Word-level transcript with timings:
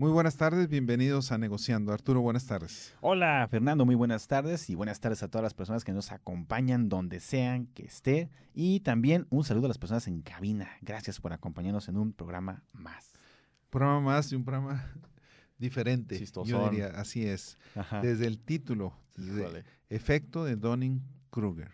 Muy 0.00 0.10
buenas 0.12 0.38
tardes, 0.38 0.66
bienvenidos 0.66 1.30
a 1.30 1.36
Negociando. 1.36 1.92
Arturo, 1.92 2.22
buenas 2.22 2.46
tardes. 2.46 2.94
Hola 3.02 3.46
Fernando, 3.50 3.84
muy 3.84 3.94
buenas 3.94 4.28
tardes 4.28 4.70
y 4.70 4.74
buenas 4.74 4.98
tardes 4.98 5.22
a 5.22 5.28
todas 5.28 5.42
las 5.42 5.52
personas 5.52 5.84
que 5.84 5.92
nos 5.92 6.10
acompañan 6.10 6.88
donde 6.88 7.20
sean 7.20 7.66
que 7.66 7.84
esté 7.84 8.30
y 8.54 8.80
también 8.80 9.26
un 9.28 9.44
saludo 9.44 9.66
a 9.66 9.68
las 9.68 9.76
personas 9.76 10.08
en 10.08 10.22
cabina. 10.22 10.70
Gracias 10.80 11.20
por 11.20 11.34
acompañarnos 11.34 11.86
en 11.90 11.98
un 11.98 12.14
programa 12.14 12.64
más. 12.72 13.12
Programa 13.68 14.00
más 14.00 14.32
y 14.32 14.36
un 14.36 14.44
programa 14.46 14.90
diferente. 15.58 16.18
Yo 16.46 16.70
diría, 16.70 16.86
así 16.94 17.26
es. 17.26 17.58
Desde 18.00 18.26
el 18.26 18.38
título, 18.38 18.94
efecto 19.90 20.46
de 20.46 20.56
Donning-Kruger. 20.56 21.72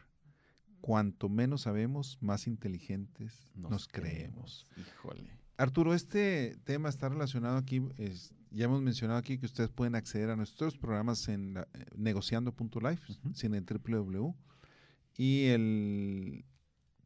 Cuanto 0.81 1.29
menos 1.29 1.61
sabemos, 1.61 2.19
más 2.21 2.49
inteligentes 2.49 3.53
nos, 3.55 3.87
creemos. 3.87 4.67
Híjole. 4.77 5.46
Arturo, 5.59 5.95
este 5.95 6.57
tema 6.65 6.91
está 6.91 7.09
relacionado 7.09 7.57
aquí, 7.57 7.83
ya 8.51 8.67
hemos 8.67 8.83
mencionado 8.83 9.19
aquí 9.19 9.39
que 9.39 9.47
ustedes 9.47 9.71
pueden 9.71 9.95
acceder 9.95 10.29
a 10.29 10.37
nuestros 10.37 10.77
programas 10.77 11.29
en 11.29 11.57
eh, 11.57 11.65
negociando.life, 11.97 13.15
sin 13.35 13.55
el 13.55 13.65
www. 13.65 14.35
Y 15.17 15.47
el 15.47 16.45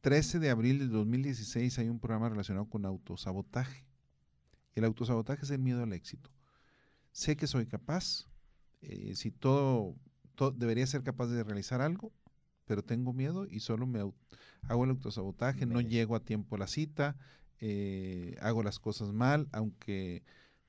13 0.00 0.40
de 0.40 0.50
abril 0.50 0.80
de 0.80 0.88
2016 0.88 1.78
hay 1.78 1.88
un 1.88 2.00
programa 2.00 2.28
relacionado 2.28 2.68
con 2.68 2.84
autosabotaje. 2.86 3.84
El 4.74 4.84
autosabotaje 4.84 5.44
es 5.44 5.50
el 5.50 5.60
miedo 5.60 5.84
al 5.84 5.92
éxito. 5.92 6.30
Sé 7.12 7.36
que 7.36 7.46
soy 7.46 7.66
capaz, 7.66 8.26
eh, 8.82 9.14
si 9.14 9.30
todo, 9.30 9.94
debería 10.56 10.86
ser 10.86 11.04
capaz 11.04 11.28
de 11.28 11.44
realizar 11.44 11.80
algo, 11.80 12.12
pero 12.64 12.82
tengo 12.82 13.12
miedo 13.12 13.46
y 13.48 13.60
solo 13.60 13.86
me 13.86 14.00
hago 14.62 14.84
el 14.84 14.90
autosabotaje, 14.90 15.66
no 15.66 15.80
llego 15.80 16.16
a 16.16 16.24
tiempo 16.24 16.56
a 16.56 16.58
la 16.58 16.66
cita, 16.66 17.16
eh, 17.60 18.36
hago 18.40 18.62
las 18.62 18.78
cosas 18.78 19.12
mal, 19.12 19.48
aunque 19.52 20.22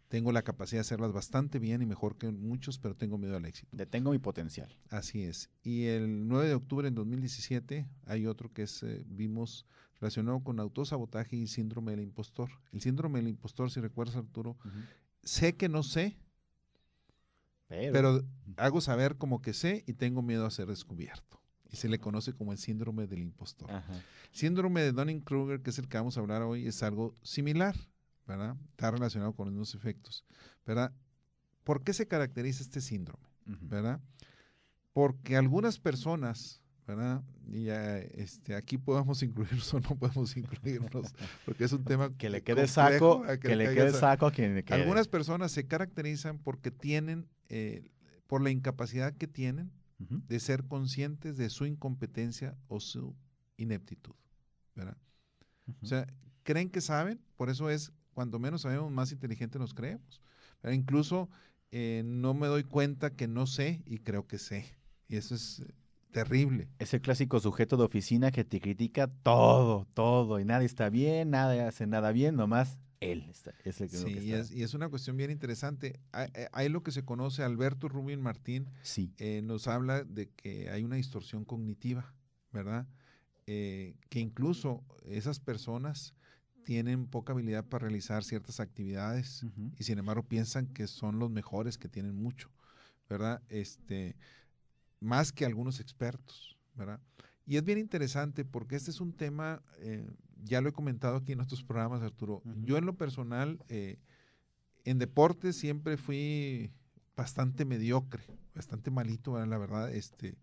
tengo 0.09 0.33
la 0.33 0.41
capacidad 0.41 0.79
de 0.79 0.81
hacerlas 0.81 1.13
bastante 1.13 1.57
bien 1.57 1.81
y 1.81 1.85
mejor 1.85 2.17
que 2.17 2.29
muchos, 2.29 2.79
pero 2.79 2.95
tengo 2.95 3.17
miedo 3.17 3.37
al 3.37 3.45
éxito. 3.45 3.69
Detengo 3.71 4.11
mi 4.11 4.19
potencial. 4.19 4.77
Así 4.89 5.23
es. 5.23 5.49
Y 5.63 5.85
el 5.85 6.27
9 6.27 6.49
de 6.49 6.53
octubre 6.53 6.87
en 6.87 6.95
2017 6.95 7.87
hay 8.05 8.27
otro 8.27 8.51
que 8.51 8.63
es, 8.63 8.83
eh, 8.83 9.05
vimos 9.07 9.65
relacionado 10.01 10.41
con 10.41 10.59
autosabotaje 10.59 11.37
y 11.37 11.47
síndrome 11.47 11.91
del 11.91 12.01
impostor. 12.01 12.49
El 12.73 12.81
síndrome 12.81 13.19
del 13.19 13.29
impostor, 13.29 13.71
si 13.71 13.79
recuerdas 13.79 14.17
Arturo, 14.17 14.57
sé 15.23 15.55
que 15.55 15.69
no 15.69 15.83
sé, 15.83 16.17
pero. 17.69 17.93
pero 17.93 18.25
hago 18.57 18.81
saber 18.81 19.15
como 19.15 19.41
que 19.41 19.53
sé 19.53 19.83
y 19.87 19.93
tengo 19.93 20.21
miedo 20.21 20.45
a 20.45 20.51
ser 20.51 20.67
descubierto 20.67 21.41
y 21.71 21.77
se 21.77 21.87
le 21.87 21.99
conoce 21.99 22.33
como 22.33 22.51
el 22.51 22.57
síndrome 22.57 23.07
del 23.07 23.21
impostor. 23.21 23.69
Síndrome 24.31 24.81
de 24.81 24.91
Dunning-Kruger, 24.91 25.61
que 25.61 25.69
es 25.69 25.79
el 25.79 25.87
que 25.87 25.97
vamos 25.97 26.17
a 26.17 26.19
hablar 26.19 26.41
hoy, 26.41 26.67
es 26.67 26.83
algo 26.83 27.15
similar, 27.23 27.75
¿verdad? 28.27 28.57
Está 28.71 28.91
relacionado 28.91 29.33
con 29.33 29.47
unos 29.47 29.73
efectos, 29.73 30.25
¿verdad? 30.65 30.91
¿Por 31.63 31.83
qué 31.83 31.93
se 31.93 32.07
caracteriza 32.07 32.61
este 32.61 32.81
síndrome? 32.81 33.25
¿Verdad? 33.45 34.01
Porque 34.93 35.37
algunas 35.37 35.79
personas, 35.79 36.61
¿verdad? 36.85 37.23
Y 37.47 37.69
este, 37.69 38.55
aquí 38.55 38.77
podemos 38.77 39.23
incluirnos 39.23 39.73
o 39.73 39.79
no 39.79 39.95
podemos 39.95 40.35
incluirnos, 40.35 41.13
porque 41.45 41.63
es 41.63 41.71
un 41.71 41.85
tema 41.85 42.15
que 42.17 42.29
le 42.29 42.41
quede 42.41 42.67
saco, 42.67 43.23
que, 43.41 43.55
le, 43.55 43.73
quede 43.73 43.93
saco 43.93 44.27
a 44.27 44.31
quien 44.31 44.55
le 44.55 44.63
quede. 44.63 44.81
Algunas 44.81 45.07
personas 45.07 45.53
se 45.53 45.67
caracterizan 45.67 46.37
porque 46.37 46.69
tienen, 46.69 47.27
eh, 47.47 47.91
por 48.27 48.41
la 48.41 48.49
incapacidad 48.49 49.13
que 49.13 49.27
tienen, 49.27 49.71
de 50.09 50.39
ser 50.39 50.65
conscientes 50.65 51.37
de 51.37 51.49
su 51.49 51.65
incompetencia 51.65 52.57
o 52.67 52.79
su 52.79 53.15
ineptitud. 53.57 54.15
¿verdad? 54.75 54.97
O 55.81 55.85
sea, 55.85 56.07
creen 56.43 56.69
que 56.69 56.81
saben, 56.81 57.19
por 57.37 57.49
eso 57.49 57.69
es, 57.69 57.91
cuando 58.13 58.39
menos 58.39 58.61
sabemos, 58.61 58.91
más 58.91 59.11
inteligentes 59.11 59.59
nos 59.59 59.73
creemos. 59.73 60.21
Incluso 60.63 61.29
eh, 61.71 62.03
no 62.05 62.33
me 62.33 62.47
doy 62.47 62.63
cuenta 62.63 63.15
que 63.15 63.27
no 63.27 63.47
sé 63.47 63.81
y 63.85 63.99
creo 63.99 64.27
que 64.27 64.37
sé. 64.37 64.77
Y 65.07 65.15
eso 65.15 65.35
es 65.35 65.59
eh, 65.59 65.73
terrible. 66.11 66.67
Es 66.79 66.93
el 66.93 67.01
clásico 67.01 67.39
sujeto 67.39 67.77
de 67.77 67.83
oficina 67.83 68.31
que 68.31 68.43
te 68.43 68.59
critica 68.59 69.07
todo, 69.07 69.87
todo, 69.93 70.39
y 70.39 70.45
nadie 70.45 70.65
está 70.65 70.89
bien, 70.89 71.31
nadie 71.31 71.61
hace 71.61 71.87
nada 71.87 72.11
bien, 72.11 72.35
nomás 72.35 72.77
él 73.01 73.27
está, 73.29 73.53
es 73.65 73.81
el 73.81 73.89
que, 73.89 73.97
sí, 73.97 74.19
y, 74.19 74.31
es, 74.33 74.51
y 74.51 74.63
es, 74.63 74.73
una 74.73 74.87
cuestión 74.87 75.17
bien 75.17 75.31
interesante. 75.31 75.99
Hay, 76.53 76.69
lo 76.69 76.83
que 76.83 76.91
se 76.91 77.03
conoce, 77.03 77.43
Alberto 77.43 77.89
Rubin 77.89 78.21
Martín 78.21 78.69
sí. 78.83 79.13
Eh, 79.17 79.41
nos 79.43 79.67
habla 79.67 80.03
de 80.03 80.29
que 80.29 80.69
hay 80.69 80.83
una 80.83 80.95
distorsión 80.95 81.43
cognitiva, 81.43 82.13
¿verdad? 82.53 82.87
Eh, 83.47 83.95
que 84.09 84.19
incluso 84.19 84.83
esas 85.03 85.39
personas 85.39 86.13
tienen 86.63 87.07
poca 87.07 87.33
habilidad 87.33 87.65
para 87.65 87.83
realizar 87.87 88.23
ciertas 88.23 88.59
actividades 88.59 89.43
y 89.77 89.83
sin 89.83 89.97
embargo 89.97 90.23
piensan 90.23 90.67
que 90.67 90.87
son 90.87 91.19
los 91.19 91.29
mejores, 91.29 91.77
que 91.77 91.89
tienen 91.89 92.15
mucho, 92.15 92.49
¿verdad? 93.09 93.41
Este, 93.49 94.15
más 94.99 95.31
que 95.31 95.45
algunos 95.45 95.79
expertos, 95.79 96.57
¿verdad? 96.75 96.99
Y 97.45 97.57
es 97.57 97.63
bien 97.63 97.79
interesante 97.79 98.45
porque 98.45 98.75
este 98.75 98.91
es 98.91 99.01
un 99.01 99.13
tema, 99.13 99.61
eh, 99.79 100.07
ya 100.43 100.61
lo 100.61 100.69
he 100.69 100.73
comentado 100.73 101.17
aquí 101.17 101.31
en 101.31 101.41
otros 101.41 101.63
programas, 101.63 102.01
Arturo. 102.01 102.41
Yo 102.63 102.77
en 102.77 102.85
lo 102.85 102.95
personal, 102.95 103.63
eh, 103.69 103.99
en 104.85 104.99
deporte 104.99 105.53
siempre 105.53 105.97
fui 105.97 106.71
bastante 107.15 107.65
mediocre, 107.65 108.23
bastante 108.55 108.91
malito, 108.91 109.43
la 109.45 109.57
verdad. 109.57 109.93
Este, 109.93 110.37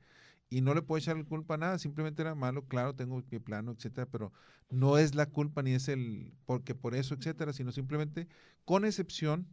y 0.50 0.60
no 0.60 0.74
le 0.74 0.82
puedo 0.82 0.98
echar 0.98 1.16
la 1.16 1.24
culpa 1.24 1.54
a 1.54 1.58
nada, 1.58 1.78
simplemente 1.78 2.22
era 2.22 2.34
malo, 2.34 2.64
claro, 2.66 2.94
tengo 2.94 3.22
mi 3.30 3.38
plano, 3.38 3.72
etcétera, 3.72 4.06
pero 4.10 4.32
no 4.70 4.98
es 4.98 5.14
la 5.14 5.26
culpa 5.26 5.62
ni 5.62 5.72
es 5.72 5.88
el 5.88 6.32
porque 6.46 6.74
por 6.74 6.94
eso, 6.94 7.14
etcétera, 7.14 7.52
sino 7.52 7.72
simplemente 7.72 8.28
con 8.64 8.84
excepción 8.84 9.46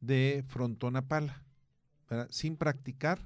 de 0.00 0.44
frontón 0.48 0.96
a 0.96 1.08
pala, 1.08 1.42
sin 2.30 2.56
practicar 2.56 3.18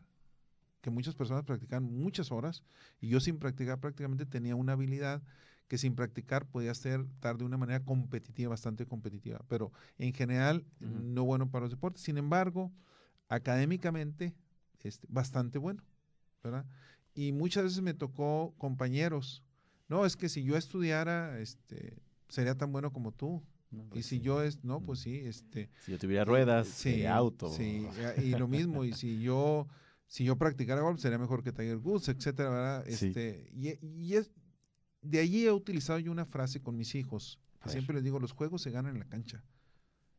que 0.81 0.91
muchas 0.91 1.15
personas 1.15 1.45
practican 1.45 1.83
muchas 1.83 2.31
horas 2.31 2.63
y 3.01 3.09
yo 3.09 3.19
sin 3.19 3.39
practicar 3.39 3.81
prácticamente 3.81 4.27
tenía 4.27 4.55
una 4.55 4.73
habilidad 4.73 5.23
que 5.69 5.79
sin 5.79 5.95
practicar 5.95 6.47
podía 6.47 6.75
ser 6.75 7.07
de 7.07 7.45
una 7.45 7.57
manera 7.57 7.85
competitiva, 7.85 8.51
bastante 8.51 8.87
competitiva, 8.87 9.41
pero 9.49 9.73
en 9.99 10.13
general 10.13 10.67
no 10.81 11.25
bueno 11.25 11.51
para 11.51 11.65
los 11.65 11.71
deportes. 11.71 12.03
Sin 12.03 12.19
embargo, 12.19 12.73
académicamente 13.29 14.35
es 14.79 14.95
este, 14.95 15.07
bastante 15.11 15.59
bueno, 15.59 15.83
¿verdad? 16.43 16.67
Y 17.15 17.33
muchas 17.33 17.65
veces 17.65 17.81
me 17.81 17.95
tocó 17.95 18.55
compañeros, 18.59 19.43
no, 19.89 20.05
es 20.05 20.17
que 20.17 20.29
si 20.29 20.43
yo 20.43 20.57
estudiara, 20.57 21.39
este, 21.41 22.03
sería 22.29 22.57
tan 22.57 22.73
bueno 22.73 22.93
como 22.93 23.13
tú. 23.13 23.43
y 23.71 23.77
pues 23.83 24.07
si 24.07 24.21
yo 24.21 24.43
es, 24.43 24.63
no, 24.65 24.81
pues 24.81 25.01
sí, 25.01 25.17
este. 25.25 25.71
Si 25.85 25.93
yo 25.93 25.99
tuviera 25.99 26.25
ruedas, 26.25 26.69
sí, 26.69 27.07
auto. 27.07 27.51
Sí, 27.51 27.87
y 28.23 28.31
lo 28.31 28.49
mismo, 28.49 28.85
y 28.85 28.93
si 28.93 29.21
yo 29.23 29.67
si 30.07 30.25
yo 30.25 30.37
practicara 30.37 30.81
golf 30.81 31.01
sería 31.01 31.19
mejor 31.19 31.43
que 31.43 31.53
Tiger 31.53 31.79
Woods, 31.79 32.09
etcétera, 32.09 32.51
¿verdad? 32.51 32.89
Este, 32.89 33.51
y, 33.53 34.15
es, 34.15 34.31
de 35.05 35.21
allí 35.21 35.47
he 35.47 35.53
utilizado 35.53 35.99
yo 35.99 36.11
una 36.11 36.25
frase 36.25 36.61
con 36.61 36.77
mis 36.77 36.95
hijos. 36.95 37.39
siempre 37.67 37.95
les 37.95 38.05
digo, 38.05 38.19
los 38.19 38.33
juegos 38.33 38.63
se 38.63 38.71
ganan 38.71 38.95
en 38.95 39.01
la 39.01 39.09
cancha. 39.09 39.43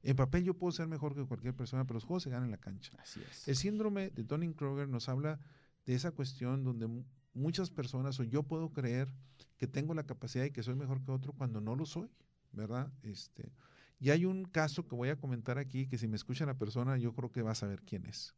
En 0.03 0.15
papel 0.15 0.43
yo 0.43 0.53
puedo 0.53 0.71
ser 0.71 0.87
mejor 0.87 1.15
que 1.15 1.25
cualquier 1.25 1.55
persona, 1.55 1.83
pero 1.85 1.95
los 1.95 2.03
juegos 2.03 2.23
se 2.23 2.29
ganan 2.29 2.45
en 2.45 2.51
la 2.51 2.57
cancha. 2.57 2.91
Así 2.99 3.21
es. 3.29 3.47
El 3.47 3.55
síndrome 3.55 4.11
de 4.11 4.23
Tony 4.23 4.53
Kroger 4.53 4.87
nos 4.87 5.09
habla 5.09 5.39
de 5.85 5.95
esa 5.95 6.11
cuestión 6.11 6.63
donde 6.63 6.87
muchas 7.33 7.71
personas 7.71 8.19
o 8.19 8.23
yo 8.23 8.43
puedo 8.43 8.71
creer 8.71 9.11
que 9.57 9.67
tengo 9.67 9.93
la 9.93 10.05
capacidad 10.05 10.45
y 10.45 10.51
que 10.51 10.63
soy 10.63 10.75
mejor 10.75 11.03
que 11.03 11.11
otro 11.11 11.33
cuando 11.33 11.59
no 11.59 11.75
lo 11.75 11.85
soy, 11.85 12.09
¿verdad? 12.51 12.91
Este, 13.01 13.51
y 13.99 14.11
hay 14.11 14.25
un 14.25 14.45
caso 14.45 14.87
que 14.87 14.95
voy 14.95 15.09
a 15.09 15.15
comentar 15.15 15.57
aquí 15.57 15.87
que 15.87 15.97
si 15.97 16.07
me 16.07 16.15
escucha 16.15 16.45
la 16.45 16.57
persona 16.57 16.97
yo 16.97 17.13
creo 17.13 17.31
que 17.31 17.41
va 17.41 17.51
a 17.51 17.55
saber 17.55 17.81
quién 17.81 18.05
es. 18.05 18.35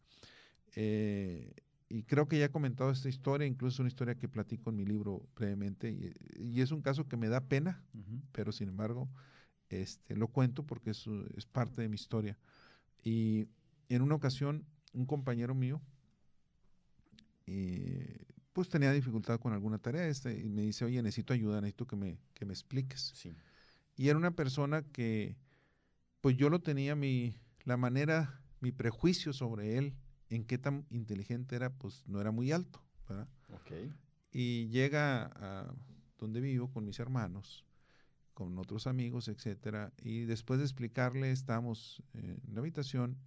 Eh, 0.75 1.53
y 1.89 2.03
creo 2.03 2.27
que 2.27 2.37
ya 2.39 2.45
he 2.45 2.51
comentado 2.51 2.91
esta 2.91 3.09
historia, 3.09 3.47
incluso 3.47 3.81
una 3.81 3.87
historia 3.87 4.15
que 4.15 4.27
platico 4.27 4.69
en 4.69 4.75
mi 4.75 4.85
libro 4.85 5.25
previamente, 5.33 6.13
y, 6.37 6.61
es 6.61 6.71
un 6.71 6.81
caso 6.81 7.07
que 7.07 7.17
me 7.17 7.29
da 7.29 7.41
pena, 7.41 7.83
pero 8.31 8.51
sin 8.51 8.69
embargo 8.69 9.09
este, 9.69 10.15
lo 10.15 10.27
cuento 10.27 10.63
porque 10.63 10.91
es, 10.91 11.05
es, 11.35 11.45
parte 11.45 11.81
de 11.81 11.89
mi 11.89 11.95
historia. 11.95 12.37
Y 13.03 13.47
en 13.89 14.01
una 14.01 14.15
ocasión, 14.15 14.65
un 14.93 15.05
compañero 15.05 15.55
mío, 15.55 15.81
eh, 17.45 18.25
pues 18.53 18.69
tenía 18.69 18.91
dificultad 18.91 19.39
con 19.39 19.53
alguna 19.53 19.77
tarea 19.77 20.07
este, 20.07 20.37
y 20.37 20.49
me 20.49 20.63
dice, 20.63 20.83
oye, 20.85 21.01
necesito 21.01 21.33
ayuda, 21.33 21.61
necesito 21.61 21.85
que 21.85 21.95
me, 21.95 22.19
que 22.33 22.45
me 22.45 22.53
expliques. 22.53 23.13
Y 23.95 24.09
era 24.09 24.17
una 24.17 24.31
persona 24.31 24.81
que, 24.81 25.37
pues 26.21 26.37
yo 26.37 26.49
lo 26.49 26.59
tenía, 26.59 26.95
mi, 26.95 27.37
la 27.63 27.77
manera, 27.77 28.41
mi 28.59 28.71
prejuicio 28.71 29.31
sobre 29.31 29.77
él, 29.77 29.93
en 30.29 30.43
qué 30.43 30.57
tan 30.57 30.85
inteligente 30.89 31.55
era, 31.55 31.73
pues 31.73 32.03
no 32.07 32.19
era 32.21 32.31
muy 32.31 32.51
alto, 32.51 32.81
¿verdad? 33.07 33.27
Y 34.31 34.67
llega 34.67 35.31
a 35.35 35.73
donde 36.17 36.41
vivo 36.41 36.71
con 36.71 36.85
mis 36.85 36.99
hermanos, 36.99 37.65
con 38.33 38.57
otros 38.59 38.87
amigos, 38.87 39.27
etcétera, 39.27 39.93
y 40.01 40.25
después 40.25 40.59
de 40.59 40.65
explicarle, 40.65 41.31
estamos 41.31 42.03
en 42.13 42.41
la 42.53 42.59
habitación 42.59 43.17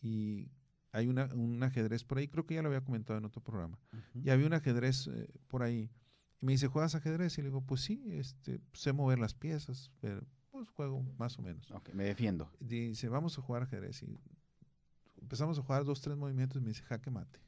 y 0.00 0.48
hay 0.92 1.08
una, 1.08 1.26
un 1.34 1.62
ajedrez 1.62 2.04
por 2.04 2.18
ahí, 2.18 2.28
creo 2.28 2.46
que 2.46 2.54
ya 2.54 2.62
lo 2.62 2.68
había 2.68 2.84
comentado 2.84 3.18
en 3.18 3.24
otro 3.24 3.42
programa, 3.42 3.78
y 4.14 4.30
había 4.30 4.46
un 4.46 4.52
ajedrez 4.52 5.08
eh, 5.08 5.28
por 5.48 5.62
ahí, 5.62 5.90
y 6.40 6.46
me 6.46 6.52
dice, 6.52 6.68
¿juegas 6.68 6.94
ajedrez? 6.94 7.38
Y 7.38 7.40
le 7.42 7.48
digo, 7.48 7.62
pues 7.62 7.80
sí, 7.80 8.04
este, 8.06 8.60
sé 8.74 8.92
mover 8.92 9.18
las 9.18 9.32
piezas, 9.32 9.90
pero 10.00 10.22
pues 10.50 10.68
juego 10.68 11.02
más 11.18 11.38
o 11.38 11.42
menos. 11.42 11.70
Ok, 11.70 11.94
me 11.94 12.04
defiendo. 12.04 12.50
Dice, 12.60 13.08
vamos 13.08 13.38
a 13.38 13.42
jugar 13.42 13.62
ajedrez. 13.62 14.02
Y 14.02 14.20
empezamos 15.24 15.58
a 15.58 15.62
jugar 15.62 15.84
dos, 15.84 16.00
tres 16.00 16.16
movimientos 16.16 16.60
y 16.60 16.64
me 16.64 16.68
dice, 16.68 16.82
jaque 16.82 17.10
mate. 17.10 17.40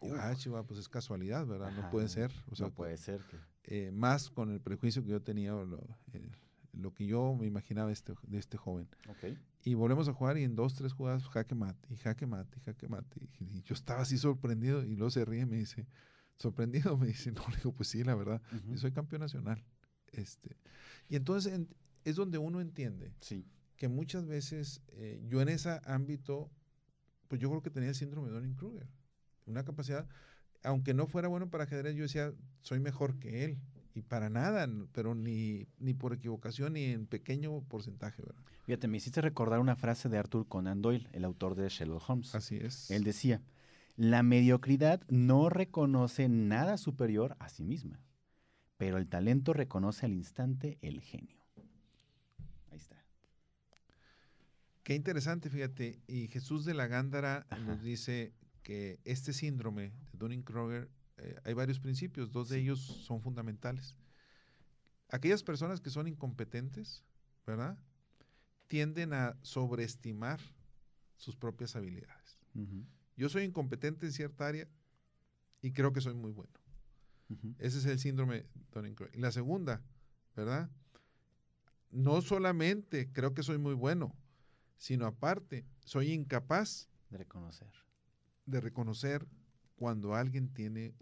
Digo, 0.00 0.16
ah, 0.18 0.34
chiva, 0.34 0.62
pues 0.62 0.80
es 0.80 0.88
casualidad, 0.88 1.46
¿verdad? 1.46 1.72
no 1.72 1.90
puede 1.90 2.08
ser. 2.08 2.32
O 2.50 2.56
sea, 2.56 2.68
no 2.68 2.74
puede 2.74 2.96
ser. 2.96 3.20
Eh, 3.64 3.90
más 3.92 4.30
con 4.30 4.50
el 4.50 4.60
prejuicio 4.60 5.02
que 5.02 5.10
yo 5.10 5.20
tenía, 5.20 5.52
lo, 5.52 5.86
lo 6.72 6.94
que 6.94 7.06
yo 7.06 7.36
me 7.38 7.46
imaginaba 7.46 7.92
este, 7.92 8.14
de 8.22 8.38
este 8.38 8.56
joven. 8.56 8.88
Okay. 9.08 9.38
Y 9.62 9.74
volvemos 9.74 10.08
a 10.08 10.14
jugar 10.14 10.38
y 10.38 10.44
en 10.44 10.56
dos, 10.56 10.74
tres 10.74 10.92
jugadas, 10.92 11.26
jaque 11.28 11.54
mate, 11.54 11.92
y 11.92 11.96
jaque 11.96 12.26
mate, 12.26 12.58
y 12.58 12.60
jaque 12.62 12.88
mate. 12.88 13.28
Y, 13.40 13.62
yo 13.62 13.74
estaba 13.74 14.00
así 14.00 14.16
sorprendido 14.16 14.84
y 14.84 14.96
luego 14.96 15.10
se 15.10 15.24
ríe 15.24 15.42
y 15.42 15.46
me 15.46 15.56
dice, 15.56 15.86
sorprendido, 16.38 16.96
me 16.98 17.08
dice, 17.08 17.32
no, 17.32 17.46
le 17.48 17.56
digo, 17.56 17.72
pues 17.72 17.88
sí, 17.88 18.02
la 18.02 18.14
verdad, 18.14 18.40
yo 18.68 18.78
soy 18.78 18.92
campeón 18.92 19.20
nacional. 19.20 19.62
Este, 20.12 20.56
y 21.08 21.16
entonces 21.16 21.60
es 22.04 22.16
donde 22.16 22.38
uno 22.38 22.60
entiende 22.60 23.12
sí. 23.20 23.46
que 23.76 23.88
muchas 23.88 24.26
veces 24.26 24.82
eh, 24.88 25.22
yo 25.28 25.40
en 25.40 25.48
ese 25.48 25.80
ámbito, 25.84 26.50
pues 27.30 27.40
yo 27.40 27.48
creo 27.48 27.62
que 27.62 27.70
tenía 27.70 27.90
el 27.90 27.94
síndrome 27.94 28.28
de 28.28 28.34
Donning-Kruger 28.34 28.88
una 29.46 29.64
capacidad, 29.64 30.06
aunque 30.64 30.94
no 30.94 31.06
fuera 31.06 31.28
bueno 31.28 31.48
para 31.48 31.64
ajedrez, 31.64 31.94
yo 31.94 32.02
decía, 32.02 32.32
soy 32.60 32.80
mejor 32.80 33.18
que 33.18 33.44
él. 33.44 33.58
Y 33.94 34.02
para 34.02 34.30
nada, 34.30 34.68
pero 34.92 35.14
ni, 35.16 35.66
ni 35.78 35.94
por 35.94 36.12
equivocación, 36.12 36.74
ni 36.74 36.84
en 36.84 37.06
pequeño 37.06 37.60
porcentaje, 37.62 38.22
¿verdad? 38.22 38.40
Fíjate, 38.64 38.86
me 38.86 38.98
hiciste 38.98 39.20
recordar 39.20 39.58
una 39.58 39.74
frase 39.74 40.08
de 40.08 40.16
Arthur 40.16 40.46
Conan 40.46 40.80
Doyle, 40.80 41.08
el 41.12 41.24
autor 41.24 41.56
de 41.56 41.68
Sherlock 41.68 42.08
Holmes. 42.08 42.34
Así 42.34 42.56
es. 42.56 42.90
Él 42.90 43.02
decía, 43.02 43.42
la 43.96 44.22
mediocridad 44.22 45.02
no 45.08 45.48
reconoce 45.48 46.28
nada 46.28 46.78
superior 46.78 47.36
a 47.40 47.48
sí 47.48 47.64
misma, 47.64 48.00
pero 48.76 48.96
el 48.96 49.08
talento 49.08 49.52
reconoce 49.52 50.06
al 50.06 50.12
instante 50.12 50.78
el 50.82 51.00
genio. 51.00 51.44
Ahí 52.70 52.78
está. 52.78 53.04
Qué 54.90 54.96
interesante, 54.96 55.50
fíjate. 55.50 56.00
Y 56.08 56.26
Jesús 56.26 56.64
de 56.64 56.74
la 56.74 56.88
Gándara 56.88 57.46
nos 57.64 57.80
dice, 57.80 58.34
que 58.64 58.98
este 59.04 59.32
síndrome 59.32 59.92
de 60.10 60.18
Dunning-Kruger, 60.18 60.90
eh, 61.18 61.36
hay 61.44 61.54
varios 61.54 61.78
principios, 61.78 62.32
dos 62.32 62.48
de 62.48 62.58
ellos 62.58 62.80
son 62.80 63.22
fundamentales. 63.22 63.96
Aquellas 65.08 65.44
personas 65.44 65.80
que 65.80 65.90
son 65.90 66.08
incompetentes, 66.08 67.04
¿verdad? 67.46 67.78
Tienden 68.66 69.12
a 69.12 69.38
sobreestimar 69.42 70.40
sus 71.14 71.36
propias 71.36 71.76
habilidades. 71.76 72.40
Yo 73.16 73.28
soy 73.28 73.44
incompetente 73.44 74.06
en 74.06 74.12
cierta 74.12 74.48
área 74.48 74.66
y 75.62 75.70
creo 75.70 75.92
que 75.92 76.00
soy 76.00 76.14
muy 76.14 76.32
bueno. 76.32 76.58
Ese 77.58 77.78
es 77.78 77.84
el 77.84 78.00
síndrome 78.00 78.38
de 78.38 78.48
Dunning-Kruger. 78.72 79.14
Y 79.14 79.20
la 79.20 79.30
segunda, 79.30 79.84
¿verdad? 80.34 80.68
No 81.92 82.22
solamente 82.22 83.12
creo 83.12 83.34
que 83.34 83.44
soy 83.44 83.58
muy 83.58 83.74
bueno, 83.74 84.16
sino 84.80 85.06
aparte, 85.06 85.64
soy 85.84 86.10
incapaz 86.10 86.88
de 87.10 87.18
reconocer 87.18 87.70
de 88.50 88.60
reconocer 88.60 89.26
cuando 89.76 90.14
alguien 90.14 90.52
tiene 90.52 90.94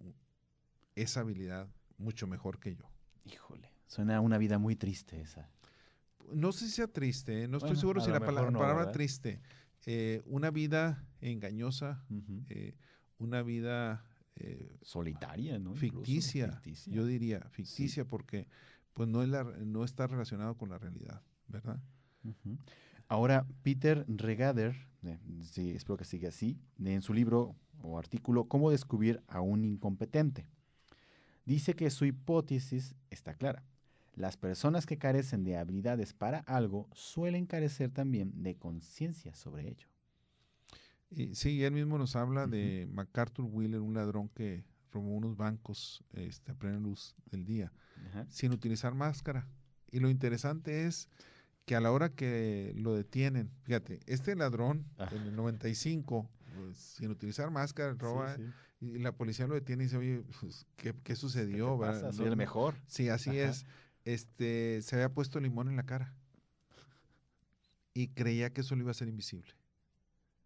esa 0.94 1.20
habilidad 1.20 1.69
mucho 1.96 2.26
mejor 2.26 2.60
que 2.60 2.76
yo. 2.76 2.90
Híjole, 3.25 3.72
suena 3.86 4.20
una 4.20 4.38
vida 4.38 4.58
muy 4.58 4.76
triste 4.76 5.20
esa. 5.20 5.50
No 6.32 6.52
sé 6.52 6.66
si 6.66 6.72
sea 6.72 6.88
triste, 6.88 7.44
¿eh? 7.44 7.48
no 7.48 7.56
estoy 7.56 7.76
seguro 7.76 8.00
si 8.00 8.10
la 8.10 8.20
palabra, 8.20 8.92
triste. 8.92 9.40
Eh, 9.86 10.22
una 10.26 10.50
vida 10.50 11.06
engañosa, 11.20 12.04
eh, 12.48 12.76
una 13.19 13.42
vida 13.42 14.04
solitaria, 14.82 15.58
¿no? 15.58 15.75
Ficticia, 15.75 16.62
yo 16.86 17.04
diría, 17.04 17.40
ficticia, 17.50 18.04
porque 18.04 18.46
pues 18.94 19.08
no, 19.08 19.25
es 19.25 19.28
la, 19.28 19.42
no 19.42 19.82
está 19.82 20.06
relacionado 20.06 20.56
con 20.56 20.69
la 20.69 20.78
realidad, 20.78 21.22
¿verdad? 21.48 21.82
Ahora, 23.08 23.46
Peter 23.62 24.05
Regader, 24.06 24.76
eh, 25.02 25.19
sí, 25.43 25.70
espero 25.70 25.96
que 25.96 26.05
siga 26.05 26.28
así, 26.28 26.58
en 26.78 27.00
su 27.00 27.14
libro 27.14 27.56
o 27.82 27.99
artículo 27.99 28.44
Cómo 28.44 28.70
descubrir 28.70 29.22
a 29.28 29.40
un 29.40 29.64
incompetente, 29.64 30.46
dice 31.46 31.75
que 31.75 31.88
su 31.90 32.05
hipótesis 32.05 32.94
está 33.10 33.34
clara. 33.34 33.64
Las 34.14 34.37
personas 34.37 34.84
que 34.84 34.99
carecen 34.99 35.44
de 35.44 35.56
habilidades 35.56 36.12
para 36.12 36.40
algo 36.40 36.88
suelen 36.93 37.46
carecer 37.46 37.90
también 37.90 38.43
de 38.43 38.56
conciencia 38.56 39.34
sobre 39.34 39.69
ello. 39.69 39.88
Y, 41.11 41.34
sí, 41.34 41.62
él 41.62 41.72
mismo 41.72 41.96
nos 41.96 42.14
habla 42.14 42.46
de 42.46 42.87
MacArthur 42.93 43.46
Wheeler, 43.46 43.81
un 43.81 43.94
ladrón 43.94 44.28
que 44.28 44.64
robó 44.93 45.14
unos 45.14 45.37
bancos 45.37 46.04
este, 46.12 46.52
a 46.52 46.54
plena 46.54 46.78
luz 46.78 47.14
del 47.31 47.46
día, 47.46 47.72
sin 48.28 48.52
utilizar 48.52 48.94
máscara. 48.94 49.46
Y 49.90 50.00
lo 50.00 50.11
interesante 50.11 50.87
es 50.87 51.08
que 51.69 51.76
a 51.76 51.81
la 51.82 51.93
hora 51.93 52.09
que 52.09 52.73
lo 52.76 52.94
detienen, 52.94 53.50
fíjate, 53.65 54.00
este 54.06 54.35
ladrón 54.35 54.87
en 55.12 55.23
el 55.25 55.37
95, 55.37 56.26
pues, 56.56 56.79
sin 56.79 57.11
utilizar 57.11 57.50
máscara, 57.50 57.93
roba, 57.93 58.38
y 58.81 58.97
la 58.99 59.12
policía 59.12 59.47
lo 59.47 59.55
detiene 59.55 59.85
y 59.85 59.87
dice, 59.87 59.99
oye, 59.99 60.25
pues, 60.41 60.67
¿qué, 60.76 61.15
sucedió? 61.15 61.79
¿Qué 61.79 62.12
Soy 62.15 62.26
el 62.26 62.37
mejor. 62.37 62.75
Sí, 62.87 63.11
así 63.11 63.38
es. 63.38 63.67
Este, 64.06 64.81
se 64.81 64.97
había 64.97 65.12
puesto 65.12 65.38
limón 65.41 65.69
en 65.69 65.76
la 65.76 65.82
cara 65.82 66.15
y 67.93 68.09
creía 68.09 68.50
que 68.50 68.62
eso 68.62 68.75
lo 68.75 68.81
iba 68.81 68.91
a 68.91 68.94
ser 68.94 69.09
invisible. 69.09 69.53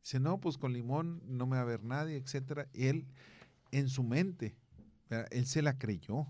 Dice, 0.02 0.18
no, 0.18 0.40
pues 0.40 0.58
con 0.58 0.72
limón 0.72 1.22
no 1.24 1.46
me 1.46 1.54
va 1.54 1.62
a 1.62 1.66
ver 1.66 1.84
nadie, 1.84 2.16
etcétera. 2.16 2.68
Y 2.72 2.88
él, 2.88 3.06
en 3.70 3.88
su 3.88 4.02
mente, 4.02 4.56
él 5.30 5.46
se 5.46 5.62
la 5.62 5.78
creyó. 5.78 6.26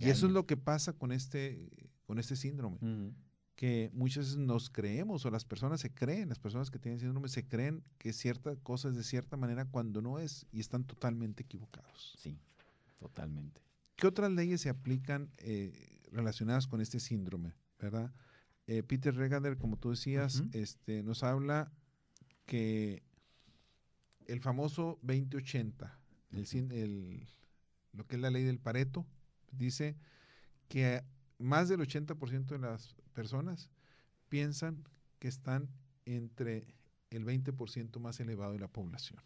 y 0.00 0.08
eso 0.08 0.26
es 0.26 0.32
lo 0.32 0.46
que 0.46 0.56
pasa 0.56 0.94
con 0.94 1.12
este, 1.12 1.70
con 2.02 2.18
este 2.18 2.34
síndrome 2.34 2.78
que 3.60 3.90
muchas 3.92 4.24
veces 4.24 4.38
nos 4.38 4.70
creemos 4.70 5.26
o 5.26 5.30
las 5.30 5.44
personas 5.44 5.82
se 5.82 5.92
creen, 5.92 6.30
las 6.30 6.38
personas 6.38 6.70
que 6.70 6.78
tienen 6.78 6.98
síndrome 6.98 7.28
se 7.28 7.46
creen 7.46 7.84
que 7.98 8.14
cierta 8.14 8.56
cosa 8.56 8.88
es 8.88 8.96
de 8.96 9.04
cierta 9.04 9.36
manera 9.36 9.66
cuando 9.66 10.00
no 10.00 10.18
es 10.18 10.46
y 10.50 10.60
están 10.60 10.84
totalmente 10.84 11.42
equivocados. 11.42 12.16
Sí, 12.18 12.40
totalmente. 12.98 13.60
¿Qué 13.96 14.06
otras 14.06 14.32
leyes 14.32 14.62
se 14.62 14.70
aplican 14.70 15.30
eh, 15.36 16.00
relacionadas 16.10 16.66
con 16.66 16.80
este 16.80 17.00
síndrome? 17.00 17.52
¿Verdad? 17.78 18.14
Eh, 18.66 18.82
Peter 18.82 19.14
Regander, 19.14 19.58
como 19.58 19.76
tú 19.76 19.90
decías, 19.90 20.42
este, 20.54 21.02
nos 21.02 21.22
habla 21.22 21.70
que 22.46 23.02
el 24.24 24.40
famoso 24.40 24.98
2080, 25.02 26.00
el, 26.30 27.28
lo 27.92 28.06
que 28.06 28.16
es 28.16 28.22
la 28.22 28.30
ley 28.30 28.44
del 28.44 28.58
Pareto, 28.58 29.06
dice 29.52 29.98
que 30.68 31.02
más 31.36 31.68
del 31.68 31.80
80% 31.80 32.46
de 32.46 32.58
las 32.58 32.96
personas 33.10 33.70
piensan 34.28 34.84
que 35.18 35.28
están 35.28 35.68
entre 36.04 36.66
el 37.10 37.24
20% 37.24 37.98
más 38.00 38.20
elevado 38.20 38.52
de 38.52 38.60
la 38.60 38.68
población. 38.68 39.22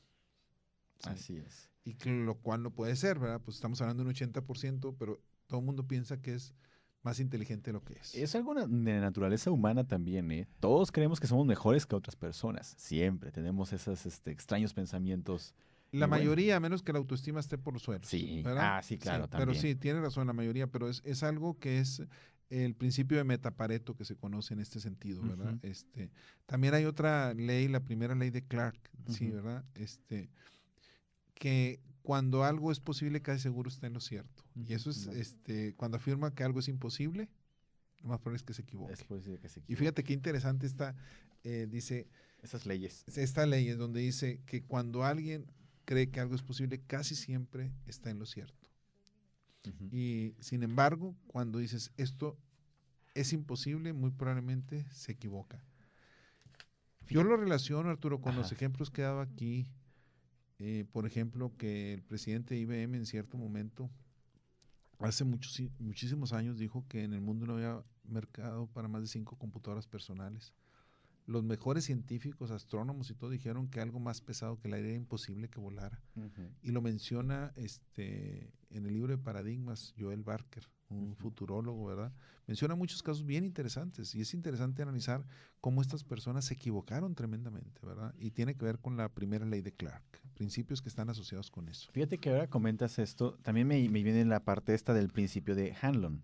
Así 1.05 1.37
es. 1.37 1.71
Y 1.85 1.95
lo 2.09 2.37
cual 2.37 2.63
no 2.63 2.71
puede 2.71 2.97
ser, 2.97 3.19
¿verdad? 3.19 3.41
Pues 3.45 3.57
estamos 3.57 3.81
hablando 3.81 4.03
de 4.03 4.09
un 4.09 4.15
80%, 4.15 4.97
pero 4.99 5.21
todo 5.47 5.61
el 5.61 5.67
mundo 5.67 5.87
piensa 5.87 6.21
que 6.21 6.35
es 6.35 6.55
más 7.03 7.21
inteligente 7.21 7.69
de 7.69 7.75
lo 7.75 7.85
que 7.85 7.95
es. 7.95 8.15
Es 8.15 8.35
algo 8.35 8.55
de 8.55 9.01
naturaleza 9.01 9.51
humana 9.51 9.87
también, 9.87 10.31
¿eh? 10.33 10.49
Todos 10.59 10.91
creemos 10.91 11.21
que 11.21 11.27
somos 11.27 11.47
mejores 11.47 11.85
que 11.85 11.95
otras 11.95 12.17
personas. 12.17 12.75
Siempre 12.79 13.31
tenemos 13.31 13.75
esos 13.75 14.07
este, 14.07 14.31
extraños 14.31 14.73
pensamientos. 14.73 15.55
La 15.93 16.07
mayoría, 16.07 16.57
a 16.57 16.61
menos 16.61 16.83
que 16.83 16.93
la 16.93 16.99
autoestima 16.99 17.39
esté 17.39 17.59
por 17.59 17.75
los 17.75 17.83
suelos. 17.83 18.09
Sí, 18.09 18.43
ah, 18.47 18.81
sí, 18.83 18.99
claro, 18.99 19.29
también. 19.29 19.51
Pero 19.51 19.61
sí, 19.61 19.77
tiene 19.77 20.01
razón 20.01 20.27
la 20.27 20.33
mayoría, 20.33 20.67
pero 20.67 20.89
es, 20.89 21.03
es 21.05 21.23
algo 21.23 21.59
que 21.59 21.79
es 21.79 22.03
el 22.63 22.75
principio 22.75 23.17
de 23.17 23.25
metapareto 23.25 23.97
que 23.97 24.05
se 24.05 24.17
conoce 24.17 24.55
en 24.55 24.61
este 24.61 24.81
sentido, 24.81 25.23
¿verdad? 25.23 25.59
Este, 25.63 26.11
también 26.47 26.75
hay 26.75 26.85
otra 26.85 27.35
ley, 27.35 27.69
la 27.69 27.81
primera 27.81 28.15
ley 28.15 28.31
de 28.31 28.43
Clark, 28.43 28.79
sí, 29.09 29.31
¿verdad? 29.31 29.65
Este, 29.75 30.31
que 31.35 31.81
cuando 32.03 32.45
algo 32.45 32.71
es 32.71 32.81
posible, 32.81 33.23
casi 33.23 33.41
seguro 33.41 33.69
está 33.69 33.87
en 33.87 33.95
lo 33.95 34.01
cierto. 34.01 34.45
Y 34.55 34.75
eso 34.75 34.91
es, 34.91 35.07
este, 35.09 35.75
cuando 35.75 35.97
afirma 35.97 36.35
que 36.35 36.45
algo 36.45 36.61
es 36.61 36.69
imposible, 36.69 37.29
lo 38.03 38.11
más 38.11 38.21
probable 38.21 38.37
es 38.37 38.43
que 38.43 38.55
se 38.55 38.63
equivoque. 38.63 38.93
Es 38.93 39.05
posible 39.05 39.39
que 39.39 39.49
se 39.49 39.61
equivoque. 39.61 39.73
Y 39.73 39.77
fíjate 39.77 40.05
qué 40.05 40.13
interesante 40.13 40.67
está, 40.67 40.95
eh, 41.43 41.67
dice... 41.69 42.07
Esas 42.43 42.67
leyes. 42.67 43.05
Esta 43.17 43.47
ley 43.47 43.69
es 43.69 43.79
donde 43.79 44.01
dice 44.01 44.41
que 44.45 44.63
cuando 44.63 45.03
alguien 45.03 45.47
cree 45.87 46.11
que 46.11 46.21
algo 46.21 46.35
es 46.35 46.43
posible, 46.43 46.79
casi 46.87 47.15
siempre 47.15 47.73
está 47.87 48.11
en 48.11 48.19
lo 48.19 48.27
cierto. 48.27 48.64
Y 49.91 50.35
sin 50.41 50.63
embargo, 50.63 51.15
cuando 51.27 51.59
dices 51.59 51.93
esto 51.97 52.37
es 53.15 53.33
imposible, 53.33 53.93
muy 53.93 54.11
probablemente 54.11 54.87
se 54.91 55.13
equivoca. 55.13 55.63
Yo 57.09 57.23
lo 57.23 57.37
relaciono, 57.37 57.91
Arturo, 57.91 58.21
con 58.21 58.35
los 58.35 58.51
ejemplos 58.53 58.91
que 58.91 59.03
he 59.03 59.05
dado 59.05 59.21
aquí. 59.21 59.67
Eh, 60.59 60.85
por 60.93 61.07
ejemplo, 61.07 61.53
que 61.57 61.93
el 61.93 62.03
presidente 62.03 62.55
de 62.55 62.61
IBM 62.61 62.97
en 62.97 63.07
cierto 63.07 63.37
momento, 63.37 63.91
hace 65.01 65.25
muchos, 65.25 65.61
muchísimos 65.79 66.33
años, 66.33 66.59
dijo 66.59 66.87
que 66.89 67.05
en 67.05 67.13
el 67.13 67.21
mundo 67.21 67.47
no 67.47 67.55
había 67.55 67.83
mercado 68.05 68.67
para 68.69 68.89
más 68.89 69.03
de 69.03 69.09
cinco 69.09 69.37
computadoras 69.37 69.87
personales 69.87 70.55
los 71.27 71.43
mejores 71.43 71.85
científicos, 71.85 72.51
astrónomos 72.51 73.11
y 73.11 73.15
todo 73.15 73.31
dijeron 73.31 73.69
que 73.69 73.81
algo 73.81 73.99
más 73.99 74.21
pesado 74.21 74.59
que 74.59 74.69
el 74.69 74.75
aire 74.75 74.89
era 74.91 74.97
imposible 74.97 75.49
que 75.49 75.61
volara. 75.61 76.03
Y 76.63 76.71
lo 76.71 76.83
menciona 76.83 77.53
este, 77.57 78.53
en 78.75 78.87
el 78.87 78.93
libro 78.93 79.17
de 79.17 79.23
Paradigmas 79.23 79.95
Joel 79.99 80.23
Barker, 80.23 80.69
un 80.91 81.15
futurólogo, 81.17 81.87
¿verdad? 81.87 82.13
Menciona 82.47 82.75
muchos 82.75 83.03
casos 83.03 83.25
bien 83.25 83.45
interesantes 83.45 84.15
y 84.15 84.21
es 84.21 84.35
interesante 84.35 84.83
analizar 84.83 85.25
cómo 85.61 85.81
estas 85.81 86.05
personas 86.05 86.45
se 86.45 86.55
equivocaron 86.55 87.15
tremendamente, 87.15 87.81
¿verdad? 87.85 88.15
Y 88.19 88.31
tiene 88.31 88.55
que 88.55 88.65
ver 88.65 88.79
con 88.79 88.97
la 88.97 89.09
primera 89.09 89.47
ley 89.47 89.63
de 89.63 89.73
Clark, 89.73 90.05
principios 90.35 90.83
que 90.83 90.89
están 90.89 91.09
asociados 91.09 91.51
con 91.51 91.69
eso. 91.69 91.91
Fíjate 91.93 92.19
que 92.19 92.31
ahora 92.31 92.51
comentas 92.51 92.99
esto, 92.99 93.39
también 93.43 93.67
me, 93.67 93.89
me 93.89 94.03
viene 94.03 94.25
la 94.25 94.45
parte 94.45 94.75
esta 94.75 94.93
del 94.93 95.09
principio 95.09 95.55
de 95.55 95.75
Hanlon, 95.81 96.23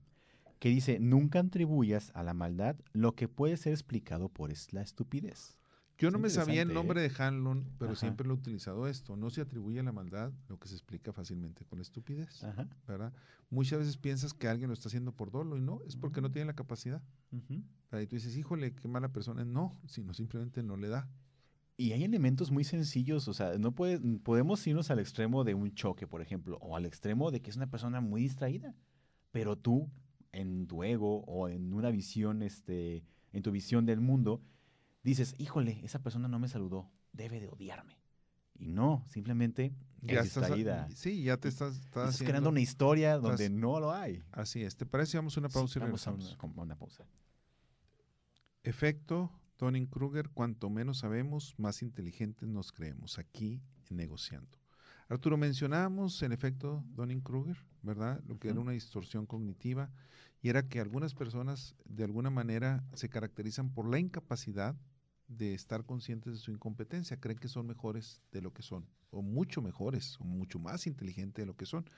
que 0.58 0.68
dice, 0.68 0.98
nunca 1.00 1.40
atribuyas 1.40 2.10
a 2.14 2.22
la 2.22 2.34
maldad 2.34 2.76
lo 2.92 3.14
que 3.14 3.28
puede 3.28 3.56
ser 3.56 3.72
explicado 3.72 4.28
por 4.28 4.52
la 4.72 4.82
estupidez. 4.82 5.59
Yo 6.00 6.10
no 6.10 6.18
me 6.18 6.30
sabía 6.30 6.62
el 6.62 6.72
nombre 6.72 7.04
¿eh? 7.04 7.08
de 7.10 7.22
Hanlon, 7.22 7.66
pero 7.78 7.94
siempre 7.94 8.26
lo 8.26 8.32
he 8.32 8.36
utilizado 8.38 8.88
esto. 8.88 9.16
No 9.16 9.28
se 9.28 9.42
atribuye 9.42 9.80
a 9.80 9.82
la 9.82 9.92
maldad 9.92 10.32
lo 10.48 10.58
que 10.58 10.66
se 10.66 10.74
explica 10.74 11.12
fácilmente 11.12 11.66
con 11.66 11.78
la 11.78 11.82
estupidez. 11.82 12.42
¿verdad? 12.88 13.12
Muchas 13.50 13.80
veces 13.80 13.98
piensas 13.98 14.32
que 14.32 14.48
alguien 14.48 14.68
lo 14.68 14.74
está 14.74 14.88
haciendo 14.88 15.12
por 15.12 15.30
dolo 15.30 15.58
y 15.58 15.60
no, 15.60 15.82
es 15.86 15.96
porque 15.96 16.22
no 16.22 16.30
tiene 16.30 16.46
la 16.46 16.54
capacidad. 16.54 17.02
Y 17.30 18.06
tú 18.06 18.16
dices, 18.16 18.34
híjole, 18.34 18.74
qué 18.74 18.88
mala 18.88 19.12
persona. 19.12 19.44
No, 19.44 19.78
sino 19.86 20.14
simplemente 20.14 20.62
no 20.62 20.78
le 20.78 20.88
da. 20.88 21.06
Y 21.76 21.92
hay 21.92 22.04
elementos 22.04 22.50
muy 22.50 22.64
sencillos, 22.64 23.26
o 23.28 23.32
sea, 23.32 23.56
no 23.58 23.72
puede, 23.72 23.98
podemos 24.18 24.66
irnos 24.66 24.90
al 24.90 24.98
extremo 24.98 25.44
de 25.44 25.54
un 25.54 25.74
choque, 25.74 26.06
por 26.06 26.20
ejemplo, 26.20 26.58
o 26.60 26.76
al 26.76 26.84
extremo 26.84 27.30
de 27.30 27.40
que 27.40 27.48
es 27.48 27.56
una 27.56 27.70
persona 27.70 28.02
muy 28.02 28.20
distraída, 28.20 28.74
pero 29.30 29.56
tú, 29.56 29.90
en 30.32 30.66
tu 30.66 30.84
ego 30.84 31.24
o 31.24 31.48
en 31.48 31.72
una 31.72 31.90
visión, 31.90 32.42
este, 32.42 33.02
en 33.32 33.42
tu 33.42 33.50
visión 33.50 33.86
del 33.86 34.02
mundo, 34.02 34.42
dices, 35.02 35.34
híjole, 35.38 35.80
esa 35.84 36.02
persona 36.02 36.28
no 36.28 36.38
me 36.38 36.48
saludó, 36.48 36.90
debe 37.12 37.40
de 37.40 37.48
odiarme. 37.48 37.98
Y 38.58 38.68
no, 38.68 39.06
simplemente 39.08 39.74
ya 40.02 40.20
es 40.20 40.24
distraída. 40.24 40.86
sí, 40.94 41.22
ya 41.22 41.38
te 41.38 41.48
estás, 41.48 41.76
estás, 41.78 42.18
creando 42.18 42.50
una 42.50 42.60
historia 42.60 43.16
donde 43.16 43.48
no 43.48 43.80
lo 43.80 43.92
hay. 43.92 44.22
Así 44.32 44.62
es. 44.62 44.76
¿Te 44.76 44.84
parece? 44.84 45.16
Vamos 45.16 45.36
a 45.36 45.40
una 45.40 45.48
pausa 45.48 45.78
y 45.78 45.82
regresamos. 45.82 46.36
Vamos 46.38 46.58
a 46.58 46.62
una, 46.62 46.76
pausa. 46.76 47.06
Efecto 48.62 49.30
Donning-Kruger, 49.58 50.28
cuanto 50.30 50.68
menos 50.68 50.98
sabemos, 50.98 51.54
más 51.58 51.82
inteligentes 51.82 52.48
nos 52.48 52.70
creemos 52.72 53.18
aquí 53.18 53.62
negociando. 53.88 54.58
Arturo, 55.08 55.36
mencionábamos 55.36 56.22
el 56.22 56.32
efecto 56.32 56.84
Donning-Kruger, 56.94 57.56
¿verdad? 57.82 58.22
Lo 58.26 58.38
que 58.38 58.50
era 58.50 58.60
una 58.60 58.72
distorsión 58.72 59.26
cognitiva 59.26 59.90
y 60.42 60.50
era 60.50 60.68
que 60.68 60.80
algunas 60.80 61.14
personas 61.14 61.74
de 61.84 62.04
alguna 62.04 62.30
manera 62.30 62.84
se 62.94 63.08
caracterizan 63.08 63.70
por 63.70 63.88
la 63.88 63.98
incapacidad 63.98 64.76
de 65.30 65.54
estar 65.54 65.84
conscientes 65.84 66.32
de 66.32 66.38
su 66.38 66.50
incompetencia, 66.50 67.20
creen 67.20 67.38
que 67.38 67.48
son 67.48 67.66
mejores 67.66 68.20
de 68.32 68.42
lo 68.42 68.52
que 68.52 68.62
son, 68.62 68.86
o 69.10 69.22
mucho 69.22 69.62
mejores, 69.62 70.18
o 70.20 70.24
mucho 70.24 70.58
más 70.58 70.86
inteligentes 70.86 71.42
de 71.42 71.46
lo 71.46 71.56
que 71.56 71.66
son. 71.66 71.88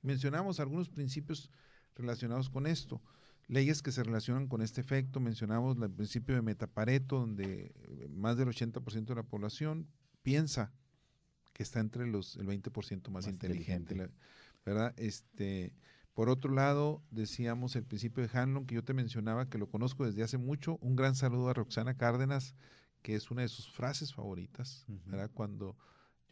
Mencionamos 0.00 0.58
algunos 0.58 0.88
principios 0.88 1.50
relacionados 1.94 2.48
con 2.48 2.66
esto, 2.66 3.02
leyes 3.46 3.82
que 3.82 3.92
se 3.92 4.02
relacionan 4.02 4.48
con 4.48 4.62
este 4.62 4.80
efecto, 4.80 5.20
mencionamos 5.20 5.76
el 5.80 5.90
principio 5.90 6.34
de 6.34 6.42
Metapareto, 6.42 7.20
donde 7.20 7.72
eh, 7.74 8.08
más 8.08 8.36
del 8.38 8.48
80% 8.48 9.04
de 9.04 9.14
la 9.14 9.22
población 9.22 9.86
piensa 10.22 10.72
que 11.52 11.62
está 11.62 11.80
entre 11.80 12.06
los 12.06 12.36
el 12.36 12.46
20% 12.46 13.10
más, 13.10 13.26
inteligente, 13.26 14.10
¿verdad? 14.64 14.94
Este, 14.96 15.74
por 16.18 16.30
otro 16.30 16.52
lado, 16.52 17.00
decíamos 17.12 17.76
el 17.76 17.84
principio 17.84 18.26
de 18.26 18.36
Hanlon, 18.36 18.66
que 18.66 18.74
yo 18.74 18.82
te 18.82 18.92
mencionaba, 18.92 19.48
que 19.48 19.56
lo 19.56 19.68
conozco 19.68 20.04
desde 20.04 20.24
hace 20.24 20.36
mucho. 20.36 20.76
Un 20.80 20.96
gran 20.96 21.14
saludo 21.14 21.48
a 21.48 21.54
Roxana 21.54 21.96
Cárdenas, 21.96 22.56
que 23.02 23.14
es 23.14 23.30
una 23.30 23.42
de 23.42 23.48
sus 23.48 23.70
frases 23.70 24.12
favoritas, 24.12 24.84
¿verdad? 25.06 25.30
Cuando 25.32 25.76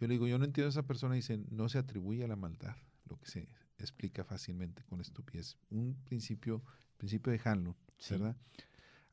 yo 0.00 0.08
le 0.08 0.14
digo, 0.14 0.26
yo 0.26 0.40
no 0.40 0.44
entiendo 0.44 0.66
a 0.66 0.70
esa 0.70 0.82
persona, 0.82 1.14
dice, 1.14 1.38
no 1.52 1.68
se 1.68 1.78
atribuye 1.78 2.24
a 2.24 2.26
la 2.26 2.34
maldad, 2.34 2.74
lo 3.08 3.16
que 3.20 3.28
se 3.28 3.48
explica 3.78 4.24
fácilmente 4.24 4.82
con 4.82 5.00
estupidez. 5.00 5.56
Un 5.70 5.94
principio, 6.02 6.64
principio 6.96 7.32
de 7.32 7.40
Hanlon, 7.44 7.76
¿verdad? 8.10 8.36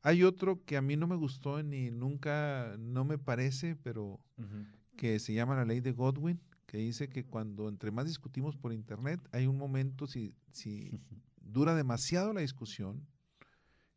Hay 0.01 0.23
otro 0.23 0.65
que 0.65 0.75
a 0.75 0.81
mí 0.81 0.97
no 0.97 1.05
me 1.05 1.17
gustó 1.17 1.61
ni 1.61 1.91
nunca, 1.91 2.77
no 2.79 3.05
me 3.05 3.19
parece, 3.19 3.75
pero 3.75 4.19
que 4.97 5.19
se 5.19 5.35
llama 5.35 5.55
la 5.55 5.65
ley 5.65 5.81
de 5.81 5.91
Godwin, 5.91 6.41
que 6.65 6.77
dice 6.77 7.09
que 7.09 7.25
cuando 7.25 7.69
entre 7.69 7.91
más 7.91 8.05
discutimos 8.05 8.55
por 8.55 8.73
internet, 8.73 9.19
hay 9.31 9.47
un 9.47 9.57
momento, 9.57 10.07
si, 10.07 10.33
si 10.51 10.91
dura 11.41 11.75
demasiado 11.75 12.33
la 12.33 12.41
discusión, 12.41 13.05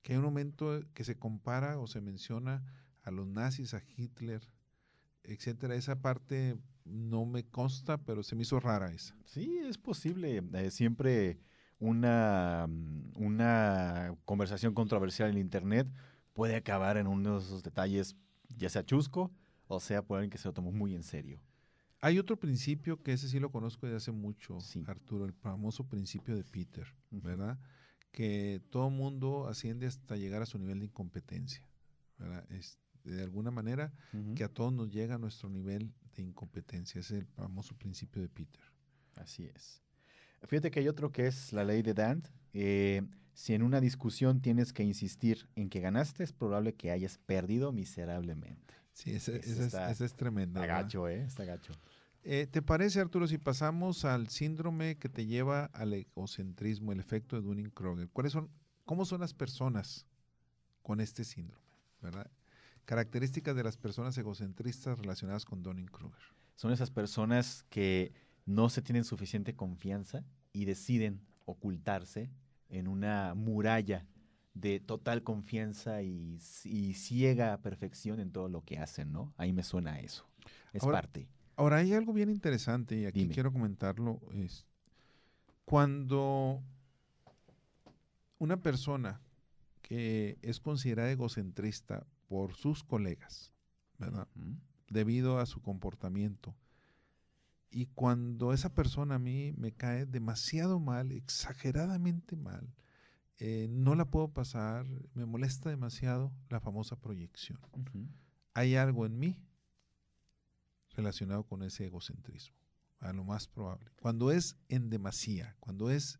que 0.03 0.13
hay 0.13 0.19
un 0.19 0.25
momento 0.25 0.81
que 0.95 1.05
se 1.05 1.17
compara 1.17 1.79
o 1.79 1.87
se 1.87 2.01
menciona 2.01 2.65
a 3.03 3.11
los 3.11 3.27
nazis, 3.27 3.75
a 3.75 3.83
Hitler, 3.97 4.43
etcétera. 5.23 5.75
Esa 5.75 6.01
parte 6.01 6.57
no 6.85 7.25
me 7.25 7.45
consta, 7.45 7.99
pero 7.99 8.23
se 8.23 8.37
me 8.37 8.43
hizo 8.43 8.61
rara 8.61 8.93
esa. 8.93 9.17
Sí, 9.25 9.59
es 9.59 9.79
posible. 9.79 10.43
Eh, 10.53 10.71
siempre 10.71 11.39
una, 11.79 12.67
mm, 12.69 13.13
una 13.17 14.17
conversación 14.25 14.75
controversial 14.75 15.31
en 15.31 15.39
internet 15.39 15.89
puede 16.33 16.57
acabar 16.57 16.97
en 16.97 17.07
uno 17.07 17.39
de 17.39 17.45
esos 17.45 17.63
detalles, 17.63 18.17
ya 18.57 18.69
sea 18.69 18.85
chusco 18.85 19.33
o 19.69 19.81
sea 19.81 20.03
por 20.03 20.19
alguien 20.19 20.31
que 20.31 20.39
se 20.39 20.49
lo 20.49 20.55
tomó 20.55 20.73
muy 20.73 20.95
en 20.95 21.03
serio. 21.03 21.41
Hay 22.00 22.19
otro 22.19 22.38
principio 22.38 23.03
que 23.03 23.12
ese 23.12 23.29
sí 23.29 23.41
lo 23.41 23.50
conozco 23.50 23.87
desde 23.87 23.97
hace 23.97 24.12
mucho, 24.12 24.59
Arturo, 24.87 25.25
el 25.25 25.33
famoso 25.33 25.88
principio 25.88 26.37
de 26.37 26.45
Peter, 26.45 26.87
¿verdad? 27.11 27.59
Que 28.12 28.61
todo 28.71 28.91
mundo 28.91 29.49
asciende 29.49 29.87
hasta 29.87 30.17
llegar 30.17 30.43
a 30.43 30.47
su 30.47 30.59
nivel 30.59 30.81
de 30.81 30.87
incompetencia, 30.87 31.67
¿verdad? 32.19 32.45
Es, 32.53 32.79
de 33.05 33.23
alguna 33.23 33.50
manera 33.50 33.93
que 34.35 34.45
a 34.45 34.49
todos 34.49 34.73
nos 34.73 34.91
llega 34.91 35.15
a 35.15 35.19
nuestro 35.19 35.49
nivel 35.49 35.93
de 36.15 36.23
incompetencia. 36.23 37.00
Ese 37.00 37.17
es 37.17 37.23
el 37.23 37.26
famoso 37.29 37.76
principio 37.76 38.21
de 38.21 38.29
Peter. 38.29 38.62
Así 39.15 39.45
es. 39.45 39.83
Fíjate 40.45 40.71
que 40.71 40.81
hay 40.81 40.88
otro 40.88 41.12
que 41.12 41.26
es 41.26 41.53
la 41.53 41.65
ley 41.65 41.83
de 41.83 41.95
Dant. 41.95 42.29
Eh, 42.53 43.03
si 43.33 43.55
en 43.55 43.62
una 43.62 43.81
discusión 43.81 44.41
tienes 44.41 44.73
que 44.73 44.83
insistir 44.83 45.49
en 45.57 45.69
que 45.69 45.81
ganaste, 45.81 46.25
es 46.25 46.33
probable 46.33 46.75
que 46.75 46.91
hayas 46.91 47.19
perdido 47.19 47.73
miserablemente. 47.73 48.75
Sí, 48.97 49.11
ese, 49.12 49.37
es 49.37 50.15
tremendo. 50.15 50.59
Está 50.59 50.67
gacho, 50.83 51.07
¿eh? 51.07 51.23
Está 51.23 51.45
gacho. 51.45 51.75
Eh, 52.23 52.47
¿Te 52.50 52.62
parece, 52.62 52.99
Arturo, 52.99 53.29
si 53.29 53.37
pasamos 53.37 54.07
al 54.07 54.29
síndrome 54.29 54.97
que 54.97 55.11
te 55.11 55.26
lleva 55.26 55.67
al 55.67 55.93
egocentrismo, 55.93 56.93
el 56.93 57.00
efecto 57.00 57.37
de 57.37 57.43
Dunning-Kruger? 57.43 58.09
¿Cuáles 58.09 58.33
son, 58.33 58.49
cómo 58.87 59.05
son 59.05 59.21
las 59.21 59.35
personas 59.35 60.07
con 60.81 61.00
este 61.00 61.25
síndrome, 61.25 61.67
verdad? 62.00 62.31
Características 62.87 63.55
de 63.55 63.65
las 63.65 63.76
personas 63.76 64.17
egocentristas 64.17 64.99
relacionadas 64.99 65.45
con 65.45 65.62
Dunning-Kruger. 65.62 66.33
Son 66.55 66.73
esas 66.73 66.91
personas 66.91 67.67
que 67.69 68.15
no 68.47 68.71
se 68.71 68.81
tienen 68.81 69.05
suficiente 69.05 69.55
confianza 69.55 70.25
y 70.55 70.65
deciden 70.65 71.21
ocultarse 71.45 72.31
en 72.71 72.88
una 72.88 73.35
muralla 73.35 74.07
de 74.57 74.81
total 74.81 75.23
confianza 75.23 76.03
y, 76.03 76.39
ciega 76.95 77.61
perfección 77.61 78.21
en 78.21 78.33
todo 78.33 78.49
lo 78.49 78.63
que 78.63 78.79
hacen, 78.79 79.13
¿no? 79.13 79.35
Ahí 79.37 79.53
me 79.53 79.63
suena 79.63 80.01
eso. 80.01 80.27
Es 80.73 80.83
parte. 80.83 81.29
Ahora, 81.57 81.77
hay 81.77 81.93
algo 81.93 82.13
bien 82.13 82.31
interesante 82.31 82.99
y 82.99 83.05
aquí 83.05 83.29
quiero 83.29 83.53
comentarlo. 83.53 84.21
Es 84.33 84.67
cuando 85.67 86.63
una 88.39 88.57
persona 88.63 89.21
que 89.83 90.39
es 90.43 90.61
considerada 90.61 91.11
egocentrista 91.11 92.07
por 92.27 92.55
sus 92.55 92.83
colegas, 92.83 93.53
¿verdad? 93.99 94.27
Debido 94.89 95.39
a 95.39 95.47
su 95.47 95.61
comportamiento. 95.61 96.55
Y 97.71 97.87
cuando 97.87 98.55
esa 98.55 98.75
persona 98.75 99.17
a 99.17 99.19
mí 99.19 99.53
me 99.57 99.73
cae 99.73 100.07
demasiado 100.07 100.81
mal, 100.81 101.13
exageradamente 101.13 102.37
mal, 102.37 102.73
eh, 103.38 103.69
no 103.71 103.95
la 103.95 104.07
puedo 104.07 104.28
pasar, 104.28 104.87
me 105.14 105.26
molesta 105.26 105.69
demasiado 105.69 106.33
la 106.49 106.61
famosa 106.61 106.97
proyección. 106.97 107.59
Hay 108.55 108.76
algo 108.76 109.05
en 109.05 109.19
mí 109.19 109.38
relacionado 110.97 111.45
con 111.45 111.62
ese 111.62 111.87
egocentrismo, 111.87 112.57
a 113.00 113.12
lo 113.12 113.25
más 113.25 113.47
probable. 113.47 113.90
Cuando 114.00 114.31
es 114.31 114.57
en 114.69 114.88
demasía, 114.88 115.55
cuando 115.61 115.90
es 115.90 116.19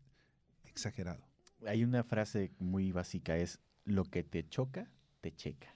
exagerado. 0.65 1.27
Hay 1.65 1.83
una 1.83 2.03
frase 2.03 2.51
muy 2.59 2.91
básica, 2.91 3.35
es 3.37 3.59
lo 3.83 4.05
que 4.05 4.23
te 4.23 4.47
choca, 4.47 4.91
te 5.21 5.33
checa. 5.33 5.73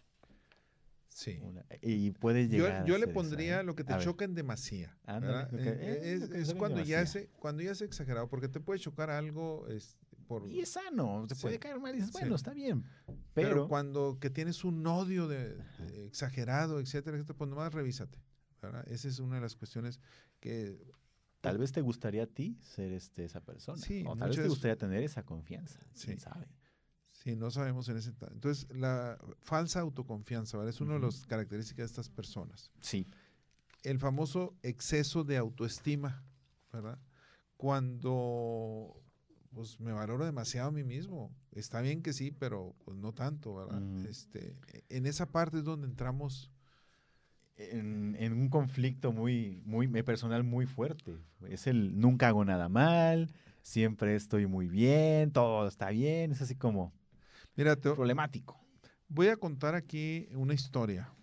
Sí. 1.10 1.42
y 1.82 2.12
puede 2.12 2.48
llegar. 2.48 2.86
Yo, 2.86 2.98
le 2.98 3.08
pondría 3.08 3.60
¿eh? 3.60 3.64
lo 3.64 3.76
que 3.76 3.84
te 3.84 3.98
choca 3.98 4.24
en 4.24 4.34
demasía. 4.34 4.98
Eh, 5.08 6.20
es, 6.34 6.54
cuando, 6.54 6.82
ya 6.82 7.06
se, 7.06 7.28
cuando 7.40 7.62
ya 7.64 7.72
es 7.72 7.82
exagerado, 7.82 8.30
porque 8.30 8.48
te 8.48 8.60
puede 8.60 8.80
chocar 8.80 9.10
algo, 9.10 9.68
y 10.50 10.60
es 10.60 10.70
sano, 10.70 11.26
te 11.28 11.36
puede 11.36 11.60
caer 11.60 11.80
mal 11.80 11.94
y 11.94 11.98
dices, 11.98 12.12
bueno, 12.12 12.36
está 12.36 12.54
bien. 12.54 12.84
Pero, 13.34 13.68
cuando 13.68 14.18
que 14.20 14.30
tienes 14.30 14.64
un 14.64 14.86
odio 14.86 15.28
de, 15.28 15.58
exagerado, 16.06 16.80
etcétera, 16.80 17.18
etcétera, 17.18 17.38
pues 17.38 17.50
nomás 17.50 17.74
revísate. 17.74 18.20
Esa 18.88 19.08
es 19.08 19.20
una 19.20 19.36
de 19.36 19.42
las 19.42 19.56
cuestiones 19.56 20.00
que... 20.40 20.80
Tal 21.42 21.58
vez 21.58 21.72
te 21.72 21.82
gustaría 21.82 22.24
a 22.24 22.28
ti 22.28 22.60
ser 22.62 22.92
este, 22.92 23.26
esa 23.26 23.42
persona. 23.42 23.82
Sí, 23.82 24.04
o 24.06 24.16
tal 24.16 24.30
vez 24.30 24.38
te 24.38 24.48
gustaría 24.48 24.78
tener 24.78 25.02
esa 25.04 25.24
confianza. 25.24 25.80
Sí. 25.94 26.16
sabe? 26.20 26.48
Sí, 27.12 27.36
no 27.36 27.50
sabemos 27.50 27.90
en 27.90 27.98
ese... 27.98 28.14
Entonces, 28.32 28.68
la 28.72 29.18
falsa 29.40 29.80
autoconfianza, 29.80 30.58
¿vale? 30.58 30.70
Es 30.70 30.82
una 30.82 30.96
de 30.96 31.00
las 31.00 31.26
características 31.26 31.78
de 31.78 31.86
estas 31.86 32.10
personas. 32.10 32.72
Sí. 32.80 33.08
El 33.82 33.98
famoso 33.98 34.56
exceso 34.62 35.24
de 35.24 35.38
autoestima, 35.38 36.24
¿verdad? 36.72 37.00
Cuando 37.58 39.02
pues 39.54 39.80
me 39.80 39.92
valoro 39.92 40.26
demasiado 40.26 40.70
a 40.70 40.72
mí 40.72 40.84
mismo. 40.84 41.32
Está 41.52 41.82
bien 41.82 42.02
que 42.02 42.14
sí, 42.14 42.32
pero 42.32 42.76
pues 42.86 42.98
no 42.98 43.14
tanto, 43.14 43.56
¿verdad? 43.56 43.82
este, 44.06 44.56
en 44.90 45.06
esa 45.06 45.26
parte 45.26 45.58
es 45.58 45.64
donde 45.64 45.88
entramos 45.88 46.52
en, 47.58 48.16
en, 48.20 48.34
un 48.34 48.50
conflicto 48.50 49.12
muy, 49.12 49.62
muy 49.66 49.88
personal 50.04 50.44
muy 50.44 50.66
fuerte. 50.66 51.18
Es 51.48 51.68
el 51.68 52.00
nunca 52.00 52.30
hago 52.30 52.46
nada 52.46 52.70
mal, 52.70 53.32
siempre 53.62 54.16
estoy 54.16 54.48
muy 54.48 54.68
bien, 54.68 55.32
todo 55.32 55.68
está 55.68 55.90
bien, 55.90 56.32
es 56.32 56.42
así 56.42 56.56
como 56.56 56.94
Mira, 57.56 57.76
problemático. 57.76 58.60
Voy 59.08 59.28
a 59.28 59.36
contar 59.36 59.76
aquí 59.76 60.30
una 60.34 60.54
historia 60.54 61.14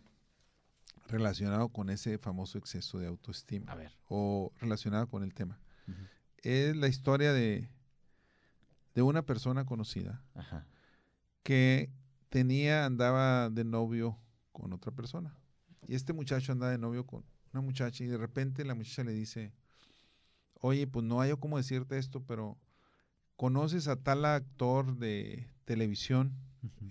relacionada 1.06 1.66
con 1.68 1.88
ese 1.88 2.18
famoso 2.18 2.58
exceso 2.58 2.98
de 2.98 3.06
autoestima. 3.06 3.72
A 3.72 3.74
ver. 3.74 3.96
O 4.08 4.52
relacionada 4.60 5.06
con 5.06 5.22
el 5.22 5.32
tema. 5.32 5.58
Es 6.42 6.76
la 6.76 6.86
historia 6.86 7.32
de, 7.32 7.68
de 8.98 9.02
una 9.02 9.22
persona 9.22 9.64
conocida 9.64 10.20
que 11.44 11.88
tenía, 12.30 12.84
andaba 12.84 13.48
de 13.48 13.62
novio 13.62 14.18
con 14.50 14.72
otra 14.72 14.90
persona. 14.90 15.38
Y 15.86 15.94
este 15.94 16.12
muchacho 16.12 16.50
andaba 16.50 16.72
de 16.72 16.78
novio 16.78 17.06
con 17.06 17.24
una 17.52 17.60
muchacha 17.62 18.02
y 18.02 18.08
de 18.08 18.16
repente 18.16 18.64
la 18.64 18.74
muchacha 18.74 19.04
le 19.04 19.12
dice, 19.12 19.52
oye, 20.54 20.88
pues 20.88 21.04
no 21.04 21.20
hay 21.20 21.32
cómo 21.36 21.58
decirte 21.58 21.96
esto, 21.96 22.24
pero 22.24 22.58
¿conoces 23.36 23.86
a 23.86 24.02
tal 24.02 24.24
actor 24.24 24.96
de 24.96 25.48
televisión, 25.64 26.34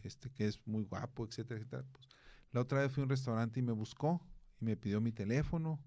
este 0.03 0.29
que 0.29 0.47
es 0.47 0.65
muy 0.65 0.85
guapo, 0.85 1.25
etcétera, 1.25 1.59
etcétera? 1.59 1.83
Pues, 1.91 2.07
la 2.53 2.61
otra 2.61 2.79
vez 2.79 2.93
fui 2.93 3.01
a 3.01 3.03
un 3.03 3.09
restaurante 3.09 3.59
y 3.59 3.63
me 3.63 3.73
buscó 3.73 4.25
y 4.61 4.63
me 4.63 4.77
pidió 4.77 5.01
mi 5.01 5.11
teléfono, 5.11 5.83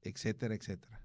etcétera, 0.00 0.56
etcétera. 0.56 1.00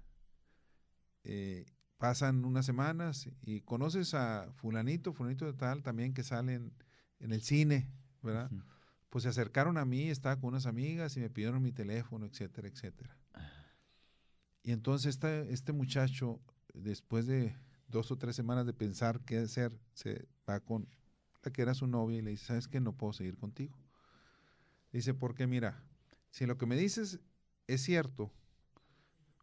Eh, 1.22 1.66
pasan 1.98 2.44
unas 2.44 2.64
semanas 2.64 3.28
y 3.42 3.60
conoces 3.60 4.14
a 4.14 4.50
fulanito, 4.54 5.12
fulanito 5.12 5.44
de 5.44 5.52
tal, 5.52 5.82
también 5.82 6.14
que 6.14 6.22
salen 6.22 6.72
en 7.18 7.32
el 7.32 7.42
cine, 7.42 7.90
¿verdad? 8.22 8.50
Pues 9.10 9.24
se 9.24 9.28
acercaron 9.28 9.76
a 9.78 9.84
mí, 9.84 10.08
estaba 10.08 10.36
con 10.36 10.50
unas 10.50 10.66
amigas 10.66 11.16
y 11.16 11.20
me 11.20 11.28
pidieron 11.28 11.62
mi 11.62 11.72
teléfono, 11.72 12.26
etcétera, 12.26 12.68
etcétera. 12.68 13.16
Y 14.62 14.72
entonces 14.72 15.14
este, 15.14 15.52
este 15.52 15.72
muchacho, 15.72 16.40
después 16.72 17.26
de 17.26 17.56
dos 17.88 18.10
o 18.10 18.16
tres 18.16 18.36
semanas 18.36 18.66
de 18.66 18.74
pensar 18.74 19.20
qué 19.24 19.38
hacer, 19.38 19.72
se 19.94 20.28
va 20.48 20.60
con 20.60 20.88
la 21.42 21.50
que 21.50 21.62
era 21.62 21.74
su 21.74 21.86
novia 21.86 22.18
y 22.18 22.22
le 22.22 22.30
dice, 22.30 22.46
¿sabes 22.46 22.68
qué? 22.68 22.80
No 22.80 22.96
puedo 22.96 23.12
seguir 23.12 23.36
contigo. 23.36 23.76
Dice, 24.92 25.14
porque 25.14 25.46
mira, 25.46 25.82
si 26.30 26.46
lo 26.46 26.58
que 26.58 26.66
me 26.66 26.76
dices 26.76 27.20
es 27.66 27.82
cierto, 27.82 28.32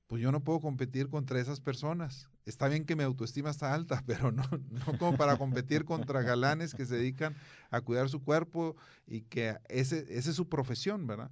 pues 0.08 0.22
yo 0.22 0.32
no 0.32 0.44
puedo 0.44 0.60
competir 0.60 1.10
contra 1.10 1.40
esas 1.40 1.60
personas. 1.60 2.30
Está 2.46 2.68
bien 2.68 2.86
que 2.86 2.96
mi 2.96 3.04
autoestima 3.04 3.50
está 3.50 3.74
alta, 3.74 4.04
pero 4.08 4.32
no, 4.32 4.44
no 4.70 4.98
como 4.98 5.18
para 5.18 5.38
competir 5.38 5.86
contra 5.86 6.22
galanes 6.22 6.76
que 6.76 6.86
se 6.86 6.96
dedican 6.96 7.36
a 7.72 7.82
cuidar 7.82 8.10
su 8.10 8.24
cuerpo 8.24 8.76
y 9.08 9.22
que 9.22 9.58
ese, 9.68 10.06
esa 10.10 10.30
es 10.30 10.36
su 10.36 10.48
profesión, 10.48 11.08
¿verdad? 11.08 11.32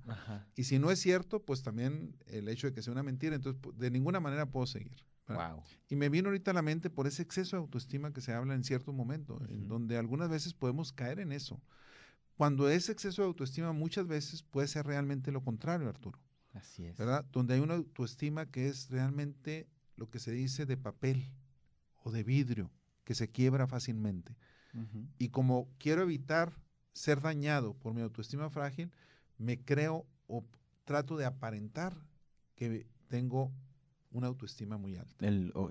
Y 0.56 0.64
si 0.64 0.80
no 0.80 0.92
es 0.92 1.00
cierto, 1.00 1.44
pues 1.44 1.62
también 1.62 2.16
el 2.26 2.48
hecho 2.48 2.68
de 2.68 2.74
que 2.74 2.82
sea 2.82 2.94
una 2.94 3.04
mentira, 3.04 3.36
entonces 3.36 3.62
de 3.76 3.92
ninguna 3.92 4.20
manera 4.20 4.48
puedo 4.48 4.66
seguir. 4.66 5.06
Y 5.90 5.96
me 5.96 6.10
vino 6.10 6.30
ahorita 6.30 6.52
a 6.52 6.54
la 6.54 6.62
mente 6.62 6.90
por 6.90 7.08
ese 7.08 7.22
exceso 7.22 7.56
de 7.56 7.62
autoestima 7.62 8.12
que 8.12 8.22
se 8.22 8.34
habla 8.34 8.56
en 8.56 8.64
cierto 8.64 8.92
momento, 8.92 9.40
en 9.50 9.68
donde 9.68 9.98
algunas 9.98 10.30
veces 10.30 10.54
podemos 10.54 10.92
caer 10.92 11.20
en 11.20 11.32
eso. 11.32 11.62
Cuando 12.36 12.68
ese 12.68 12.92
exceso 12.92 13.22
de 13.22 13.28
autoestima 13.28 13.72
muchas 13.74 14.08
veces 14.08 14.44
puede 14.44 14.68
ser 14.68 14.86
realmente 14.86 15.32
lo 15.32 15.44
contrario, 15.44 15.88
Arturo. 15.88 16.20
Así 16.54 16.86
es. 16.86 16.98
¿Verdad? 16.98 17.26
Donde 17.32 17.56
hay 17.56 17.60
una 17.60 17.76
autoestima 17.76 18.46
que 18.46 18.68
es 18.68 18.90
realmente 18.90 19.68
lo 19.96 20.10
que 20.10 20.20
se 20.20 20.32
dice 20.32 20.66
de 20.66 20.78
papel 20.78 21.30
o 22.04 22.12
de 22.12 22.24
vidrio, 22.24 22.72
que 23.04 23.16
se 23.16 23.30
quiebra 23.30 23.68
fácilmente. 23.68 24.36
Y 25.20 25.30
como 25.30 25.70
quiero 25.78 26.02
evitar 26.02 26.52
ser 26.94 27.22
dañado 27.22 27.76
por 27.76 27.94
mi 27.94 28.02
autoestima 28.02 28.50
frágil, 28.50 28.92
me 29.38 29.64
creo 29.64 30.08
o 30.26 30.44
trato 30.84 31.16
de 31.16 31.26
aparentar 31.26 31.96
que 32.56 32.88
tengo 33.08 33.52
una 34.12 34.28
autoestima 34.28 34.78
muy 34.78 34.96
alta. 34.96 35.28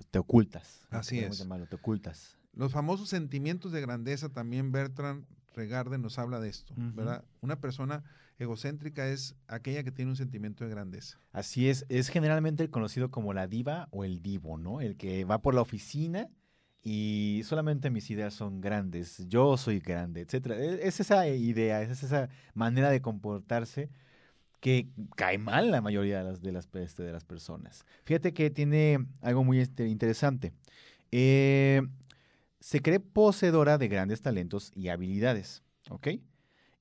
te 0.09 0.19
ocultas. 0.19 0.87
Así 0.89 1.19
es. 1.19 1.45
te 1.69 1.75
ocultas. 1.75 2.37
Los 2.53 2.71
famosos 2.71 3.09
sentimientos 3.09 3.73
de 3.73 3.81
grandeza 3.81 4.29
también 4.29 4.71
Bertrand 4.71 5.25
Regarde 5.55 5.97
nos 5.97 6.17
habla 6.17 6.39
de 6.39 6.49
esto, 6.49 6.73
¿verdad? 6.75 7.23
Una 7.41 7.59
persona 7.59 8.03
egocéntrica 8.39 9.07
es 9.07 9.35
aquella 9.47 9.83
que 9.83 9.91
tiene 9.91 10.11
un 10.11 10.17
sentimiento 10.17 10.63
de 10.63 10.71
grandeza. 10.71 11.19
Así 11.31 11.69
es, 11.69 11.85
es 11.89 12.09
generalmente 12.09 12.69
conocido 12.69 13.11
como 13.11 13.33
la 13.33 13.47
diva 13.47 13.87
o 13.91 14.03
el 14.03 14.21
divo, 14.21 14.57
¿no? 14.57 14.81
El 14.81 14.97
que 14.97 15.25
va 15.25 15.41
por 15.41 15.53
la 15.53 15.61
oficina 15.61 16.29
y 16.83 17.41
solamente 17.45 17.89
mis 17.89 18.09
ideas 18.09 18.33
son 18.33 18.59
grandes, 18.59 19.25
yo 19.29 19.57
soy 19.57 19.79
grande, 19.79 20.21
etcétera. 20.21 20.57
E, 20.57 20.87
es 20.87 20.99
esa 20.99 21.27
idea, 21.27 21.81
es 21.81 22.03
esa 22.03 22.29
manera 22.53 22.89
de 22.89 23.01
comportarse 23.01 23.89
que 24.59 24.89
cae 25.15 25.37
mal 25.37 25.71
la 25.71 25.81
mayoría 25.81 26.19
de 26.19 26.23
las, 26.23 26.41
de 26.41 26.51
las, 26.51 26.69
este, 26.75 27.03
de 27.03 27.11
las 27.11 27.25
personas. 27.25 27.85
Fíjate 28.05 28.33
que 28.33 28.49
tiene 28.49 29.05
algo 29.21 29.43
muy 29.43 29.59
este, 29.59 29.87
interesante. 29.87 30.53
Eh, 31.11 31.81
se 32.59 32.81
cree 32.81 32.99
poseedora 32.99 33.77
de 33.77 33.89
grandes 33.89 34.21
talentos 34.21 34.71
y 34.73 34.87
habilidades, 34.87 35.63
¿ok? 35.89 36.07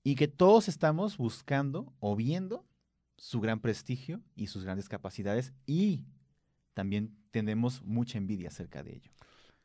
Y 0.05 0.17
que 0.17 0.29
todos 0.29 0.69
estamos 0.69 1.17
buscando 1.17 1.93
o 2.01 2.17
viendo 2.17 2.67
su 3.17 3.41
gran 3.41 3.61
prestigio 3.61 4.21
y 4.35 4.49
sus 4.49 4.65
grandes 4.65 4.89
capacidades 4.89 5.53
y 5.65 6.05
también 6.75 7.17
tenemos 7.31 7.83
mucha 7.83 8.19
envidia 8.19 8.49
acerca 8.49 8.83
de 8.83 8.97
ello. 8.97 9.13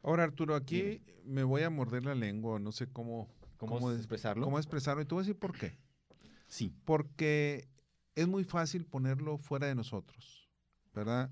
Ahora, 0.04 0.24
Arturo, 0.24 0.56
aquí 0.56 1.02
me 1.26 1.44
voy 1.44 1.64
a 1.64 1.70
morder 1.70 2.06
la 2.06 2.16
lengua, 2.16 2.60
no 2.60 2.72
sé 2.72 2.88
cómo, 2.88 3.28
cómo, 3.58 3.92
expresarlo. 3.92 4.46
Cómo 4.46 4.60
expresarlo, 4.60 5.02
y 5.02 5.06
tú 5.06 5.16
vas 5.16 5.26
a 5.26 5.28
decir 5.28 5.40
por 5.40 5.58
qué. 5.58 5.78
Sí. 6.48 6.74
Porque 6.86 7.68
es 8.16 8.28
muy 8.28 8.44
fácil 8.44 8.86
ponerlo 8.86 9.38
fuera 9.38 9.68
de 9.68 9.76
nosotros, 9.76 10.50
¿verdad? 10.94 11.32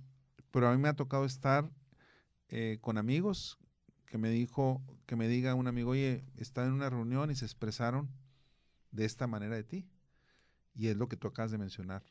Pero 0.51 0.67
a 0.67 0.75
mí 0.75 0.81
me 0.81 0.89
ha 0.89 0.95
tocado 0.95 1.25
estar 1.25 1.69
eh, 2.49 2.79
con 2.81 2.97
amigos 2.97 3.59
que 4.07 4.17
me 4.17 4.29
dijo, 4.29 4.81
que 5.05 5.15
me 5.15 5.27
diga 5.27 5.55
un 5.55 5.67
amigo, 5.67 5.91
oye, 5.91 6.25
está 6.37 6.65
en 6.65 6.73
una 6.73 6.89
reunión 6.89 7.31
y 7.31 7.35
se 7.35 7.45
expresaron 7.45 8.09
de 8.95 9.05
esta 9.05 9.27
manera 9.27 9.55
de 9.55 9.63
ti. 9.63 9.86
Y 10.73 10.88
es 10.88 10.97
lo 10.97 11.08
que 11.08 11.17
tú 11.17 11.27
acabas 11.27 11.51
de 11.51 11.58
mencionar. 11.58 12.03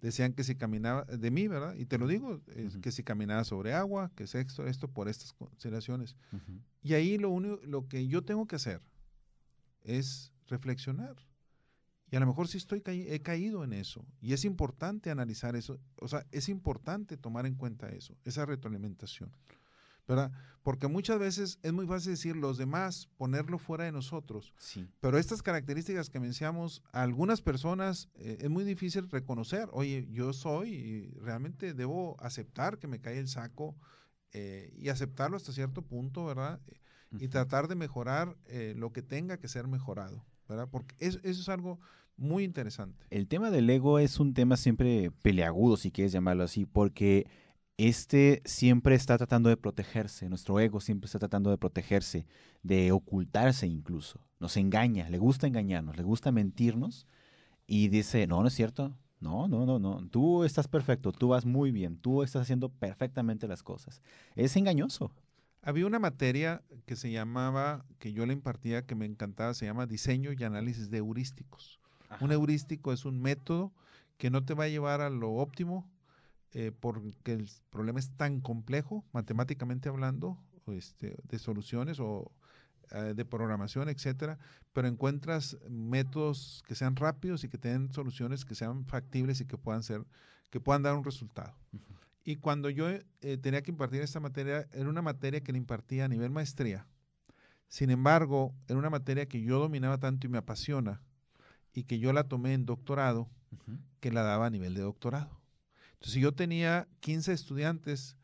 Decían 0.00 0.32
que 0.32 0.42
si 0.42 0.54
caminaba, 0.54 1.04
de 1.04 1.30
mí, 1.30 1.48
¿verdad? 1.48 1.74
Y 1.74 1.84
te 1.84 1.98
lo 1.98 2.06
digo, 2.06 2.40
que 2.80 2.92
si 2.92 3.02
caminaba 3.02 3.44
sobre 3.44 3.74
agua, 3.74 4.10
que 4.14 4.24
es 4.24 4.34
esto, 4.34 4.66
esto 4.66 4.88
por 4.88 5.08
estas 5.08 5.34
consideraciones. 5.34 6.16
Y 6.82 6.94
ahí 6.94 7.18
lo 7.18 7.30
único, 7.30 7.60
lo 7.64 7.86
que 7.86 8.06
yo 8.06 8.22
tengo 8.24 8.46
que 8.46 8.56
hacer 8.56 8.80
es 9.82 10.32
reflexionar. 10.48 11.16
Y 12.10 12.16
a 12.16 12.20
lo 12.20 12.26
mejor 12.26 12.48
sí 12.48 12.56
estoy 12.56 12.82
he 12.86 13.20
caído 13.20 13.64
en 13.64 13.72
eso. 13.72 14.06
Y 14.22 14.32
es 14.32 14.44
importante 14.44 15.10
analizar 15.10 15.56
eso. 15.56 15.78
O 15.96 16.08
sea, 16.08 16.24
es 16.30 16.48
importante 16.48 17.16
tomar 17.16 17.46
en 17.46 17.56
cuenta 17.56 17.88
eso, 17.90 18.16
esa 18.24 18.46
retroalimentación. 18.46 19.30
¿Verdad? 20.06 20.32
Porque 20.62 20.88
muchas 20.88 21.18
veces 21.18 21.58
es 21.62 21.72
muy 21.72 21.86
fácil 21.86 22.12
decir 22.12 22.34
los 22.34 22.58
demás, 22.58 23.08
ponerlo 23.16 23.58
fuera 23.58 23.84
de 23.84 23.92
nosotros. 23.92 24.52
Sí. 24.58 24.88
Pero 25.00 25.16
estas 25.16 25.42
características 25.42 26.10
que 26.10 26.18
mencionamos, 26.18 26.82
a 26.92 27.02
algunas 27.02 27.40
personas 27.40 28.08
eh, 28.16 28.38
es 28.40 28.50
muy 28.50 28.64
difícil 28.64 29.08
reconocer, 29.08 29.68
oye, 29.72 30.08
yo 30.10 30.32
soy 30.32 30.70
y 30.70 31.10
realmente 31.20 31.72
debo 31.72 32.16
aceptar 32.20 32.78
que 32.78 32.88
me 32.88 33.00
cae 33.00 33.18
el 33.18 33.28
saco 33.28 33.76
eh, 34.32 34.74
y 34.76 34.88
aceptarlo 34.88 35.36
hasta 35.36 35.52
cierto 35.52 35.82
punto, 35.82 36.24
¿verdad? 36.26 36.60
Y 37.12 37.28
tratar 37.28 37.68
de 37.68 37.76
mejorar 37.76 38.36
eh, 38.46 38.74
lo 38.76 38.92
que 38.92 39.02
tenga 39.02 39.38
que 39.38 39.46
ser 39.46 39.68
mejorado, 39.68 40.26
¿verdad? 40.48 40.68
Porque 40.68 40.96
eso, 40.98 41.20
eso 41.22 41.40
es 41.40 41.48
algo 41.48 41.78
muy 42.16 42.44
interesante. 42.44 43.06
El 43.10 43.28
tema 43.28 43.50
del 43.50 43.70
ego 43.70 43.98
es 43.98 44.18
un 44.18 44.34
tema 44.34 44.56
siempre 44.56 45.10
peleagudo, 45.22 45.76
si 45.76 45.90
quieres 45.90 46.12
llamarlo 46.12 46.42
así, 46.42 46.66
porque 46.66 47.28
este 47.78 48.42
siempre 48.44 48.94
está 48.94 49.18
tratando 49.18 49.48
de 49.48 49.56
protegerse, 49.56 50.28
nuestro 50.28 50.58
ego 50.60 50.80
siempre 50.80 51.06
está 51.06 51.18
tratando 51.18 51.50
de 51.50 51.58
protegerse, 51.58 52.26
de 52.62 52.92
ocultarse 52.92 53.66
incluso. 53.66 54.20
Nos 54.40 54.56
engaña, 54.56 55.08
le 55.10 55.18
gusta 55.18 55.46
engañarnos, 55.46 55.96
le 55.96 56.02
gusta 56.02 56.32
mentirnos 56.32 57.06
y 57.66 57.88
dice, 57.88 58.26
no, 58.26 58.40
no 58.40 58.48
es 58.48 58.54
cierto, 58.54 58.96
no, 59.20 59.48
no, 59.48 59.66
no, 59.66 59.78
no, 59.78 60.06
tú 60.08 60.44
estás 60.44 60.68
perfecto, 60.68 61.12
tú 61.12 61.28
vas 61.28 61.44
muy 61.44 61.70
bien, 61.70 61.96
tú 61.98 62.22
estás 62.22 62.42
haciendo 62.42 62.68
perfectamente 62.68 63.48
las 63.48 63.62
cosas. 63.62 64.02
Es 64.34 64.56
engañoso. 64.56 65.10
Había 65.62 65.86
una 65.86 65.98
materia 65.98 66.62
que 66.86 66.94
se 66.94 67.10
llamaba, 67.10 67.84
que 67.98 68.12
yo 68.12 68.24
le 68.24 68.32
impartía, 68.32 68.86
que 68.86 68.94
me 68.94 69.04
encantaba, 69.04 69.52
se 69.52 69.66
llama 69.66 69.86
diseño 69.86 70.30
y 70.32 70.44
análisis 70.44 70.90
de 70.90 70.98
heurísticos. 70.98 71.80
Un 72.20 72.30
heurístico 72.30 72.92
es 72.92 73.04
un 73.04 73.20
método 73.20 73.72
que 74.16 74.30
no 74.30 74.44
te 74.44 74.54
va 74.54 74.64
a 74.64 74.68
llevar 74.68 75.00
a 75.00 75.10
lo 75.10 75.32
óptimo, 75.32 75.90
eh, 76.52 76.72
porque 76.78 77.32
el 77.32 77.50
problema 77.70 77.98
es 77.98 78.10
tan 78.16 78.40
complejo, 78.40 79.04
matemáticamente 79.12 79.88
hablando, 79.88 80.38
este, 80.66 81.16
de 81.24 81.38
soluciones 81.38 82.00
o 82.00 82.32
eh, 82.92 83.14
de 83.16 83.24
programación, 83.24 83.88
etcétera, 83.88 84.38
pero 84.72 84.86
encuentras 84.86 85.58
métodos 85.68 86.62
que 86.66 86.74
sean 86.76 86.94
rápidos 86.94 87.42
y 87.42 87.48
que 87.48 87.58
tengan 87.58 87.92
soluciones 87.92 88.44
que 88.44 88.54
sean 88.54 88.84
factibles 88.86 89.40
y 89.40 89.44
que 89.44 89.58
puedan 89.58 89.82
ser, 89.82 90.04
que 90.50 90.60
puedan 90.60 90.82
dar 90.82 90.94
un 90.94 91.04
resultado. 91.04 91.56
Y 92.22 92.36
cuando 92.36 92.70
yo 92.70 92.88
eh, 92.88 93.02
tenía 93.42 93.62
que 93.62 93.70
impartir 93.70 94.02
esta 94.02 94.20
materia, 94.20 94.68
era 94.72 94.88
una 94.88 95.02
materia 95.02 95.40
que 95.42 95.52
le 95.52 95.58
impartía 95.58 96.04
a 96.04 96.08
nivel 96.08 96.30
maestría. 96.30 96.86
Sin 97.68 97.90
embargo, 97.90 98.54
era 98.68 98.78
una 98.78 98.90
materia 98.90 99.26
que 99.26 99.42
yo 99.42 99.58
dominaba 99.58 99.98
tanto 99.98 100.26
y 100.26 100.30
me 100.30 100.38
apasiona, 100.38 101.02
y 101.72 101.84
que 101.84 101.98
yo 101.98 102.12
la 102.12 102.24
tomé 102.24 102.54
en 102.54 102.66
doctorado, 102.66 103.28
que 104.00 104.12
la 104.12 104.22
daba 104.22 104.46
a 104.46 104.50
nivel 104.50 104.74
de 104.74 104.82
doctorado. 104.82 105.40
Entonces, 105.96 106.14
si 106.14 106.20
yo 106.20 106.32
tenía 106.32 106.88
15 107.00 107.32
estudiantes, 107.32 108.16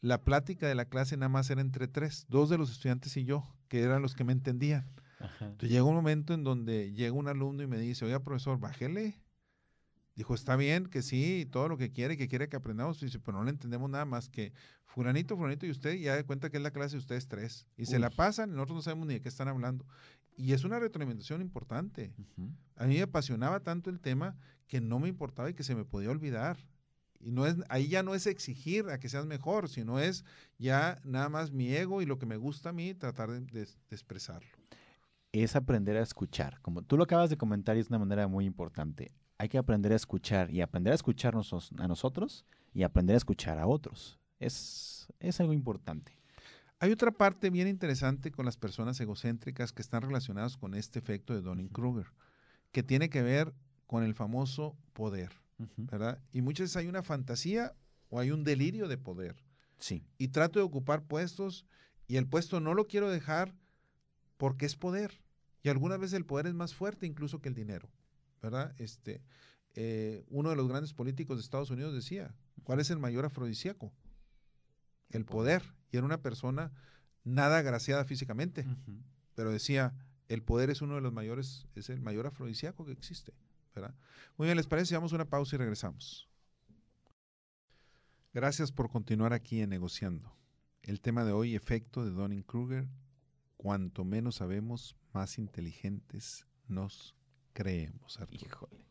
la 0.00 0.22
plática 0.22 0.68
de 0.68 0.74
la 0.74 0.86
clase 0.86 1.16
nada 1.16 1.28
más 1.28 1.50
era 1.50 1.60
entre 1.60 1.88
tres, 1.88 2.26
dos 2.28 2.48
de 2.48 2.58
los 2.58 2.70
estudiantes 2.70 3.16
y 3.16 3.24
yo, 3.24 3.44
que 3.68 3.82
eran 3.82 4.02
los 4.02 4.14
que 4.14 4.24
me 4.24 4.32
entendían. 4.32 4.90
Entonces 5.40 5.70
llega 5.70 5.82
un 5.82 5.94
momento 5.94 6.34
en 6.34 6.44
donde 6.44 6.92
llega 6.92 7.12
un 7.12 7.28
alumno 7.28 7.62
y 7.62 7.66
me 7.66 7.78
dice, 7.78 8.04
oiga, 8.04 8.22
profesor, 8.22 8.58
bájele. 8.58 9.20
Dijo, 10.14 10.34
está 10.34 10.56
bien, 10.56 10.86
que 10.86 11.02
sí, 11.02 11.46
todo 11.50 11.68
lo 11.68 11.76
que 11.76 11.92
quiere, 11.92 12.16
que 12.16 12.28
quiere 12.28 12.48
que 12.48 12.56
aprendamos. 12.56 13.00
Dice, 13.00 13.18
pero 13.18 13.38
no 13.38 13.44
le 13.44 13.50
entendemos 13.50 13.90
nada 13.90 14.04
más 14.04 14.28
que 14.28 14.52
fulanito, 14.84 15.36
fulanito 15.36 15.66
y 15.66 15.70
usted, 15.70 15.94
ya 15.96 16.16
de 16.16 16.24
cuenta 16.24 16.50
que 16.50 16.56
es 16.56 16.62
la 16.62 16.70
clase 16.70 16.92
de 16.92 16.98
ustedes 16.98 17.28
tres. 17.28 17.66
Y 17.76 17.86
se 17.86 17.98
la 17.98 18.10
pasan 18.10 18.50
y 18.50 18.52
nosotros 18.52 18.76
no 18.76 18.82
sabemos 18.82 19.06
ni 19.08 19.14
de 19.14 19.20
qué 19.20 19.28
están 19.28 19.48
hablando. 19.48 19.86
Y 20.36 20.52
es 20.52 20.64
una 20.64 20.78
retroalimentación 20.78 21.40
importante. 21.40 22.14
A 22.76 22.86
mí 22.86 22.94
me 22.94 23.02
apasionaba 23.02 23.60
tanto 23.60 23.90
el 23.90 24.00
tema 24.00 24.36
que 24.66 24.80
no 24.80 24.98
me 24.98 25.08
importaba 25.08 25.50
y 25.50 25.54
que 25.54 25.64
se 25.64 25.74
me 25.74 25.84
podía 25.84 26.10
olvidar. 26.10 26.58
Y 27.20 27.30
no 27.30 27.46
es, 27.46 27.56
ahí 27.68 27.88
ya 27.88 28.02
no 28.02 28.14
es 28.14 28.26
exigir 28.26 28.88
a 28.88 28.98
que 28.98 29.08
seas 29.08 29.26
mejor, 29.26 29.68
sino 29.68 29.98
es 29.98 30.24
ya 30.58 31.00
nada 31.04 31.28
más 31.28 31.52
mi 31.52 31.74
ego 31.74 32.02
y 32.02 32.06
lo 32.06 32.18
que 32.18 32.26
me 32.26 32.36
gusta 32.36 32.70
a 32.70 32.72
mí, 32.72 32.94
tratar 32.94 33.30
de, 33.30 33.68
expresarlo. 33.90 34.48
Es 35.32 35.56
aprender 35.56 35.96
a 35.96 36.02
escuchar. 36.02 36.60
Como 36.62 36.82
tú 36.82 36.96
lo 36.96 37.04
acabas 37.04 37.30
de 37.30 37.36
comentar 37.36 37.76
y 37.76 37.80
es 37.80 37.88
una 37.88 37.98
manera 37.98 38.28
muy 38.28 38.44
importante. 38.44 39.12
Hay 39.38 39.48
que 39.48 39.58
aprender 39.58 39.92
a 39.92 39.96
escuchar 39.96 40.50
y 40.50 40.60
aprender 40.62 40.92
a 40.92 40.94
escucharnos 40.96 41.52
a 41.78 41.88
nosotros 41.88 42.46
y 42.72 42.82
aprender 42.82 43.14
a 43.14 43.18
escuchar 43.18 43.58
a 43.58 43.66
otros. 43.66 44.18
Es, 44.38 45.08
es 45.20 45.40
algo 45.40 45.52
importante. 45.52 46.16
Hay 46.78 46.92
otra 46.92 47.10
parte 47.10 47.48
bien 47.48 47.68
interesante 47.68 48.30
con 48.30 48.44
las 48.44 48.58
personas 48.58 49.00
egocéntricas 49.00 49.72
que 49.72 49.80
están 49.80 50.02
relacionadas 50.02 50.58
con 50.58 50.74
este 50.74 50.98
efecto 50.98 51.34
de 51.34 51.40
Donning-Kruger, 51.40 52.12
que 52.70 52.82
tiene 52.82 53.08
que 53.08 53.22
ver 53.22 53.54
con 53.86 54.02
el 54.02 54.14
famoso 54.14 54.76
poder. 54.92 55.32
¿Verdad? 55.58 56.20
Y 56.32 56.42
muchas 56.42 56.64
veces 56.64 56.76
hay 56.76 56.86
una 56.86 57.02
fantasía 57.02 57.74
o 58.08 58.20
hay 58.20 58.30
un 58.30 58.44
delirio 58.44 58.88
de 58.88 58.98
poder. 58.98 59.36
Sí. 59.78 60.04
Y 60.18 60.28
trato 60.28 60.58
de 60.58 60.64
ocupar 60.64 61.04
puestos 61.04 61.66
y 62.06 62.16
el 62.16 62.26
puesto 62.26 62.60
no 62.60 62.74
lo 62.74 62.86
quiero 62.86 63.10
dejar 63.10 63.54
porque 64.36 64.66
es 64.66 64.76
poder. 64.76 65.20
Y 65.62 65.68
algunas 65.68 65.98
veces 65.98 66.14
el 66.14 66.26
poder 66.26 66.46
es 66.46 66.54
más 66.54 66.74
fuerte 66.74 67.06
incluso 67.06 67.40
que 67.40 67.48
el 67.48 67.54
dinero, 67.54 67.90
¿verdad? 68.40 68.74
Este, 68.78 69.22
eh, 69.74 70.24
uno 70.28 70.50
de 70.50 70.56
los 70.56 70.68
grandes 70.68 70.92
políticos 70.92 71.36
de 71.36 71.42
Estados 71.42 71.70
Unidos 71.70 71.94
decía, 71.94 72.34
¿cuál 72.62 72.80
es 72.80 72.90
el 72.90 72.98
mayor 72.98 73.24
afrodisíaco? 73.24 73.92
El 75.10 75.24
poder. 75.24 75.62
Y 75.90 75.96
era 75.96 76.06
una 76.06 76.22
persona 76.22 76.72
nada 77.24 77.58
agraciada 77.58 78.04
físicamente, 78.04 78.64
pero 79.34 79.50
decía, 79.50 79.94
el 80.28 80.42
poder 80.42 80.70
es 80.70 80.82
uno 80.82 80.94
de 80.94 81.00
los 81.00 81.12
mayores, 81.12 81.66
es 81.74 81.90
el 81.90 82.00
mayor 82.00 82.26
afrodisíaco 82.26 82.84
que 82.84 82.92
existe. 82.92 83.32
Muy 84.36 84.46
bien, 84.46 84.56
¿les 84.56 84.66
parece? 84.66 84.94
Vamos 84.94 85.12
a 85.12 85.16
una 85.16 85.28
pausa 85.28 85.56
y 85.56 85.58
regresamos. 85.58 86.28
Gracias 88.32 88.70
por 88.70 88.90
continuar 88.90 89.32
aquí 89.32 89.60
en 89.60 89.70
Negociando. 89.70 90.36
El 90.82 91.00
tema 91.00 91.24
de 91.24 91.32
hoy, 91.32 91.54
efecto 91.54 92.04
de 92.04 92.10
Donning-Kruger. 92.10 92.88
Cuanto 93.56 94.04
menos 94.04 94.36
sabemos, 94.36 94.96
más 95.12 95.38
inteligentes 95.38 96.46
nos 96.68 97.14
creemos. 97.52 98.18
Híjole. 98.30 98.84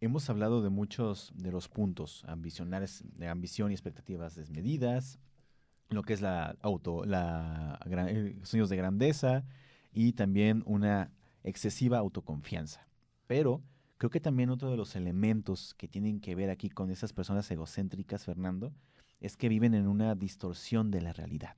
Hemos 0.00 0.28
hablado 0.28 0.62
de 0.62 0.68
muchos 0.68 1.32
de 1.34 1.50
los 1.50 1.68
puntos 1.68 2.22
ambicionales, 2.28 3.02
de 3.14 3.28
ambición 3.28 3.70
y 3.70 3.74
expectativas 3.74 4.34
desmedidas, 4.34 5.18
lo 5.88 6.02
que 6.02 6.12
es 6.12 6.20
la 6.20 6.56
auto, 6.60 7.06
la 7.06 7.80
eh, 7.86 8.38
sueños 8.42 8.68
de 8.68 8.76
grandeza 8.76 9.46
y 9.92 10.12
también 10.12 10.62
una 10.66 11.10
excesiva 11.42 11.98
autoconfianza. 11.98 12.85
Pero 13.26 13.62
creo 13.98 14.10
que 14.10 14.20
también 14.20 14.50
otro 14.50 14.70
de 14.70 14.76
los 14.76 14.96
elementos 14.96 15.74
que 15.74 15.88
tienen 15.88 16.20
que 16.20 16.34
ver 16.34 16.50
aquí 16.50 16.70
con 16.70 16.90
esas 16.90 17.12
personas 17.12 17.50
egocéntricas, 17.50 18.24
Fernando, 18.24 18.72
es 19.20 19.36
que 19.36 19.48
viven 19.48 19.74
en 19.74 19.86
una 19.86 20.14
distorsión 20.14 20.90
de 20.90 21.00
la 21.00 21.12
realidad. 21.12 21.56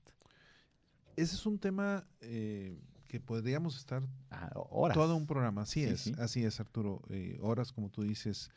Ese 1.16 1.34
es 1.34 1.46
un 1.46 1.58
tema 1.58 2.06
eh, 2.20 2.80
que 3.08 3.18
podríamos 3.18 3.76
estar 3.76 4.02
ah, 4.30 4.50
todo 4.94 5.16
un 5.16 5.26
programa. 5.26 5.62
Así 5.62 5.82
es, 5.82 6.16
así 6.18 6.44
es, 6.44 6.60
Arturo. 6.60 7.02
Eh, 7.10 7.38
horas, 7.40 7.72
como 7.72 7.90
tú 7.90 8.02
dices, 8.02 8.50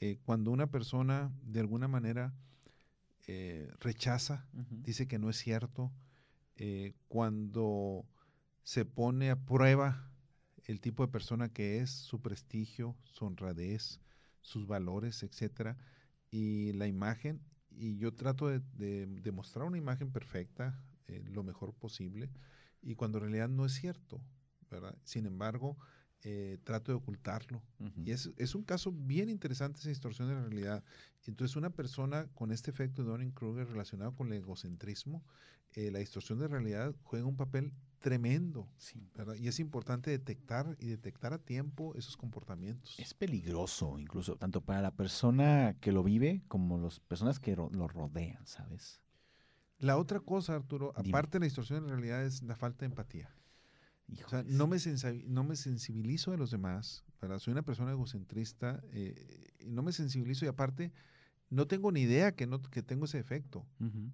eh, 0.00 0.18
cuando 0.24 0.50
una 0.50 0.66
persona 0.66 1.30
de 1.42 1.60
alguna 1.60 1.88
manera 1.88 2.34
rechaza, 3.80 4.46
dice 4.52 5.08
que 5.08 5.18
no 5.18 5.28
es 5.28 5.36
cierto, 5.36 5.90
cuando 7.08 8.06
se 8.62 8.84
pone 8.84 9.32
a 9.32 9.36
prueba 9.36 10.08
el 10.66 10.80
tipo 10.80 11.04
de 11.04 11.12
persona 11.12 11.48
que 11.48 11.78
es, 11.78 11.90
su 11.90 12.20
prestigio, 12.20 12.96
su 13.04 13.24
honradez, 13.24 14.00
sus 14.40 14.66
valores, 14.66 15.22
etcétera, 15.22 15.76
y 16.30 16.72
la 16.72 16.86
imagen. 16.86 17.40
Y 17.70 17.96
yo 17.96 18.14
trato 18.14 18.48
de, 18.48 19.06
demostrar 19.22 19.66
una 19.66 19.78
imagen 19.78 20.10
perfecta, 20.10 20.80
eh, 21.06 21.24
lo 21.30 21.42
mejor 21.42 21.72
posible, 21.74 22.30
y 22.82 22.94
cuando 22.94 23.18
en 23.18 23.24
realidad 23.24 23.48
no 23.48 23.64
es 23.64 23.74
cierto, 23.74 24.20
¿verdad? 24.70 24.96
Sin 25.04 25.26
embargo, 25.26 25.76
eh, 26.22 26.58
trato 26.64 26.90
de 26.90 26.96
ocultarlo. 26.96 27.62
Y 27.94 28.10
es, 28.10 28.30
es, 28.36 28.54
un 28.54 28.64
caso 28.64 28.90
bien 28.90 29.28
interesante 29.28 29.78
esa 29.78 29.90
distorsión 29.90 30.28
de 30.28 30.34
la 30.34 30.42
realidad. 30.42 30.84
Entonces, 31.24 31.56
una 31.56 31.70
persona 31.70 32.26
con 32.34 32.50
este 32.50 32.70
efecto 32.70 33.02
de 33.02 33.10
Donning-Kruger 33.10 33.68
relacionado 33.68 34.14
con 34.14 34.28
el 34.28 34.38
egocentrismo, 34.38 35.24
eh, 35.74 35.90
la 35.90 35.98
distorsión 35.98 36.38
de 36.38 36.48
realidad 36.48 36.94
juega 37.02 37.26
un 37.26 37.36
papel 37.36 37.72
tremendo. 38.00 38.68
Y 39.38 39.48
es 39.48 39.60
importante 39.60 40.10
detectar 40.10 40.76
y 40.80 40.86
detectar 40.86 41.32
a 41.32 41.38
tiempo 41.38 41.94
esos 41.94 42.16
comportamientos. 42.16 42.98
Es 42.98 43.14
peligroso 43.14 43.98
incluso, 43.98 44.36
tanto 44.36 44.60
para 44.60 44.82
la 44.82 44.90
persona 44.90 45.76
que 45.80 45.92
lo 45.92 46.02
vive 46.02 46.42
como 46.48 46.78
las 46.78 47.00
personas 47.00 47.40
que 47.40 47.56
lo 47.56 47.88
rodean, 47.88 48.46
¿sabes? 48.46 49.00
La 49.78 49.98
otra 49.98 50.20
cosa, 50.20 50.54
Arturo, 50.54 50.92
aparte 50.96 51.32
de 51.32 51.40
la 51.40 51.44
distorsión 51.44 51.84
de 51.84 51.92
realidad, 51.92 52.24
es 52.24 52.42
la 52.42 52.56
falta 52.56 52.80
de 52.80 52.86
empatía. 52.86 53.30
o 54.24 54.28
sea, 54.28 54.42
no 54.44 54.66
me, 54.66 54.78
no 55.26 55.44
me 55.44 55.56
sensibilizo 55.56 56.30
de 56.30 56.38
los 56.38 56.50
demás, 56.50 57.04
soy 57.38 57.52
una 57.52 57.62
persona 57.62 57.90
egocentrista, 57.90 58.82
eh, 58.92 59.52
y 59.60 59.70
no 59.70 59.82
me 59.82 59.92
sensibilizo 59.92 60.44
y 60.44 60.48
aparte 60.48 60.92
no 61.50 61.66
tengo 61.66 61.92
ni 61.92 62.00
idea 62.00 62.34
que, 62.34 62.46
no, 62.46 62.62
que 62.62 62.82
tengo 62.82 63.04
ese 63.04 63.18
efecto. 63.18 63.66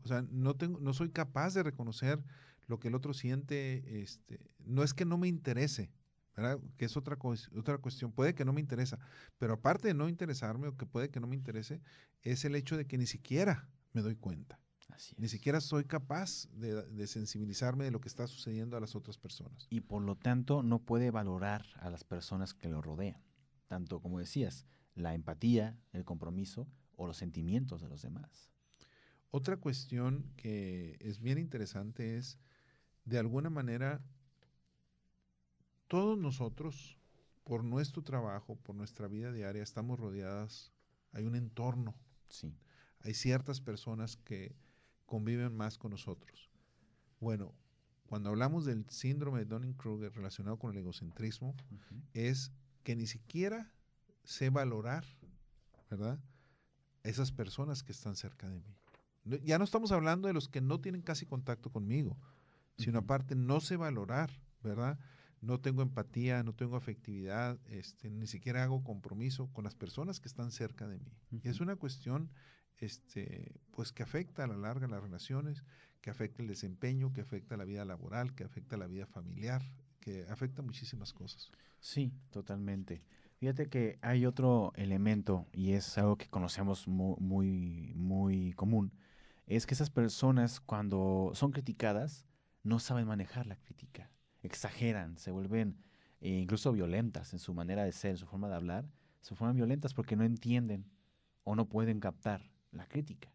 O 0.03 0.09
sea, 0.09 0.23
no, 0.31 0.57
tengo, 0.57 0.81
no 0.81 0.93
soy 0.93 1.11
capaz 1.11 1.55
de 1.55 1.63
reconocer 1.63 2.23
lo 2.67 2.81
que 2.81 2.89
el 2.89 2.95
otro 2.95 3.15
siente, 3.15 4.03
este, 4.03 4.41
no 4.59 4.83
es 4.83 4.95
que 4.95 5.05
no 5.05 5.19
me 5.19 5.29
interese, 5.29 5.91
¿verdad? 6.37 6.61
que 6.77 6.85
es 6.85 6.97
otra, 6.97 7.19
otra 7.57 7.79
cuestión, 7.79 8.13
puede 8.13 8.35
que 8.35 8.45
no 8.45 8.53
me 8.53 8.61
interesa, 8.61 8.99
pero 9.39 9.55
aparte 9.55 9.89
de 9.89 9.95
no 9.95 10.09
interesarme 10.09 10.69
o 10.69 10.77
que 10.77 10.87
puede 10.87 11.11
que 11.11 11.21
no 11.21 11.27
me 11.27 11.37
interese, 11.37 11.81
es 12.23 12.45
el 12.45 12.55
hecho 12.55 12.77
de 12.77 12.87
que 12.87 12.99
ni 12.99 13.07
siquiera 13.07 13.69
me 13.93 14.03
doy 14.03 14.17
cuenta. 14.17 14.59
Ni 15.17 15.29
siquiera 15.29 15.61
soy 15.61 15.85
capaz 15.85 16.49
de, 16.53 16.83
de, 16.83 17.07
sensibilizarme 17.07 17.85
de 17.85 17.91
lo 17.91 18.01
que 18.01 18.09
está 18.09 18.27
sucediendo 18.27 18.77
a 18.77 18.81
las 18.81 18.95
otras 18.95 19.17
personas. 19.17 19.67
Y 19.71 19.81
por 19.81 20.03
lo 20.03 20.17
tanto 20.17 20.63
no 20.63 20.81
puede 20.81 21.11
valorar 21.11 21.65
a 21.77 21.89
las 21.89 22.05
personas 22.05 22.53
que 22.53 22.69
lo 22.69 22.83
rodean, 22.83 23.23
tanto 23.69 24.01
como 24.01 24.19
decías, 24.19 24.67
la 24.95 25.15
empatía, 25.15 25.79
el 25.93 26.05
compromiso 26.05 26.69
o 26.97 27.07
los 27.07 27.17
sentimientos 27.17 27.81
de 27.81 27.89
los 27.89 28.03
demás. 28.03 28.51
Otra 29.31 29.57
cuestión 29.57 30.31
que 30.37 30.99
es 31.01 31.21
bien 31.21 31.39
interesante 31.39 32.19
es 32.19 32.39
de 33.05 33.19
alguna 33.19 33.51
manera, 33.51 34.01
todos 35.89 36.19
nosotros, 36.19 36.99
por 37.45 37.65
nuestro 37.65 38.03
trabajo, 38.03 38.57
por 38.57 38.75
nuestra 38.75 39.09
vida 39.09 39.33
diaria, 39.33 39.63
estamos 39.63 39.99
rodeadas, 39.99 40.73
hay 41.13 41.25
un 41.25 41.37
entorno. 41.37 41.95
Sí. 42.29 42.57
Hay 43.01 43.15
ciertas 43.15 43.61
personas 43.61 44.17
que 44.17 44.55
conviven 45.07 45.55
más 45.55 45.77
con 45.77 45.91
nosotros. 45.91 46.51
Bueno, 47.21 47.53
cuando 48.07 48.31
hablamos 48.31 48.65
del 48.65 48.87
síndrome 48.89 49.41
de 49.41 49.45
Dunning-Kruger 49.47 50.13
relacionado 50.15 50.59
con 50.59 50.71
el 50.71 50.79
egocentrismo, 50.79 51.55
es 52.15 52.53
que 52.85 52.97
ni 52.97 53.07
siquiera 53.07 53.73
sé 54.25 54.51
valorar, 54.51 55.05
¿verdad? 55.91 56.19
Esas 57.03 57.33
personas 57.33 57.83
que 57.83 57.93
están 57.93 58.17
cerca 58.17 58.49
de 58.49 58.61
mí. 58.61 58.77
Ya 59.45 59.59
no 59.59 59.65
estamos 59.65 59.93
hablando 59.93 60.29
de 60.29 60.35
los 60.35 60.49
que 60.49 60.61
no 60.61 60.81
tienen 60.81 61.03
casi 61.03 61.27
contacto 61.27 61.71
conmigo, 61.71 62.19
sino 62.77 63.01
aparte 63.01 63.35
no 63.35 63.61
sé 63.61 63.77
valorar, 63.77 64.31
¿verdad? 64.63 64.99
No 65.41 65.61
tengo 65.61 65.83
empatía, 65.83 66.43
no 66.43 66.55
tengo 66.55 66.77
afectividad, 66.77 67.59
este, 67.67 68.11
ni 68.11 68.27
siquiera 68.27 68.63
hago 68.63 68.85
compromiso 68.85 69.49
con 69.53 69.65
las 69.65 69.75
personas 69.75 70.21
que 70.21 70.29
están 70.29 70.53
cerca 70.53 70.87
de 70.87 70.99
mí. 70.99 71.19
Y 71.31 71.49
es 71.49 71.61
una 71.61 71.77
cuestión 71.77 72.31
este, 72.79 73.61
pues 73.71 73.93
que 73.93 74.03
afecta 74.03 74.45
a 74.45 74.47
la 74.47 74.57
larga 74.57 74.89
las 74.89 75.03
relaciones, 75.03 75.65
que 76.01 76.11
afecta 76.11 76.43
el 76.43 76.49
desempeño, 76.49 77.13
que 77.13 77.21
afecta 77.21 77.57
la 77.57 77.65
vida 77.65 77.85
laboral, 77.85 78.35
que 78.35 78.45
afecta 78.45 78.77
la 78.77 78.87
vida 78.87 79.07
familiar, 79.07 79.63
que 80.01 80.27
afecta 80.29 80.63
muchísimas 80.63 81.13
cosas. 81.13 81.51
Sí, 81.81 82.13
totalmente. 82.31 83.03
Fíjate 83.39 83.67
que 83.67 83.99
hay 84.03 84.27
otro 84.27 84.73
elemento 84.77 85.49
y 85.53 85.73
es 85.73 85.99
algo 85.99 86.17
que 86.17 86.29
conocemos 86.29 86.87
muy, 86.87 87.17
muy, 87.21 87.93
muy 87.95 88.53
común. 88.53 88.93
Es 89.47 89.67
que 89.67 89.75
esas 89.75 89.91
personas 89.91 90.61
cuando 90.61 91.33
son 91.35 91.51
criticadas 91.51 92.27
no 92.63 92.79
saben 92.79 93.07
manejar 93.07 93.47
la 93.47 93.57
crítica, 93.57 94.11
exageran, 94.43 95.19
se 95.19 95.31
vuelven 95.31 95.77
eh, 96.21 96.31
incluso 96.31 96.73
violentas 96.73 97.33
en 97.33 97.39
su 97.39 97.55
manera 97.55 97.85
de 97.85 97.93
ser, 97.93 98.13
en 98.13 98.17
su 98.19 98.27
forma 98.27 98.49
de 98.49 98.55
hablar, 98.55 98.89
se 99.21 99.35
forman 99.35 99.57
violentas 99.57 99.95
porque 99.95 100.17
no 100.17 100.25
entienden 100.25 100.87
o 101.45 101.55
no 101.55 101.69
pueden 101.69 102.01
captar 102.01 102.43
la 102.71 102.87
crítica, 102.87 103.33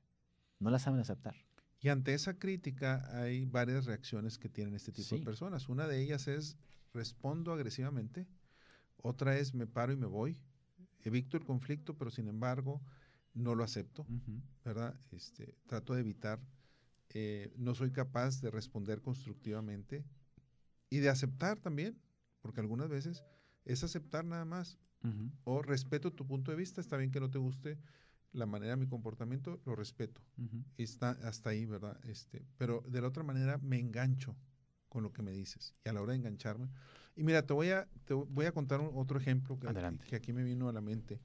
no 0.60 0.70
la 0.70 0.80
saben 0.80 1.00
aceptar. 1.00 1.36
Y 1.80 1.90
ante 1.90 2.14
esa 2.14 2.40
crítica 2.40 3.08
hay 3.14 3.46
varias 3.46 3.86
reacciones 3.86 4.38
que 4.38 4.50
tienen 4.50 4.74
este 4.74 4.92
tipo 4.92 5.16
de 5.16 5.22
personas. 5.22 5.70
Una 5.70 5.88
de 5.88 6.02
ellas 6.02 6.28
es 6.28 6.58
respondo 6.94 7.54
agresivamente, 7.54 8.28
otra 8.98 9.38
es 9.38 9.54
me 9.54 9.68
paro 9.68 9.94
y 9.94 9.96
me 9.96 10.08
voy, 10.08 10.38
evito 11.04 11.38
el 11.38 11.46
conflicto, 11.46 11.96
pero 11.98 12.10
sin 12.10 12.28
embargo 12.28 12.82
no 13.34 13.54
lo 13.54 13.64
acepto, 13.64 14.06
¿verdad? 14.66 15.00
Este, 15.12 15.56
trato 15.68 15.94
de 15.94 16.02
evitar, 16.02 16.40
eh, 17.14 17.54
no 17.58 17.76
soy 17.76 17.92
capaz 17.92 18.42
de 18.42 18.52
responder 18.52 19.02
constructivamente 19.02 20.04
y 20.90 21.00
de 21.00 21.10
aceptar 21.10 21.60
también, 21.60 22.00
porque 22.42 22.60
algunas 22.60 22.90
veces 22.90 23.24
es 23.66 23.84
aceptar 23.84 24.26
nada 24.26 24.46
más. 24.46 24.78
O 25.46 25.62
respeto 25.62 26.12
tu 26.12 26.28
punto 26.28 26.52
de 26.52 26.58
vista, 26.58 26.82
está 26.82 26.98
bien 26.98 27.12
que 27.12 27.22
no 27.22 27.30
te 27.30 27.38
guste 27.38 27.78
la 28.34 28.46
manera 28.46 28.72
de 28.72 28.78
mi 28.78 28.88
comportamiento, 28.88 29.62
lo 29.66 29.74
respeto. 29.74 30.22
Y 30.76 30.84
está 30.84 31.12
hasta 31.24 31.52
ahí, 31.52 31.66
¿verdad? 31.66 31.98
Este, 32.06 32.46
pero 32.58 32.84
de 32.90 33.00
la 33.00 33.08
otra 33.08 33.24
manera 33.24 33.58
me 33.60 33.80
engancho 33.80 34.36
con 34.90 35.04
lo 35.04 35.14
que 35.14 35.22
me 35.22 35.32
dices. 35.32 35.76
Y 35.86 35.90
a 35.90 35.94
la 35.94 36.02
hora 36.02 36.12
de 36.12 36.20
engancharme. 36.20 36.70
Y 37.16 37.24
mira, 37.24 37.46
te 37.46 37.54
voy 37.54 37.70
a, 37.70 37.88
te 38.04 38.14
voy 38.14 38.46
a 38.48 38.52
contar 38.52 38.82
otro 38.82 39.18
ejemplo 39.18 39.58
que, 39.58 39.68
que, 40.10 40.16
aquí 40.18 40.34
me 40.34 40.44
vino 40.44 40.68
a 40.68 40.74
la 40.74 40.82
mente. 40.82 41.22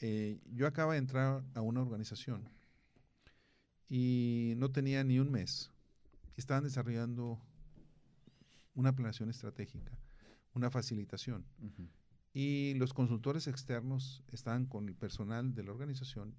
Eh, 0.00 0.40
yo 0.52 0.66
acabo 0.66 0.90
de 0.90 0.98
entrar 0.98 1.44
a 1.54 1.60
una 1.60 1.82
organización 1.82 2.48
y 3.88 4.54
no 4.56 4.70
tenía 4.70 5.04
ni 5.04 5.18
un 5.18 5.30
mes. 5.30 5.70
Estaban 6.36 6.64
desarrollando 6.64 7.40
una 8.74 8.94
planeación 8.94 9.30
estratégica, 9.30 9.92
una 10.54 10.70
facilitación. 10.70 11.44
Y 12.32 12.74
los 12.74 12.92
consultores 12.92 13.46
externos 13.46 14.24
estaban 14.32 14.66
con 14.66 14.88
el 14.88 14.96
personal 14.96 15.54
de 15.54 15.62
la 15.62 15.70
organización 15.72 16.34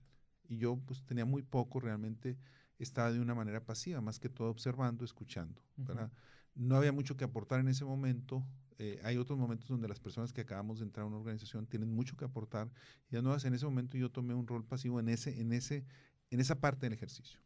y 0.48 0.58
yo 0.58 0.78
pues 0.86 1.02
tenía 1.06 1.26
muy 1.26 1.42
poco 1.42 1.80
realmente, 1.80 2.38
estaba 2.78 3.12
de 3.12 3.20
una 3.20 3.34
manera 3.34 3.66
pasiva, 3.66 4.02
más 4.02 4.20
que 4.20 4.30
todo 4.30 4.50
observando, 4.50 5.06
escuchando, 5.06 5.62
¿verdad? 5.78 6.12
No 6.56 6.76
había 6.76 6.92
mucho 6.92 7.18
que 7.18 7.24
aportar 7.24 7.60
en 7.60 7.68
ese 7.68 7.86
momento. 7.86 8.46
Eh, 8.78 9.00
hay 9.04 9.18
otros 9.18 9.40
momentos 9.40 9.70
donde 9.70 9.88
las 9.88 10.00
personas 10.00 10.34
que 10.34 10.42
acabamos 10.42 10.80
de 10.80 10.86
entrar 10.86 11.04
a 11.04 11.08
una 11.08 11.18
organización 11.18 11.66
tienen 11.66 11.94
mucho 11.94 12.18
que 12.18 12.26
aportar. 12.26 12.70
Y 13.10 13.16
no 13.22 13.36
en 13.36 13.54
ese 13.54 13.66
momento 13.66 13.98
yo 13.98 14.12
tomé 14.12 14.34
un 14.34 14.48
rol 14.48 14.66
pasivo 14.66 15.00
en, 15.00 15.10
ese, 15.10 15.40
en, 15.40 15.54
ese, 15.54 15.86
en 16.32 16.40
esa 16.40 16.60
parte 16.60 16.86
del 16.86 16.94
ejercicio. 16.94 17.40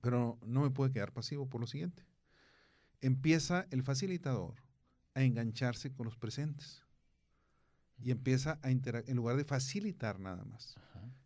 Pero 0.00 0.38
no 0.44 0.62
me 0.62 0.70
pude 0.70 0.92
quedar 0.92 1.12
pasivo 1.12 1.48
por 1.48 1.60
lo 1.60 1.66
siguiente. 1.66 2.04
Empieza 3.00 3.66
el 3.70 3.82
facilitador 3.82 4.54
a 5.14 5.22
engancharse 5.22 5.92
con 5.92 6.06
los 6.06 6.16
presentes 6.16 6.84
y 7.98 8.10
empieza 8.10 8.58
a 8.62 8.70
interactuar, 8.70 9.10
en 9.10 9.16
lugar 9.16 9.36
de 9.36 9.44
facilitar 9.44 10.20
nada 10.20 10.44
más. 10.44 10.76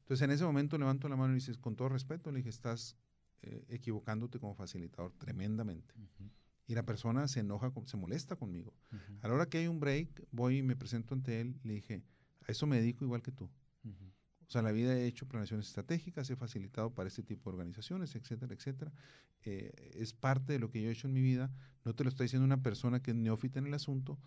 Entonces 0.00 0.24
en 0.24 0.30
ese 0.30 0.44
momento 0.44 0.78
levanto 0.78 1.08
la 1.08 1.16
mano 1.16 1.32
y 1.32 1.36
dices, 1.36 1.58
con 1.58 1.76
todo 1.76 1.88
respeto, 1.88 2.30
le 2.30 2.38
dije, 2.38 2.48
estás 2.48 2.96
eh, 3.42 3.64
equivocándote 3.68 4.38
como 4.38 4.54
facilitador 4.54 5.12
tremendamente. 5.14 5.94
Y 6.66 6.74
la 6.74 6.84
persona 6.84 7.26
se 7.26 7.40
enoja, 7.40 7.72
se 7.86 7.96
molesta 7.96 8.36
conmigo. 8.36 8.74
A 9.22 9.28
la 9.28 9.34
hora 9.34 9.46
que 9.46 9.58
hay 9.58 9.66
un 9.66 9.80
break, 9.80 10.26
voy 10.30 10.58
y 10.58 10.62
me 10.62 10.76
presento 10.76 11.14
ante 11.14 11.40
él, 11.40 11.58
le 11.64 11.74
dije, 11.74 12.02
a 12.46 12.52
eso 12.52 12.66
me 12.66 12.76
dedico 12.76 13.04
igual 13.04 13.22
que 13.22 13.32
tú. 13.32 13.50
O 14.50 14.52
sea, 14.52 14.62
la 14.62 14.72
vida 14.72 14.92
he 14.92 15.06
hecho 15.06 15.28
planeaciones 15.28 15.68
estratégicas, 15.68 16.28
he 16.28 16.34
facilitado 16.34 16.92
para 16.92 17.06
este 17.06 17.22
tipo 17.22 17.50
de 17.50 17.54
organizaciones, 17.54 18.16
etcétera, 18.16 18.52
etcétera. 18.52 18.92
Eh, 19.44 19.92
es 19.94 20.12
parte 20.12 20.54
de 20.54 20.58
lo 20.58 20.72
que 20.72 20.82
yo 20.82 20.88
he 20.88 20.92
hecho 20.92 21.06
en 21.06 21.14
mi 21.14 21.22
vida. 21.22 21.52
No 21.84 21.94
te 21.94 22.02
lo 22.02 22.10
está 22.10 22.24
diciendo 22.24 22.46
una 22.46 22.60
persona 22.60 23.00
que 23.00 23.12
es 23.12 23.16
neófita 23.16 23.60
en 23.60 23.68
el 23.68 23.74
asunto 23.74 24.18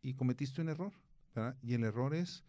y 0.00 0.14
cometiste 0.14 0.60
un 0.60 0.68
error. 0.68 0.92
Y 1.62 1.74
el 1.74 1.82
error 1.82 2.14
es 2.14 2.44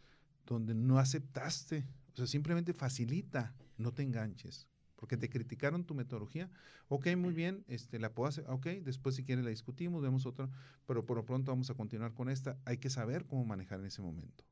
donde 0.46 0.76
no 0.76 1.00
aceptaste, 1.00 1.88
o 2.14 2.18
sea, 2.18 2.28
simplemente 2.28 2.72
facilita, 2.72 3.56
no 3.78 3.94
te 3.94 4.04
enganches, 4.04 4.68
porque 5.04 5.18
te 5.18 5.30
criticaron 5.30 5.84
tu 5.84 5.96
metodología. 5.96 6.50
Ok, 6.88 7.08
muy 7.18 7.34
bien, 7.34 7.66
este, 7.68 8.00
la 8.00 8.14
puedo 8.14 8.30
hacer, 8.30 8.46
ok, 8.48 8.68
después 8.86 9.16
si 9.16 9.26
quieres 9.26 9.44
la 9.44 9.50
discutimos, 9.50 10.02
vemos 10.02 10.26
otra, 10.26 10.50
pero 10.86 11.06
por 11.06 11.18
lo 11.18 11.26
pronto 11.26 11.52
vamos 11.52 11.70
a 11.70 11.74
continuar 11.74 12.14
con 12.14 12.30
esta. 12.30 12.58
Hay 12.64 12.78
que 12.78 12.90
saber 12.90 13.26
cómo 13.26 13.44
manejar 13.44 13.82
en 13.82 13.88
ese 13.88 14.02
momento, 14.02 14.46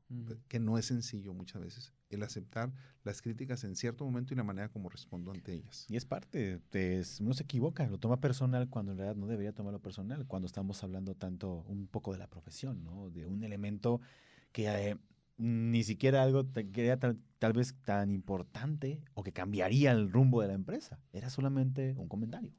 que 0.48 0.60
no 0.60 0.76
es 0.76 0.84
sencillo 0.84 1.32
muchas 1.32 1.62
veces, 1.62 1.94
el 2.10 2.22
aceptar 2.22 2.70
las 3.02 3.22
críticas 3.22 3.64
en 3.64 3.76
cierto 3.76 4.04
momento 4.04 4.34
y 4.34 4.36
la 4.36 4.44
manera 4.44 4.68
como 4.68 4.90
respondo 4.90 5.30
ante 5.30 5.54
ellas. 5.54 5.86
Y 5.88 5.96
es 5.96 6.04
parte, 6.04 6.60
de, 6.70 7.02
uno 7.20 7.32
se 7.32 7.44
equivoca, 7.44 7.86
lo 7.86 7.96
toma 7.96 8.20
personal 8.20 8.68
cuando 8.68 8.92
en 8.92 8.98
realidad 8.98 9.16
no 9.16 9.28
debería 9.28 9.54
tomarlo 9.54 9.80
personal, 9.80 10.26
cuando 10.26 10.44
estamos 10.44 10.84
hablando 10.84 11.14
tanto 11.14 11.64
un 11.66 11.86
poco 11.86 12.12
de 12.12 12.18
la 12.18 12.26
profesión, 12.26 12.84
¿no? 12.84 13.08
De 13.08 13.24
un 13.24 13.42
elemento 13.42 14.02
que 14.52 14.68
eh, 14.68 14.98
ni 15.42 15.82
siquiera 15.82 16.22
algo 16.22 16.46
que 16.52 16.86
era 16.86 16.98
tal, 16.98 17.52
vez 17.52 17.74
tan 17.84 18.12
importante 18.12 19.02
o 19.14 19.24
que 19.24 19.32
cambiaría 19.32 19.90
el 19.90 20.12
rumbo 20.12 20.40
de 20.40 20.46
la 20.46 20.54
empresa. 20.54 21.00
Era 21.12 21.30
solamente 21.30 21.94
un 21.98 22.06
comentario. 22.06 22.52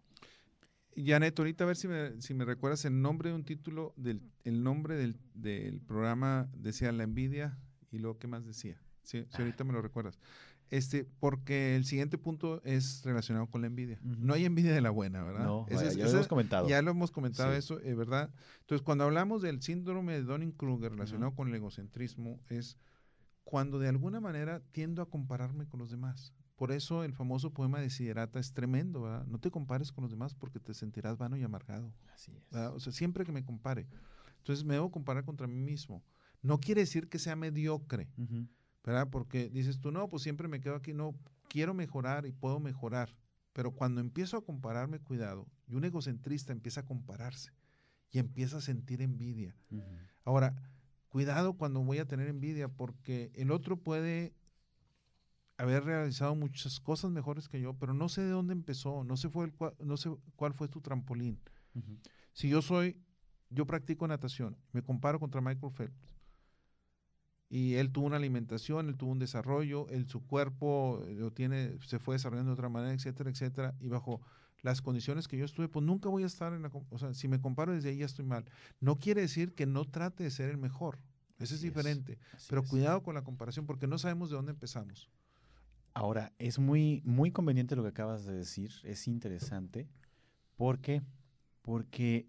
Janet, 0.95 1.39
ahorita 1.39 1.63
a 1.63 1.67
ver 1.67 1.77
si 1.77 1.87
me, 1.87 2.21
si 2.21 2.33
me 2.33 2.43
recuerdas 2.43 2.83
el 2.83 3.01
nombre 3.01 3.29
de 3.29 3.35
un 3.35 3.45
título, 3.45 3.93
del, 3.95 4.21
el 4.43 4.63
nombre 4.63 4.95
del, 4.95 5.17
del 5.33 5.79
programa 5.79 6.49
decía 6.57 6.91
La 6.91 7.03
envidia 7.03 7.57
y 7.89 7.99
luego 7.99 8.19
qué 8.19 8.27
más 8.27 8.45
decía. 8.45 8.81
Sí, 9.03 9.25
si 9.29 9.41
ahorita 9.41 9.63
me 9.63 9.71
lo 9.71 9.81
recuerdas. 9.81 10.19
Este, 10.69 11.05
porque 11.19 11.75
el 11.75 11.85
siguiente 11.85 12.17
punto 12.17 12.61
es 12.63 13.03
relacionado 13.03 13.47
con 13.47 13.61
la 13.61 13.67
envidia. 13.67 13.99
No 14.01 14.33
hay 14.33 14.45
envidia 14.45 14.73
de 14.73 14.81
la 14.81 14.89
buena, 14.89 15.23
¿verdad? 15.23 15.45
No, 15.45 15.67
ya 15.69 16.05
lo 16.05 16.09
hemos 16.09 16.27
comentado. 16.27 16.67
Ya 16.67 16.81
lo 16.81 16.91
hemos 16.91 17.11
comentado 17.11 17.53
eso, 17.53 17.79
eh, 17.81 17.93
¿verdad? 17.93 18.31
Entonces, 18.61 18.83
cuando 18.83 19.03
hablamos 19.03 19.41
del 19.41 19.61
síndrome 19.61 20.13
de 20.13 20.23
Donning-Kruger 20.23 20.91
relacionado 20.91 21.35
con 21.35 21.47
el 21.47 21.55
egocentrismo, 21.55 22.39
es 22.49 22.77
cuando 23.43 23.77
de 23.77 23.89
alguna 23.89 24.19
manera 24.19 24.61
tiendo 24.71 25.01
a 25.01 25.09
compararme 25.09 25.67
con 25.67 25.79
los 25.79 25.91
demás. 25.91 26.33
Por 26.55 26.71
eso 26.71 27.03
el 27.03 27.13
famoso 27.13 27.51
poema 27.51 27.79
de 27.79 27.89
Siderata 27.89 28.39
es 28.39 28.53
tremendo, 28.53 29.01
¿verdad? 29.01 29.25
No 29.25 29.39
te 29.39 29.51
compares 29.51 29.91
con 29.91 30.03
los 30.03 30.11
demás 30.11 30.33
porque 30.33 30.59
te 30.59 30.73
sentirás 30.73 31.17
vano 31.17 31.35
y 31.35 31.43
amargado. 31.43 31.93
Así 32.13 32.31
es. 32.31 32.55
O 32.55 32.79
sea, 32.79 32.93
siempre 32.93 33.25
que 33.25 33.31
me 33.31 33.43
compare. 33.43 33.87
Entonces 34.37 34.63
me 34.63 34.75
debo 34.75 34.91
comparar 34.91 35.25
contra 35.25 35.47
mí 35.47 35.59
mismo. 35.59 36.03
No 36.41 36.59
quiere 36.59 36.81
decir 36.81 37.09
que 37.09 37.19
sea 37.19 37.35
mediocre. 37.35 38.09
¿Verdad? 38.83 39.09
Porque 39.09 39.49
dices 39.49 39.79
tú, 39.79 39.91
no, 39.91 40.09
pues 40.09 40.23
siempre 40.23 40.47
me 40.47 40.59
quedo 40.59 40.75
aquí, 40.75 40.93
no, 40.93 41.15
quiero 41.47 41.73
mejorar 41.73 42.25
y 42.25 42.31
puedo 42.31 42.59
mejorar. 42.59 43.15
Pero 43.53 43.71
cuando 43.71 44.01
empiezo 44.01 44.37
a 44.37 44.43
compararme, 44.43 44.99
cuidado, 44.99 45.47
y 45.67 45.75
un 45.75 45.85
egocentrista 45.85 46.51
empieza 46.51 46.81
a 46.81 46.85
compararse 46.85 47.51
y 48.11 48.19
empieza 48.19 48.57
a 48.57 48.61
sentir 48.61 49.01
envidia. 49.01 49.55
Ahora, 50.25 50.55
cuidado 51.09 51.53
cuando 51.53 51.83
voy 51.83 51.99
a 51.99 52.07
tener 52.07 52.27
envidia, 52.27 52.67
porque 52.67 53.31
el 53.35 53.51
otro 53.51 53.77
puede 53.77 54.33
haber 55.57 55.83
realizado 55.83 56.35
muchas 56.35 56.79
cosas 56.79 57.11
mejores 57.11 57.47
que 57.47 57.61
yo, 57.61 57.73
pero 57.73 57.93
no 57.93 58.09
sé 58.09 58.21
de 58.21 58.31
dónde 58.31 58.53
empezó, 58.53 59.03
no 59.03 59.17
sé, 59.17 59.29
fue 59.29 59.45
el, 59.45 59.53
no 59.79 59.97
sé 59.97 60.09
cuál 60.35 60.53
fue 60.53 60.67
tu 60.67 60.81
trampolín. 60.81 61.39
Si 62.33 62.49
yo 62.49 62.61
soy, 62.61 62.99
yo 63.49 63.65
practico 63.65 64.07
natación, 64.07 64.57
me 64.71 64.81
comparo 64.81 65.19
contra 65.19 65.41
Michael 65.41 65.73
Phelps, 65.73 66.12
y 67.53 67.75
él 67.75 67.91
tuvo 67.91 68.07
una 68.07 68.15
alimentación, 68.15 68.89
él 68.89 68.97
tuvo 68.97 69.11
un 69.11 69.19
desarrollo, 69.19 69.87
él, 69.89 70.07
su 70.07 70.25
cuerpo 70.25 71.03
eh, 71.05 71.13
lo 71.13 71.29
tiene, 71.29 71.77
se 71.85 71.99
fue 71.99 72.15
desarrollando 72.15 72.49
de 72.49 72.53
otra 72.53 72.67
manera, 72.67 72.91
etcétera, 72.95 73.29
etcétera, 73.29 73.75
y 73.79 73.89
bajo 73.89 74.21
las 74.63 74.81
condiciones 74.81 75.27
que 75.27 75.37
yo 75.37 75.45
estuve, 75.45 75.67
pues 75.67 75.85
nunca 75.85 76.09
voy 76.09 76.23
a 76.23 76.25
estar 76.25 76.51
en 76.53 76.63
la, 76.63 76.71
o 76.89 76.97
sea, 76.97 77.13
si 77.13 77.27
me 77.27 77.39
comparo 77.39 77.71
desde 77.71 77.89
ahí 77.89 77.97
ya 77.97 78.07
estoy 78.07 78.25
mal. 78.25 78.43
No 78.79 78.97
quiere 78.97 79.21
decir 79.21 79.53
que 79.53 79.67
no 79.67 79.85
trate 79.85 80.23
de 80.23 80.31
ser 80.31 80.49
el 80.49 80.57
mejor, 80.57 80.97
eso 81.37 81.53
es 81.53 81.61
diferente, 81.61 82.17
pero 82.49 82.63
cuidado 82.63 83.03
con 83.03 83.13
la 83.13 83.23
comparación 83.23 83.67
porque 83.67 83.85
no 83.85 83.99
sabemos 83.99 84.31
de 84.31 84.35
dónde 84.35 84.53
empezamos. 84.53 85.11
Ahora, 85.93 86.33
es 86.39 86.57
muy, 86.57 87.03
muy 87.05 87.29
conveniente 87.29 87.75
lo 87.75 87.83
que 87.83 87.89
acabas 87.89 88.25
de 88.25 88.33
decir, 88.33 88.71
es 88.83 89.07
interesante, 89.07 89.87
porque, 90.55 91.03
porque 91.61 92.25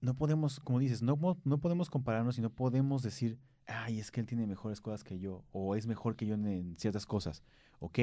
no 0.00 0.14
podemos, 0.14 0.60
como 0.60 0.78
dices, 0.78 1.02
no, 1.02 1.18
no 1.42 1.58
podemos 1.58 1.90
compararnos 1.90 2.38
y 2.38 2.42
no 2.42 2.50
podemos 2.50 3.02
decir, 3.02 3.40
ay, 3.66 4.00
es 4.00 4.10
que 4.10 4.20
él 4.20 4.26
tiene 4.26 4.46
mejores 4.46 4.80
cosas 4.80 5.04
que 5.04 5.18
yo, 5.18 5.44
o 5.52 5.74
es 5.74 5.86
mejor 5.86 6.16
que 6.16 6.26
yo 6.26 6.34
en, 6.34 6.76
ciertas 6.76 7.06
cosas. 7.06 7.42
Ok, 7.78 7.98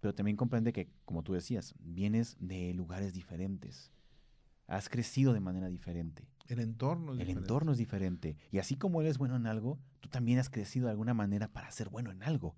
pero 0.00 0.14
también 0.14 0.36
comprende 0.36 0.72
que, 0.72 0.90
como 1.04 1.22
tú 1.22 1.32
decías, 1.32 1.74
vienes 1.80 2.36
de 2.40 2.72
lugares 2.74 3.14
diferentes. 3.14 3.90
Has 4.66 4.88
crecido 4.88 5.32
de 5.32 5.40
manera 5.40 5.68
diferente. 5.68 6.28
El 6.46 6.60
entorno 6.60 7.14
es 7.14 7.20
El 7.20 7.30
entorno 7.30 7.72
es 7.72 7.78
diferente. 7.78 8.36
Y 8.50 8.58
así 8.58 8.76
como 8.76 9.00
él 9.00 9.06
es 9.06 9.18
bueno 9.18 9.36
en 9.36 9.46
algo, 9.46 9.78
tú 10.00 10.08
también 10.08 10.38
has 10.38 10.50
crecido 10.50 10.86
de 10.86 10.92
alguna 10.92 11.14
manera 11.14 11.48
para 11.48 11.70
ser 11.70 11.88
bueno 11.88 12.10
en 12.10 12.22
algo. 12.22 12.56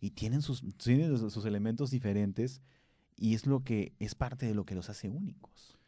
Y 0.00 0.10
tienen 0.10 0.42
sus, 0.42 0.62
tienen 0.76 1.30
sus 1.30 1.44
elementos 1.44 1.90
diferentes 1.90 2.62
y 3.16 3.34
es 3.34 3.46
lo 3.46 3.62
que 3.62 3.94
es 3.98 4.14
parte 4.14 4.46
de 4.46 4.54
lo 4.54 4.64
que 4.64 4.74
los 4.74 4.88
hace 4.88 5.08
únicos. 5.08 5.78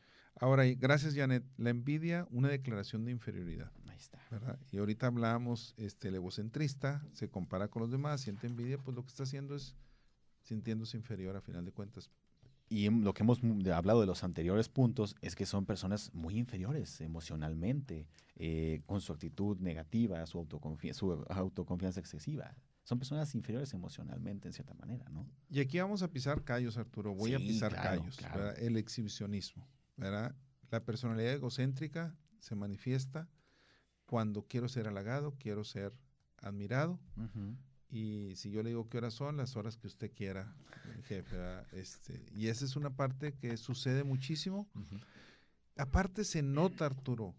Ahora, 0.41 0.65
gracias 0.65 1.15
Janet, 1.15 1.45
la 1.57 1.71
envidia, 1.71 2.27
una 2.31 2.49
declaración 2.49 3.05
de 3.05 3.13
inferioridad. 3.13 3.73
Y 4.71 4.79
ahorita 4.79 5.07
hablamos, 5.07 5.75
este, 5.77 6.09
el 6.09 6.17
egocentrista 6.17 7.07
se 7.13 7.29
compara 7.31 7.69
con 7.69 7.83
los 7.83 7.91
demás, 7.91 8.21
siente 8.21 8.47
envidia, 8.47 8.79
pues 8.79 8.95
lo 8.95 9.03
que 9.03 9.09
está 9.09 9.23
haciendo 9.25 9.55
es 9.55 9.75
sintiéndose 10.43 10.97
inferior 10.97 11.37
a 11.37 11.41
final 11.41 11.65
de 11.65 11.73
cuentas. 11.73 12.11
Y 12.69 12.89
lo 12.89 13.13
que 13.13 13.23
hemos 13.23 13.41
hablado 13.73 14.01
de 14.01 14.07
los 14.07 14.25
anteriores 14.25 14.69
puntos 14.69 15.17
es 15.21 15.37
que 15.37 15.47
son 15.47 15.67
personas 15.67 16.13
muy 16.15 16.39
inferiores 16.39 17.01
emocionalmente, 17.01 18.09
eh, 18.37 18.83
con 18.87 19.01
su 19.01 19.13
actitud 19.13 19.59
negativa, 19.59 20.25
su, 20.27 20.47
su 20.93 21.25
autoconfianza 21.29 22.01
excesiva. 22.01 22.57
Son 22.83 22.99
personas 22.99 23.35
inferiores 23.35 23.73
emocionalmente, 23.75 24.49
en 24.49 24.55
cierta 24.55 24.75
manera, 24.75 25.09
¿no? 25.11 25.27
Y 25.49 25.61
aquí 25.61 25.79
vamos 25.79 26.03
a 26.03 26.11
pisar 26.11 26.43
callos, 26.45 26.77
Arturo. 26.77 27.15
Voy 27.15 27.35
a 27.35 27.39
pisar 27.39 27.75
callos. 27.75 28.19
El 28.59 28.77
exhibicionismo, 28.77 29.67
¿verdad? 29.97 30.35
La 30.71 30.85
personalidad 30.85 31.33
egocéntrica 31.35 32.17
se 32.41 32.57
manifiesta 32.57 33.29
cuando 34.07 34.47
quiero 34.47 34.69
ser 34.69 34.89
halagado, 34.89 35.35
quiero 35.39 35.65
ser 35.65 35.93
admirado. 36.39 36.99
Y 37.91 38.35
si 38.37 38.51
yo 38.51 38.63
le 38.63 38.71
digo 38.71 38.89
qué 38.89 38.99
horas 38.99 39.15
son, 39.15 39.37
las 39.37 39.57
horas 39.57 39.77
que 39.77 39.87
usted 39.87 40.13
quiera, 40.13 40.53
jefe. 41.05 41.37
Este, 41.73 42.25
y 42.35 42.49
esa 42.49 42.65
es 42.65 42.77
una 42.77 42.91
parte 42.91 43.35
que 43.35 43.57
sucede 43.57 44.05
muchísimo. 44.05 44.69
Aparte 45.77 46.25
se 46.25 46.43
nota, 46.43 46.87
Arturo, 46.87 47.35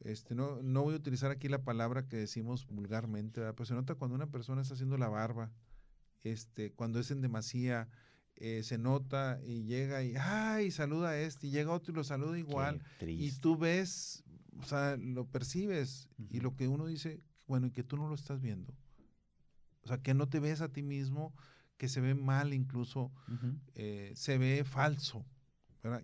este, 0.00 0.34
no, 0.34 0.62
no 0.62 0.82
voy 0.82 0.94
a 0.94 0.98
utilizar 0.98 1.30
aquí 1.30 1.48
la 1.48 1.62
palabra 1.62 2.08
que 2.08 2.16
decimos 2.16 2.66
vulgarmente, 2.66 3.40
pero 3.52 3.64
se 3.64 3.74
nota 3.74 3.94
cuando 3.94 4.16
una 4.16 4.26
persona 4.26 4.62
está 4.62 4.74
haciendo 4.74 4.98
la 4.98 5.08
barba, 5.08 5.52
este, 6.22 6.72
cuando 6.72 6.98
es 6.98 7.10
en 7.10 7.20
demasía, 7.20 7.88
eh, 8.40 8.62
se 8.62 8.78
nota 8.78 9.40
y 9.44 9.64
llega 9.64 10.04
y, 10.04 10.14
ay, 10.16 10.70
saluda 10.70 11.10
a 11.10 11.18
este, 11.20 11.48
y 11.48 11.50
llega 11.50 11.72
otro 11.72 11.92
y 11.92 11.96
lo 11.96 12.04
saluda 12.04 12.38
igual. 12.38 12.82
Y 13.00 13.32
tú 13.32 13.56
ves, 13.56 14.22
o 14.60 14.64
sea, 14.64 14.96
lo 14.96 15.26
percibes, 15.26 16.08
y 16.30 16.40
lo 16.40 16.54
que 16.56 16.68
uno 16.68 16.86
dice, 16.86 17.20
bueno, 17.46 17.66
y 17.66 17.70
que 17.70 17.82
tú 17.82 17.96
no 17.96 18.08
lo 18.08 18.14
estás 18.14 18.40
viendo. 18.40 18.74
O 19.82 19.88
sea, 19.88 19.98
que 19.98 20.14
no 20.14 20.28
te 20.28 20.40
ves 20.40 20.60
a 20.60 20.68
ti 20.68 20.82
mismo, 20.82 21.34
que 21.76 21.88
se 21.88 22.00
ve 22.00 22.14
mal 22.14 22.52
incluso, 22.52 23.12
eh, 23.74 24.12
se 24.14 24.36
ve 24.38 24.64
falso. 24.64 25.24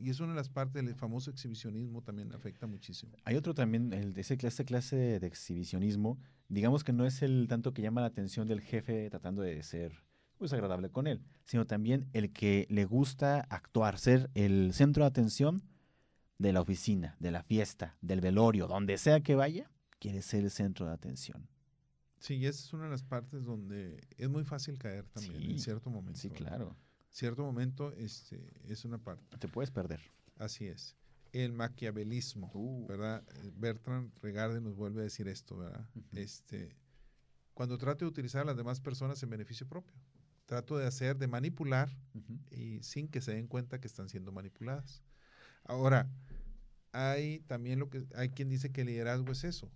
Y 0.01 0.09
es 0.09 0.21
una 0.21 0.31
de 0.31 0.37
las 0.37 0.49
partes 0.49 0.85
del 0.85 0.95
famoso 0.95 1.31
exhibicionismo 1.31 2.01
también 2.01 2.33
afecta 2.33 2.67
muchísimo. 2.67 3.13
Hay 3.25 3.37
otro 3.37 3.55
también, 3.55 3.93
el, 3.93 4.17
ese, 4.17 4.39
esa 4.41 4.65
clase 4.65 5.19
de 5.19 5.27
exhibicionismo, 5.27 6.19
digamos 6.49 6.85
que 6.85 6.93
no 6.93 7.05
es 7.05 7.23
el 7.23 7.47
tanto 7.49 7.75
que 7.75 7.83
llama 7.83 8.01
la 8.01 8.07
atención 8.07 8.47
del 8.47 8.61
jefe 8.61 9.11
tratando 9.11 9.43
de 9.43 9.63
ser 9.63 9.93
pues 10.39 10.53
agradable 10.53 10.91
con 10.91 11.07
él, 11.07 11.23
sino 11.45 11.67
también 11.67 12.09
el 12.13 12.33
que 12.33 12.67
le 12.71 12.85
gusta 12.85 13.41
actuar, 13.51 13.99
ser 13.99 14.31
el 14.35 14.73
centro 14.73 15.05
de 15.05 15.09
atención 15.09 15.63
de 16.39 16.53
la 16.53 16.61
oficina, 16.61 17.17
de 17.21 17.31
la 17.31 17.43
fiesta, 17.43 17.97
del 18.01 18.21
velorio, 18.21 18.67
donde 18.67 18.99
sea 18.99 19.21
que 19.21 19.35
vaya, 19.35 19.71
quiere 19.99 20.23
ser 20.23 20.45
el 20.45 20.51
centro 20.51 20.87
de 20.87 20.93
atención. 20.93 21.49
Sí, 22.19 22.37
y 22.37 22.47
esa 22.47 22.61
es 22.61 22.73
una 22.73 22.85
de 22.85 22.91
las 22.91 23.03
partes 23.03 23.45
donde 23.45 24.07
es 24.17 24.29
muy 24.29 24.45
fácil 24.45 24.79
caer 24.79 25.07
también 25.09 25.43
en 25.43 25.59
cierto 25.59 25.91
momento. 25.91 26.19
Sí, 26.19 26.31
claro 26.31 26.77
cierto 27.15 27.45
momento 27.45 27.93
este, 27.93 28.53
es 28.65 28.85
una 28.85 28.99
parte. 28.99 29.39
Te 29.39 29.49
puedes 29.49 29.71
perder. 29.71 30.01
Así 30.37 30.67
es. 30.67 30.97
El 31.33 31.53
maquiavelismo, 31.53 32.51
uh. 32.55 32.87
¿verdad? 32.87 33.25
Bertrand 33.57 34.13
Regarde 34.21 34.61
nos 34.61 34.75
vuelve 34.75 35.01
a 35.01 35.05
decir 35.05 35.29
esto, 35.29 35.57
¿verdad? 35.57 35.87
este, 36.13 36.77
cuando 37.55 37.79
trato 37.79 38.05
de 38.05 38.09
utilizar 38.09 38.43
a 38.43 38.45
las 38.45 38.57
demás 38.57 38.81
personas 38.81 39.23
en 39.23 39.31
beneficio 39.31 39.67
propio. 39.69 39.97
Trato 40.45 40.77
de 40.77 40.87
hacer, 40.87 41.17
de 41.17 41.27
manipular 41.27 41.89
y 42.51 42.83
sin 42.83 43.09
que 43.09 43.21
se 43.21 43.33
den 43.33 43.47
cuenta 43.47 43.81
que 43.81 43.87
están 43.87 44.09
siendo 44.09 44.31
manipuladas. 44.31 45.03
Ahora, 45.65 46.11
hay 46.93 47.41
también 47.41 47.79
lo 47.79 47.91
que, 47.91 48.07
hay 48.15 48.31
quien 48.31 48.49
dice 48.49 48.71
que 48.71 48.83
el 48.83 48.89
liderazgo 48.89 49.33
es 49.33 49.45
eso, 49.45 49.71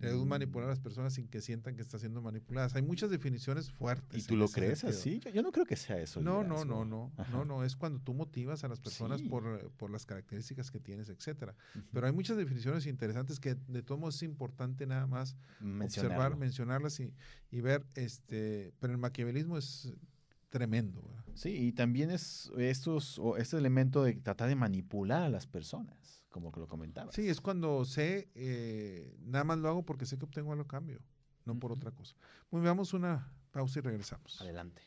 es 0.00 0.14
mm. 0.14 0.28
manipular 0.28 0.66
a 0.66 0.70
las 0.70 0.78
personas 0.78 1.14
sin 1.14 1.26
que 1.26 1.40
sientan 1.40 1.74
que 1.74 1.82
están 1.82 1.98
siendo 1.98 2.22
manipuladas. 2.22 2.74
Hay 2.76 2.82
muchas 2.82 3.10
definiciones 3.10 3.70
fuertes. 3.70 4.24
¿Y 4.24 4.26
tú 4.26 4.36
lo 4.36 4.48
crees 4.48 4.84
así? 4.84 5.20
Yo, 5.34 5.42
no 5.42 5.50
creo 5.50 5.66
que 5.66 5.74
sea 5.74 5.98
eso. 5.98 6.20
No, 6.20 6.44
no, 6.44 6.64
no, 6.64 6.84
no, 6.84 7.12
no, 7.32 7.44
no. 7.44 7.64
Es 7.64 7.74
cuando 7.74 8.00
tú 8.00 8.14
motivas 8.14 8.62
a 8.62 8.68
las 8.68 8.78
personas 8.78 9.22
por, 9.22 9.72
por, 9.72 9.90
las 9.90 10.06
características 10.06 10.70
que 10.70 10.78
tienes, 10.78 11.08
etcétera. 11.08 11.54
Pero 11.92 12.06
hay 12.06 12.12
muchas 12.12 12.36
definiciones 12.36 12.86
interesantes 12.86 13.40
que 13.40 13.56
de 13.56 13.82
todos 13.82 14.00
modos 14.00 14.16
es 14.16 14.22
importante 14.22 14.86
nada 14.86 15.06
más 15.06 15.36
observar, 15.82 16.36
mencionarlas 16.36 17.00
y, 17.00 17.12
y, 17.50 17.60
ver. 17.60 17.84
este 17.96 18.72
Pero 18.78 18.92
el 18.92 18.98
maquiavelismo 18.98 19.58
es 19.58 19.92
tremendo. 20.48 21.02
Sí, 21.34 21.50
y 21.50 21.72
también 21.72 22.10
es 22.10 22.50
estos, 22.58 23.18
o 23.18 23.36
este 23.36 23.56
elemento 23.56 24.02
de 24.02 24.14
tratar 24.14 24.48
de 24.48 24.56
manipular 24.56 25.22
a 25.22 25.28
las 25.28 25.46
personas 25.46 26.18
como 26.30 26.52
que 26.52 26.60
lo 26.60 26.68
comentaba. 26.68 27.12
Sí, 27.12 27.28
es 27.28 27.40
cuando 27.40 27.84
sé, 27.84 28.30
eh, 28.34 29.16
nada 29.20 29.44
más 29.44 29.58
lo 29.58 29.68
hago 29.68 29.84
porque 29.84 30.06
sé 30.06 30.18
que 30.18 30.24
obtengo 30.24 30.52
algo 30.52 30.64
a 30.64 30.68
cambio, 30.68 31.00
no 31.44 31.58
por 31.58 31.72
otra 31.72 31.90
cosa. 31.90 32.14
Muy 32.50 32.60
bien, 32.60 32.70
vamos 32.70 32.92
una 32.94 33.32
pausa 33.50 33.78
y 33.78 33.82
regresamos. 33.82 34.40
Adelante. 34.40 34.82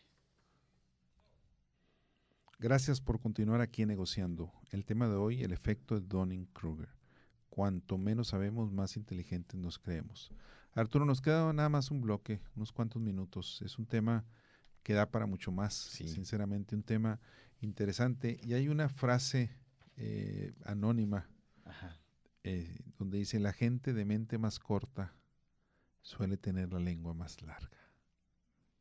Gracias 2.60 3.02
por 3.02 3.20
continuar 3.20 3.60
aquí 3.60 3.86
negociando. 3.86 4.54
El 4.70 4.86
tema 4.86 5.08
de 5.08 5.16
hoy, 5.16 5.42
el 5.42 5.52
efecto 5.52 6.00
de 6.00 6.08
Donning-Kruger. 6.08 6.90
Cuanto 7.50 7.98
menos 7.98 8.30
sabemos, 8.30 8.72
más 8.72 8.96
inteligentes 8.98 9.60
nos 9.60 9.80
creemos. 9.80 10.32
Arturo, 10.74 11.06
nos 11.06 11.22
queda 11.22 11.52
nada 11.54 11.70
más 11.70 11.92
un 11.92 12.02
bloque, 12.02 12.40
unos 12.56 12.72
cuantos 12.72 13.02
minutos. 13.02 13.62
Es 13.64 13.80
un 13.80 13.88
tema 13.88 14.24
que 14.84 14.94
da 14.94 15.10
para 15.10 15.26
mucho 15.26 15.52
más, 15.52 15.74
sinceramente, 15.74 16.76
un 16.76 16.84
tema 16.84 17.20
interesante. 17.60 18.40
Y 18.44 18.54
hay 18.54 18.68
una 18.68 18.90
frase 18.90 19.52
eh, 19.98 20.54
anónima, 20.66 21.30
eh, 22.44 22.80
donde 22.98 23.20
dice, 23.20 23.40
la 23.40 23.54
gente 23.54 23.94
de 23.94 24.06
mente 24.06 24.38
más 24.38 24.60
corta 24.60 25.14
suele 26.02 26.38
tener 26.38 26.74
la 26.74 26.80
lengua 26.80 27.14
más 27.14 27.42
larga, 27.42 27.78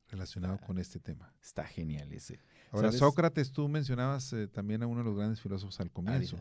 relacionado 0.09 0.59
con 0.59 0.79
este 0.79 0.99
tema. 0.99 1.35
Está 1.43 1.65
genial 1.65 2.13
ese. 2.13 2.41
Ahora, 2.71 2.93
Sócrates, 2.93 3.53
tú 3.53 3.69
mencionabas 3.69 4.33
eh, 4.33 4.49
también 4.49 4.83
a 4.83 4.87
uno 4.87 5.01
de 5.01 5.05
los 5.05 5.17
grandes 5.17 5.41
filósofos 5.41 5.79
al 5.81 5.91
comienzo, 5.91 6.39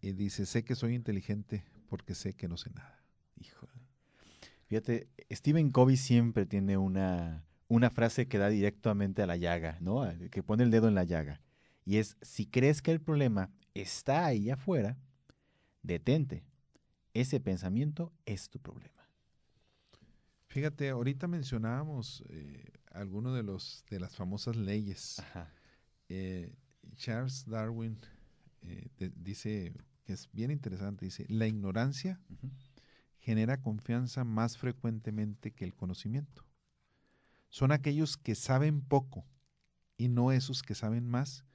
y 0.00 0.12
dice, 0.12 0.46
sé 0.46 0.62
que 0.62 0.76
soy 0.76 0.94
inteligente 0.94 1.64
porque 1.88 2.14
sé 2.14 2.34
que 2.34 2.46
no 2.46 2.56
sé 2.56 2.70
nada. 2.70 3.02
Híjole. 3.36 3.72
Fíjate, 4.66 5.08
Stephen 5.30 5.70
Covey 5.70 5.96
siempre 5.96 6.46
tiene 6.46 6.76
una, 6.76 7.44
una 7.68 7.90
frase 7.90 8.28
que 8.28 8.38
da 8.38 8.48
directamente 8.48 9.22
a 9.22 9.26
la 9.26 9.36
llaga, 9.36 9.78
¿no? 9.80 10.06
Que 10.30 10.42
pone 10.42 10.62
el 10.64 10.70
dedo 10.70 10.88
en 10.88 10.94
la 10.94 11.04
llaga. 11.04 11.40
Y 11.84 11.98
es, 11.98 12.16
si 12.22 12.46
crees 12.46 12.82
que 12.82 12.92
el 12.92 13.00
problema 13.00 13.50
está 13.74 14.26
ahí 14.26 14.50
afuera, 14.50 14.96
detente. 15.82 16.44
Ese 17.14 17.40
pensamiento 17.40 18.12
es 18.26 18.50
tu 18.50 18.60
problema. 18.60 19.08
Fíjate, 20.48 20.88
ahorita 20.90 21.28
mencionábamos 21.28 22.24
eh, 22.28 22.72
algunas 22.90 23.34
de, 23.34 23.42
los, 23.42 23.84
de 23.90 24.00
las 24.00 24.14
famosas 24.14 24.56
leyes. 24.56 25.22
Eh, 26.08 26.54
Charles 26.94 27.44
Darwin 27.46 27.98
eh, 28.62 28.88
dice, 29.16 29.74
que 30.04 30.12
es 30.12 30.30
bien 30.32 30.52
interesante, 30.52 31.04
dice, 31.04 31.26
la 31.28 31.48
ignorancia 31.48 32.20
genera 33.18 33.60
confianza 33.60 34.22
más 34.22 34.56
frecuentemente 34.56 35.50
que 35.50 35.64
el 35.64 35.74
conocimiento. 35.74 36.45
Son 37.56 37.72
aquellos 37.72 38.18
que 38.18 38.34
saben 38.34 38.82
poco 38.82 39.24
y 39.96 40.08
no 40.08 40.30
esos 40.30 40.60
que 40.62 40.74
saben 40.74 41.08
más 41.08 41.46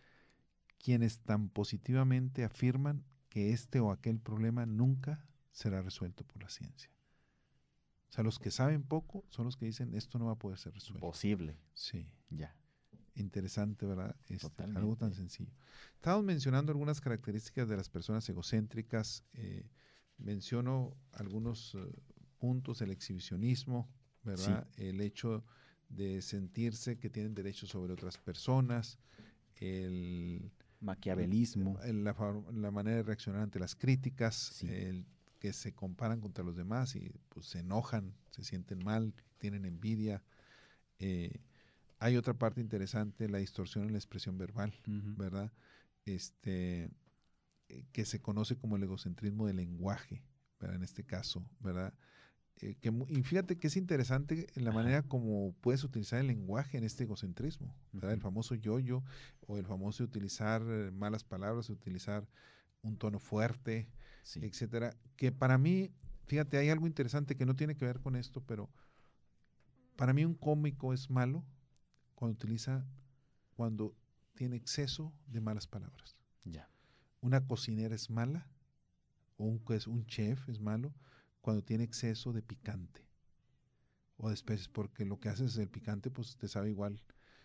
quienes 0.79 1.19
tan 1.19 1.47
positivamente 1.47 2.43
afirman 2.43 3.05
que 3.29 3.51
este 3.51 3.79
o 3.79 3.91
aquel 3.91 4.19
problema 4.19 4.65
nunca 4.65 5.23
será 5.51 5.83
resuelto 5.83 6.23
por 6.23 6.41
la 6.41 6.49
ciencia. 6.49 6.89
O 8.09 8.13
sea, 8.13 8.23
los 8.23 8.39
que 8.39 8.49
saben 8.49 8.81
poco 8.81 9.25
son 9.29 9.45
los 9.45 9.57
que 9.57 9.67
dicen 9.67 9.93
esto 9.93 10.17
no 10.17 10.25
va 10.25 10.31
a 10.31 10.39
poder 10.39 10.57
ser 10.57 10.73
resuelto. 10.73 11.05
Posible. 11.05 11.59
Sí. 11.75 12.09
Ya. 12.31 12.57
Interesante, 13.13 13.85
¿verdad? 13.85 14.15
Este, 14.27 14.63
algo 14.63 14.95
tan 14.95 15.13
sencillo. 15.13 15.53
Estamos 15.93 16.23
mencionando 16.23 16.71
algunas 16.71 16.99
características 16.99 17.69
de 17.69 17.77
las 17.77 17.89
personas 17.89 18.27
egocéntricas. 18.27 19.23
Eh, 19.33 19.69
menciono 20.17 20.97
algunos 21.11 21.75
eh, 21.75 21.93
puntos, 22.39 22.81
el 22.81 22.89
exhibicionismo, 22.89 23.87
¿verdad? 24.23 24.67
El 24.77 24.99
hecho 24.99 25.45
de 25.95 26.21
sentirse 26.21 26.97
que 26.97 27.09
tienen 27.09 27.35
derechos 27.35 27.69
sobre 27.69 27.93
otras 27.93 28.17
personas, 28.17 28.97
el 29.55 30.51
maquiavelismo. 30.79 31.79
La, 31.83 32.71
manera 32.71 32.97
de 32.97 33.03
reaccionar 33.03 33.41
ante 33.41 33.59
las 33.59 33.75
críticas, 33.75 34.63
el 34.63 35.05
que 35.39 35.53
se 35.53 35.73
comparan 35.73 36.21
contra 36.21 36.43
los 36.43 36.55
demás 36.55 36.95
y 36.95 37.11
pues 37.29 37.47
se 37.47 37.59
enojan, 37.59 38.13
se 38.29 38.43
sienten 38.43 38.83
mal, 38.83 39.13
tienen 39.39 39.65
envidia. 39.65 40.23
Eh, 40.99 41.39
hay 41.99 42.15
otra 42.17 42.33
parte 42.33 42.61
interesante, 42.61 43.27
la 43.27 43.39
distorsión 43.39 43.85
en 43.85 43.93
la 43.93 43.97
expresión 43.97 44.37
verbal, 44.37 44.73
¿verdad? 44.85 45.51
Este, 46.05 46.89
eh, 47.69 47.85
que 47.91 48.05
se 48.05 48.21
conoce 48.21 48.55
como 48.55 48.75
el 48.75 48.83
egocentrismo 48.83 49.47
del 49.47 49.57
lenguaje, 49.57 50.23
¿verdad? 50.59 50.77
En 50.77 50.83
este 50.83 51.03
caso, 51.03 51.43
¿verdad? 51.59 51.93
Eh, 52.61 52.77
y 53.07 53.23
fíjate 53.23 53.57
que 53.57 53.67
es 53.67 53.75
interesante 53.75 54.47
la 54.55 54.71
manera 54.71 55.01
como 55.01 55.53
puedes 55.61 55.83
utilizar 55.83 56.19
el 56.19 56.27
lenguaje 56.27 56.77
en 56.77 56.83
este 56.83 57.05
egocentrismo, 57.05 57.73
el 58.01 58.21
famoso 58.21 58.53
yo-yo 58.55 59.03
o 59.47 59.57
el 59.57 59.65
famoso 59.65 60.03
utilizar 60.03 60.61
eh, 60.67 60.91
malas 60.91 61.23
palabras, 61.23 61.69
utilizar 61.69 62.27
un 62.83 62.97
tono 62.97 63.19
fuerte, 63.19 63.89
etcétera, 64.35 64.95
que 65.15 65.31
para 65.31 65.57
mí, 65.57 65.91
fíjate, 66.25 66.57
hay 66.57 66.69
algo 66.69 66.85
interesante 66.85 67.35
que 67.35 67.45
no 67.45 67.55
tiene 67.55 67.75
que 67.75 67.85
ver 67.85 67.99
con 67.99 68.15
esto, 68.15 68.43
pero 68.45 68.69
para 69.95 70.13
mí 70.13 70.23
un 70.23 70.35
cómico 70.35 70.93
es 70.93 71.09
malo 71.09 71.43
cuando 72.15 72.35
utiliza, 72.35 72.85
cuando 73.55 73.95
tiene 74.35 74.55
exceso 74.55 75.13
de 75.27 75.41
malas 75.41 75.67
palabras. 75.67 76.15
Ya. 76.43 76.69
Una 77.21 77.45
cocinera 77.45 77.95
es 77.95 78.09
mala, 78.09 78.47
o 79.37 79.45
un, 79.45 79.63
un 79.87 80.05
chef 80.05 80.47
es 80.49 80.59
malo, 80.59 80.93
cuando 81.41 81.63
tiene 81.63 81.83
exceso 81.83 82.33
de 82.33 82.41
picante 82.41 83.05
o 84.17 84.29
de 84.29 84.35
especies, 84.35 84.69
porque 84.69 85.05
lo 85.05 85.19
que 85.19 85.29
haces 85.29 85.57
el 85.57 85.69
picante, 85.69 86.11
pues 86.11 86.37
te 86.37 86.47
sabe 86.47 86.69
igual. 86.69 87.01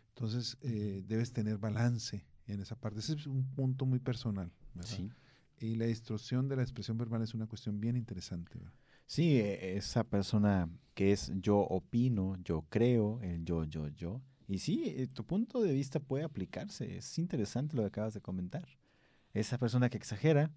Entonces, 0.09 0.59
eh, 0.63 1.03
debes 1.07 1.33
tener 1.33 1.59
balance 1.59 2.27
en 2.47 2.61
esa 2.61 2.77
parte. 2.77 3.01
Ese 3.01 3.15
es 3.15 3.27
un 3.27 3.45
punto 3.55 3.87
muy 3.87 3.99
personal. 3.99 4.53
Sí. 4.81 5.11
Y 5.59 5.77
la 5.77 5.87
distorsión 5.87 6.49
de 6.49 6.57
la 6.57 6.63
expresión 6.63 6.99
verbal 6.99 7.23
es 7.23 7.35
una 7.35 7.47
cuestión 7.47 7.81
bien 7.81 7.97
interesante. 7.97 8.59
Sí, 9.07 9.39
e, 9.39 9.77
esa 9.77 10.05
persona 10.05 10.69
que 10.95 11.13
es 11.13 11.33
yo 11.37 11.59
opino, 11.59 12.37
yo 12.43 12.67
creo, 12.69 13.21
el 13.23 13.45
yo, 13.45 13.65
yo, 13.65 13.89
yo. 13.89 14.23
Y 14.49 14.59
sí, 14.59 14.85
eh, 14.87 15.07
tu 15.07 15.25
punto 15.25 15.63
de 15.63 15.73
vista 15.73 16.01
puede 16.01 16.25
aplicarse. 16.25 16.97
Es 16.97 17.19
interesante 17.19 17.77
lo 17.77 17.83
que 17.83 17.89
acabas 17.89 18.15
de 18.15 18.21
comentar. 18.21 18.69
Esa 19.33 19.59
persona 19.59 19.89
que 19.89 19.97
exagera 19.97 20.51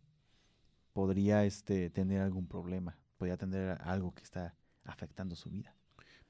podría 0.93 1.45
este, 1.45 1.89
tener 1.89 2.21
algún 2.21 2.47
problema, 2.47 2.99
podría 3.19 3.37
tener 3.37 3.77
algo 3.81 4.15
que 4.15 4.23
está 4.23 4.55
afectando 4.85 5.35
su 5.35 5.51
vida. 5.51 5.75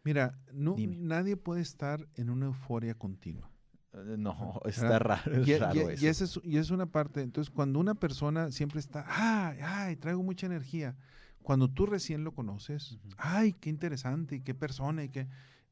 Mira, 0.04 0.40
no, 0.52 0.76
nadie 0.78 1.38
puede 1.38 1.62
estar 1.62 2.08
en 2.16 2.30
una 2.30 2.48
euforia 2.48 2.96
continua. 2.96 3.50
Eh, 3.94 4.16
no, 4.18 4.60
está 4.66 5.00
raro. 5.00 5.44
y, 5.46 5.52
y, 5.52 6.08
es, 6.08 6.40
y 6.44 6.58
es 6.58 6.72
una 6.72 6.88
parte. 6.88 7.22
Entonces, 7.22 7.54
cuando 7.54 7.80
una 7.80 7.96
persona 7.96 8.52
siempre 8.52 8.80
está, 8.80 9.06
ay, 9.08 9.60
ay, 9.62 9.96
traigo 9.98 10.24
mucha 10.24 10.48
energía. 10.48 10.98
Cuando 11.44 11.70
tú 11.70 11.86
recién 11.86 12.24
lo 12.24 12.34
conoces, 12.34 12.98
ay, 13.18 13.54
qué 13.54 13.70
interesante 13.70 14.36
y 14.36 14.42
qué 14.42 14.54
persona 14.54 15.04
y 15.04 15.10
qué. 15.10 15.28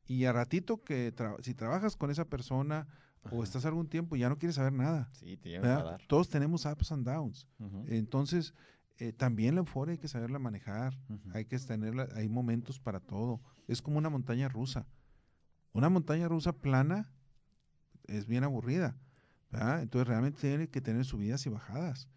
Y 0.06 0.26
a 0.26 0.32
ratito 0.32 0.84
que 0.84 1.14
si 1.42 1.54
trabajas 1.54 1.98
con 1.98 2.12
esa 2.12 2.26
persona 2.26 2.88
o 3.32 3.44
estás 3.44 3.66
algún 3.66 3.88
tiempo, 3.88 4.16
ya 4.16 4.30
no 4.30 4.38
quieres 4.38 4.56
saber 4.56 4.72
nada. 4.72 5.10
Sí, 5.12 5.36
te 5.36 5.58
a 5.58 5.62
dar. 5.62 6.02
Todos 6.08 6.30
tenemos 6.30 6.66
ups 6.66 6.92
and 6.92 7.06
downs. 7.06 7.48
Entonces, 7.88 8.54
eh, 9.00 9.14
también 9.14 9.56
la 9.56 9.60
euforia 9.60 9.94
hay 9.94 9.98
que 10.00 10.08
saberla 10.08 10.40
manejar. 10.40 10.98
Hay 11.34 11.46
que 11.46 11.58
tenerla, 11.60 12.08
hay 12.16 12.28
momentos 12.28 12.80
para 12.80 13.00
todo. 13.00 13.42
Es 13.68 13.82
como 13.82 13.98
una 13.98 14.10
montaña 14.10 14.50
rusa. 14.50 14.88
Una 15.74 15.90
montaña 15.90 16.28
rusa 16.28 16.54
plana 16.54 17.12
es 18.06 18.26
bien 18.26 18.44
aburrida. 18.44 18.98
Entonces 19.52 20.08
realmente 20.08 20.42
tiene 20.42 20.68
que 20.68 20.82
tener 20.82 21.06
subidas 21.06 21.46
y 21.46 21.50
bajadas. 21.50 22.08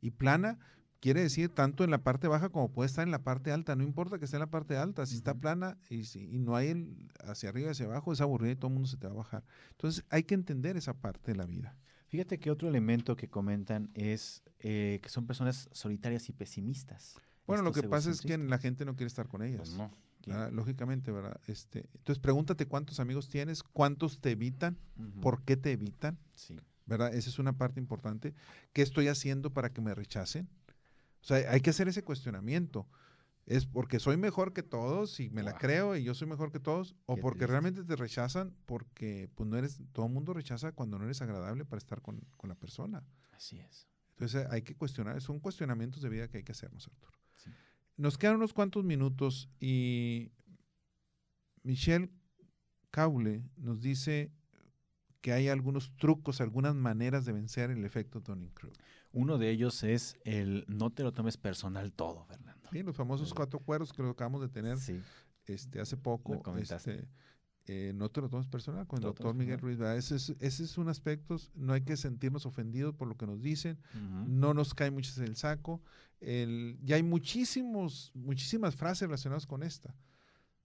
Y 0.00 0.10
plana 0.12 0.58
quiere 1.00 1.22
decir 1.22 1.48
tanto 1.48 1.84
en 1.84 1.90
la 1.90 2.02
parte 2.02 2.28
baja 2.28 2.48
como 2.48 2.72
puede 2.72 2.86
estar 2.86 3.04
en 3.04 3.10
la 3.10 3.22
parte 3.22 3.52
alta. 3.52 3.76
No 3.76 3.82
importa 3.82 4.18
que 4.18 4.24
esté 4.24 4.36
en 4.36 4.42
la 4.42 4.50
parte 4.50 4.76
alta. 4.76 5.04
Si 5.06 5.16
está 5.16 5.34
plana 5.34 5.76
y, 5.90 6.04
si, 6.04 6.20
y 6.20 6.38
no 6.38 6.54
hay 6.54 6.68
el, 6.68 7.10
hacia 7.24 7.48
arriba 7.48 7.68
y 7.68 7.70
hacia 7.72 7.86
abajo, 7.86 8.12
es 8.12 8.20
aburrida 8.20 8.52
y 8.52 8.56
todo 8.56 8.68
el 8.68 8.74
mundo 8.74 8.88
se 8.88 8.96
te 8.96 9.06
va 9.06 9.12
a 9.12 9.16
bajar. 9.16 9.44
Entonces 9.72 10.04
hay 10.08 10.22
que 10.22 10.34
entender 10.34 10.76
esa 10.76 10.94
parte 10.94 11.32
de 11.32 11.36
la 11.36 11.46
vida. 11.46 11.76
Fíjate 12.06 12.38
que 12.38 12.50
otro 12.50 12.68
elemento 12.68 13.16
que 13.16 13.28
comentan 13.28 13.90
es 13.94 14.42
eh, 14.60 14.98
que 15.02 15.08
son 15.08 15.26
personas 15.26 15.68
solitarias 15.72 16.28
y 16.28 16.32
pesimistas. 16.32 17.16
Bueno, 17.46 17.62
lo 17.62 17.72
que 17.72 17.82
pasa 17.82 18.10
es 18.10 18.20
que 18.20 18.36
la 18.36 18.58
gente 18.58 18.84
no 18.84 18.94
quiere 18.94 19.08
estar 19.08 19.26
con 19.28 19.42
ellas. 19.42 19.74
Pues 19.74 19.90
no. 20.26 20.50
lógicamente, 20.50 21.10
¿verdad? 21.10 21.40
Este, 21.46 21.88
entonces 21.94 22.18
pregúntate 22.18 22.66
cuántos 22.66 23.00
amigos 23.00 23.28
tienes, 23.28 23.62
cuántos 23.62 24.20
te 24.20 24.32
evitan, 24.32 24.76
por 25.22 25.42
qué 25.44 25.56
te 25.56 25.72
evitan. 25.72 26.18
Sí. 26.34 26.56
¿Verdad? 26.84 27.14
Esa 27.14 27.30
es 27.30 27.38
una 27.38 27.56
parte 27.56 27.80
importante. 27.80 28.34
¿Qué 28.72 28.82
estoy 28.82 29.08
haciendo 29.08 29.52
para 29.52 29.72
que 29.72 29.80
me 29.80 29.94
rechacen? 29.94 30.48
O 31.22 31.26
sea, 31.26 31.50
hay 31.50 31.60
que 31.60 31.70
hacer 31.70 31.88
ese 31.88 32.02
cuestionamiento. 32.02 32.86
¿Es 33.46 33.64
porque 33.64 33.98
soy 33.98 34.18
mejor 34.18 34.52
que 34.52 34.62
todos 34.62 35.20
y 35.20 35.30
me 35.30 35.42
la 35.42 35.56
creo 35.56 35.96
y 35.96 36.04
yo 36.04 36.14
soy 36.14 36.28
mejor 36.28 36.52
que 36.52 36.60
todos? 36.60 36.96
¿O 37.06 37.16
porque 37.16 37.46
realmente 37.46 37.82
te 37.82 37.96
rechazan 37.96 38.54
porque 38.66 39.30
pues 39.34 39.48
no 39.48 39.56
eres, 39.56 39.80
todo 39.92 40.04
el 40.04 40.12
mundo 40.12 40.34
rechaza 40.34 40.72
cuando 40.72 40.98
no 40.98 41.06
eres 41.06 41.22
agradable 41.22 41.64
para 41.64 41.78
estar 41.78 42.02
con, 42.02 42.20
con 42.36 42.48
la 42.48 42.56
persona? 42.56 43.02
Así 43.32 43.58
es. 43.58 43.88
Entonces 44.18 44.48
hay 44.50 44.62
que 44.62 44.74
cuestionar, 44.74 45.20
son 45.20 45.38
cuestionamientos 45.38 46.02
de 46.02 46.08
vida 46.08 46.26
que 46.26 46.38
hay 46.38 46.42
que 46.42 46.50
hacernos, 46.50 46.88
Arturo. 46.88 47.12
Nos 47.96 48.18
quedan 48.18 48.34
unos 48.34 48.52
cuantos 48.52 48.84
minutos 48.84 49.48
y 49.60 50.32
Michelle 51.62 52.10
Caule 52.90 53.44
nos 53.56 53.80
dice 53.80 54.32
que 55.20 55.32
hay 55.32 55.48
algunos 55.48 55.94
trucos, 55.96 56.40
algunas 56.40 56.74
maneras 56.74 57.26
de 57.26 57.32
vencer 57.32 57.70
el 57.70 57.84
efecto 57.84 58.20
Tony 58.20 58.50
Crew. 58.50 58.72
Uno 59.12 59.38
de 59.38 59.50
ellos 59.50 59.84
es 59.84 60.16
el 60.24 60.64
no 60.66 60.90
te 60.90 61.04
lo 61.04 61.12
tomes 61.12 61.36
personal 61.36 61.92
todo, 61.92 62.24
Fernando. 62.24 62.68
Sí, 62.72 62.82
los 62.82 62.96
famosos 62.96 63.32
cuatro 63.32 63.60
cueros 63.60 63.92
que 63.92 64.02
lo 64.02 64.10
acabamos 64.10 64.40
de 64.40 64.48
tener 64.48 64.78
este, 65.46 65.80
hace 65.80 65.96
poco. 65.96 66.42
Este, 66.56 67.06
eh, 67.68 67.92
no 67.94 68.08
te 68.10 68.22
lo 68.22 68.30
tomes 68.30 68.46
personal 68.46 68.86
con 68.86 68.98
el 68.98 69.02
doctor 69.02 69.34
Miguel 69.34 69.58
Ruiz. 69.58 69.78
Ese 69.78 70.16
es, 70.16 70.34
ese 70.40 70.64
es 70.64 70.78
un 70.78 70.88
aspecto, 70.88 71.36
no 71.54 71.74
hay 71.74 71.82
que 71.82 71.98
sentirnos 71.98 72.46
ofendidos 72.46 72.94
por 72.94 73.08
lo 73.08 73.16
que 73.16 73.26
nos 73.26 73.42
dicen, 73.42 73.78
no 74.26 74.54
nos 74.54 74.72
cae 74.72 74.90
mucho 74.90 75.12
en 75.20 75.26
el 75.28 75.36
saco. 75.36 75.82
El, 76.20 76.78
ya 76.82 76.96
hay 76.96 77.02
muchísimos, 77.02 78.10
muchísimas 78.14 78.74
frases 78.74 79.02
relacionadas 79.02 79.46
con 79.46 79.62
esta. 79.62 79.94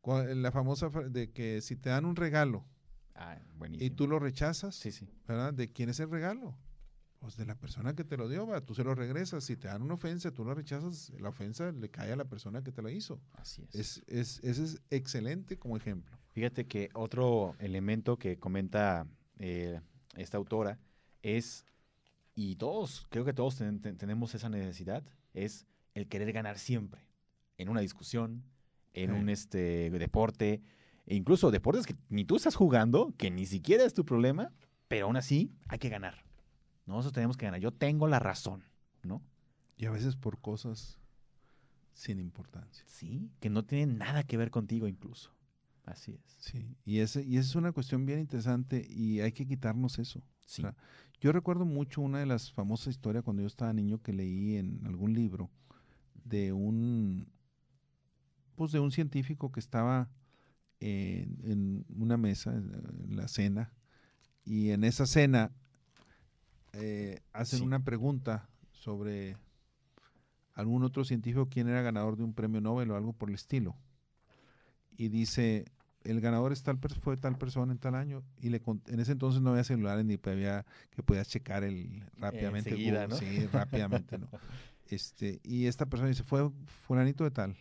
La 0.06 0.52
famosa 0.52 0.90
de 0.90 1.32
que 1.32 1.62
si 1.62 1.76
te 1.76 1.90
dan 1.90 2.06
un 2.06 2.16
regalo 2.16 2.66
ah, 3.16 3.38
y 3.72 3.90
tú 3.92 4.08
lo 4.08 4.20
rechazas, 4.20 4.76
sí, 4.76 4.92
sí. 4.92 5.10
¿verdad? 5.28 5.54
¿De 5.54 5.72
quién 5.72 5.90
es 5.90 6.00
el 6.00 6.10
regalo? 6.10 6.58
Pues 7.20 7.38
de 7.38 7.46
la 7.46 7.56
persona 7.56 7.96
que 7.96 8.04
te 8.04 8.18
lo 8.18 8.28
dio, 8.30 8.48
tú 8.64 8.76
se 8.76 8.84
lo 8.84 8.96
regresas. 8.96 9.44
Si 9.44 9.56
te 9.58 9.68
dan 9.68 9.82
una 9.82 9.94
ofensa, 9.94 10.32
tú 10.32 10.44
lo 10.44 10.54
rechazas, 10.54 11.12
la 11.20 11.30
ofensa 11.30 11.72
le 11.72 11.90
cae 11.90 12.12
a 12.12 12.16
la 12.16 12.26
persona 12.26 12.64
que 12.64 12.72
te 12.72 12.82
la 12.82 12.92
hizo. 12.92 13.22
Así 13.34 13.66
es. 13.72 14.04
es, 14.08 14.40
ese 14.44 14.64
es 14.64 14.82
excelente 14.90 15.58
como 15.58 15.78
ejemplo. 15.78 16.18
Fíjate 16.34 16.66
que 16.66 16.90
otro 16.96 17.56
elemento 17.60 18.18
que 18.18 18.38
comenta 18.40 19.06
eh, 19.38 19.80
esta 20.16 20.38
autora 20.38 20.80
es, 21.22 21.64
y 22.34 22.56
todos, 22.56 23.06
creo 23.10 23.24
que 23.24 23.34
todos 23.34 23.58
tenemos 23.58 24.34
esa 24.34 24.50
necesidad, 24.50 25.04
es 25.36 25.68
el 25.94 26.08
querer 26.08 26.32
ganar 26.34 26.58
siempre. 26.58 27.06
En 27.58 27.70
una 27.70 27.82
discusión, 27.82 28.44
en 28.94 29.12
un 29.12 29.30
este, 29.30 29.92
deporte, 29.92 30.64
e 31.06 31.16
incluso 31.16 31.52
deportes 31.52 31.86
que 31.86 31.96
ni 32.10 32.26
tú 32.26 32.36
estás 32.36 32.56
jugando, 32.56 33.14
que 33.16 33.30
ni 33.30 33.46
siquiera 33.46 33.84
es 33.84 33.94
tu 33.94 34.04
problema, 34.04 34.52
pero 34.88 35.06
aún 35.06 35.18
así 35.18 35.52
hay 35.68 35.78
que 35.78 35.90
ganar. 35.90 36.24
Nosotros 36.88 37.14
tenemos 37.14 37.38
que 37.38 37.46
ganar. 37.46 37.62
Yo 37.62 37.72
tengo 37.72 38.08
la 38.08 38.18
razón, 38.18 38.64
¿no? 39.04 39.22
Y 39.78 39.86
a 39.86 39.92
veces 39.92 40.16
por 40.16 40.40
cosas 40.40 40.98
sin 41.94 42.20
importancia. 42.20 42.84
Sí, 42.88 43.30
que 43.40 43.52
no 43.52 43.64
tienen 43.64 44.00
nada 44.00 44.24
que 44.24 44.38
ver 44.38 44.50
contigo 44.50 44.88
incluso. 44.88 45.32
Así 45.86 46.14
es. 46.14 46.38
Sí, 46.40 46.76
y, 46.86 47.00
ese, 47.00 47.24
y 47.24 47.38
esa 47.38 47.50
es 47.50 47.56
una 47.56 47.72
cuestión 47.72 48.06
bien 48.06 48.20
interesante 48.20 48.86
y 48.90 49.20
hay 49.20 49.32
que 49.32 49.46
quitarnos 49.46 50.00
eso. 50.00 50.22
Sí. 50.46 50.64
yo 51.22 51.32
recuerdo 51.32 51.66
mucho 51.66 52.02
una 52.02 52.20
de 52.20 52.26
las 52.26 52.52
famosas 52.52 52.88
historias 52.88 53.24
cuando 53.24 53.42
yo 53.42 53.48
estaba 53.48 53.72
niño 53.74 54.02
que 54.02 54.14
leí 54.14 54.58
en 54.58 54.82
algún 54.86 55.14
libro 55.14 55.50
de 56.26 56.52
un, 56.52 57.28
pues 58.56 58.72
de 58.72 58.80
un 58.80 58.92
científico 58.92 59.52
que 59.52 59.60
estaba 59.60 60.10
en, 60.80 61.40
en 61.44 61.86
una 61.98 62.18
mesa, 62.18 62.54
en 62.54 63.16
la 63.16 63.28
cena, 63.28 63.74
y 64.46 64.72
en 64.72 64.84
esa 64.84 65.06
cena 65.06 65.52
eh, 66.74 67.22
hacen 67.34 67.64
una 67.64 67.84
pregunta 67.84 68.50
sobre 68.72 69.38
algún 70.54 70.84
otro 70.84 71.04
científico 71.06 71.48
quién 71.50 71.68
era 71.68 71.82
ganador 71.82 72.18
de 72.18 72.24
un 72.24 72.34
premio 72.34 72.62
Nobel 72.62 72.92
o 72.92 72.96
algo 72.96 73.14
por 73.14 73.30
el 73.30 73.36
estilo. 73.36 73.76
Y 74.98 75.10
dice, 75.10 75.66
el 76.04 76.22
ganador 76.22 76.52
es 76.52 76.64
tal, 76.64 76.80
fue 77.02 77.18
tal 77.18 77.38
persona 77.38 77.72
en 77.72 77.80
tal 77.80 77.96
año. 77.96 78.24
Y 78.40 78.50
le, 78.50 78.62
en 78.88 79.00
ese 79.00 79.14
entonces 79.14 79.42
no 79.42 79.52
había 79.52 79.64
celulares 79.64 80.06
ni 80.06 80.20
había 80.24 80.66
que 80.92 81.04
podías 81.04 81.28
checar 81.28 81.64
el 81.64 82.04
rápidamente. 82.18 82.76
Sí, 83.18 83.46
rápidamente, 83.48 84.18
¿no? 84.18 84.28
Este, 84.90 85.40
y 85.44 85.66
esta 85.68 85.86
persona 85.88 86.10
dice, 86.10 86.24
fue 86.24 86.52
fulanito 86.66 87.24
de 87.24 87.32
tal. 87.32 87.58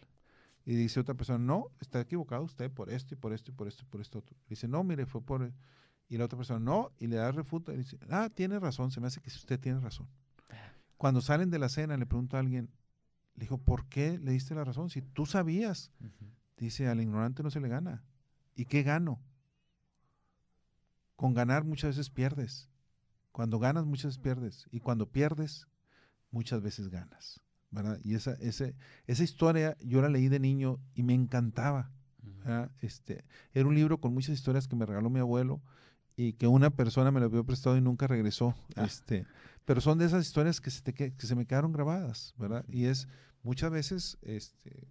Y 0.67 0.75
dice 0.75 1.01
otra 1.01 1.15
persona, 1.15 1.39
no, 1.39 1.69
está 1.81 2.01
equivocado 2.01 2.43
usted 2.43 2.71
por 2.71 2.91
esto 2.91 3.15
y 3.15 3.17
por 3.17 3.33
esto 3.33 3.53
y 3.53 3.55
por 3.55 3.69
esto 3.69 3.85
y 3.85 3.87
por 3.87 4.01
esto. 4.01 4.25
Dice, 4.49 4.69
no, 4.69 4.83
mire, 4.85 5.07
fue 5.07 5.23
por 5.23 5.51
y 6.13 6.19
la 6.19 6.27
otra 6.27 6.37
persona, 6.37 6.61
no, 6.61 6.93
y 6.99 7.07
le 7.07 7.17
da 7.17 7.33
refuta 7.33 7.73
y 7.73 7.79
dice, 7.79 7.99
ah, 8.11 8.29
tiene 8.29 8.59
razón, 8.59 8.91
se 8.91 9.01
me 9.01 9.07
hace 9.07 9.23
que 9.23 9.31
usted 9.31 9.59
tiene 9.59 9.81
razón. 9.81 10.07
Cuando 10.99 11.23
salen 11.23 11.49
de 11.49 11.59
la 11.59 11.71
cena, 11.71 11.97
le 11.97 12.05
pregunta 12.05 12.37
a 12.37 12.41
alguien, 12.41 12.69
le 13.35 13.41
dijo, 13.41 13.57
¿por 13.57 13.87
qué 13.87 14.19
le 14.19 14.33
diste 14.33 14.55
la 14.55 14.63
razón? 14.63 14.91
Si 14.91 15.01
tú 15.01 15.25
sabías, 15.25 15.91
dice, 16.59 16.87
al 16.87 17.01
ignorante 17.01 17.43
no 17.43 17.51
se 17.51 17.61
le 17.61 17.69
gana. 17.69 18.05
¿Y 18.55 18.67
qué 18.67 18.83
gano? 18.83 19.21
Con 21.17 21.35
ganar 21.35 21.65
muchas 21.65 21.97
veces 21.97 22.11
pierdes. 22.11 22.69
Cuando 23.31 23.59
ganas 23.59 23.87
muchas 23.87 24.07
veces 24.07 24.19
pierdes. 24.23 24.67
Y 24.71 24.81
cuando 24.81 25.11
pierdes, 25.11 25.67
muchas 26.31 26.63
veces 26.63 26.89
ganas. 26.89 27.41
¿verdad? 27.73 27.99
Y 28.05 28.15
esa, 28.15 28.35
ese, 28.35 28.77
esa 29.07 29.25
historia 29.25 29.77
yo 29.81 30.01
la 30.01 30.09
leí 30.09 30.29
de 30.29 30.39
niño 30.39 30.79
y 30.95 31.03
me 31.03 31.15
encantaba. 31.15 31.91
este, 32.81 33.25
era 33.53 33.67
un 33.67 33.75
libro 33.75 33.99
con 33.99 34.15
muchas 34.15 34.35
historias 34.35 34.69
que 34.69 34.77
me 34.77 34.87
regaló 34.87 35.11
mi 35.11 35.21
abuelo 35.21 35.61
y 36.15 36.35
que 36.35 36.47
una 36.47 36.71
persona 36.71 37.11
me 37.11 37.19
lo 37.19 37.27
había 37.27 37.43
prestado 37.43 37.77
y 37.77 37.81
nunca 37.81 38.07
regresó. 38.07 38.55
Ah. 38.77 38.85
Este, 38.85 39.27
pero 39.65 39.81
son 39.81 39.99
de 39.99 40.05
esas 40.05 40.25
historias 40.27 40.61
que 40.61 40.71
se, 40.71 40.83
te, 40.83 40.93
que 40.93 41.27
se 41.27 41.35
me 41.35 41.47
quedaron 41.47 41.73
grabadas, 41.73 42.35
¿verdad? 42.37 42.65
Y 42.69 42.85
es 42.85 43.09
muchas 43.43 43.71
veces, 43.71 44.19
este, 44.23 44.89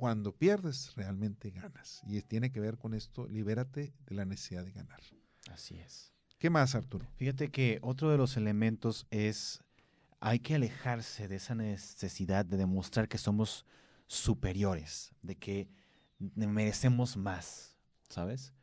cuando 0.00 0.32
pierdes, 0.32 0.94
realmente 0.94 1.50
ganas. 1.50 2.00
Y 2.06 2.22
tiene 2.22 2.50
que 2.50 2.58
ver 2.58 2.78
con 2.78 2.94
esto, 2.94 3.28
libérate 3.28 3.92
de 4.06 4.14
la 4.14 4.24
necesidad 4.24 4.64
de 4.64 4.72
ganar. 4.72 4.98
Así 5.52 5.76
es. 5.76 6.14
¿Qué 6.38 6.48
más, 6.48 6.74
Arturo? 6.74 7.06
Fíjate 7.16 7.50
que 7.50 7.78
otro 7.82 8.10
de 8.10 8.16
los 8.16 8.38
elementos 8.38 9.06
es, 9.10 9.62
hay 10.18 10.38
que 10.38 10.54
alejarse 10.54 11.28
de 11.28 11.36
esa 11.36 11.54
necesidad 11.54 12.46
de 12.46 12.56
demostrar 12.56 13.08
que 13.08 13.18
somos 13.18 13.66
superiores, 14.06 15.12
de 15.20 15.36
que 15.36 15.68
merecemos 16.34 17.18
más, 17.18 17.76
¿sabes? 18.08 18.54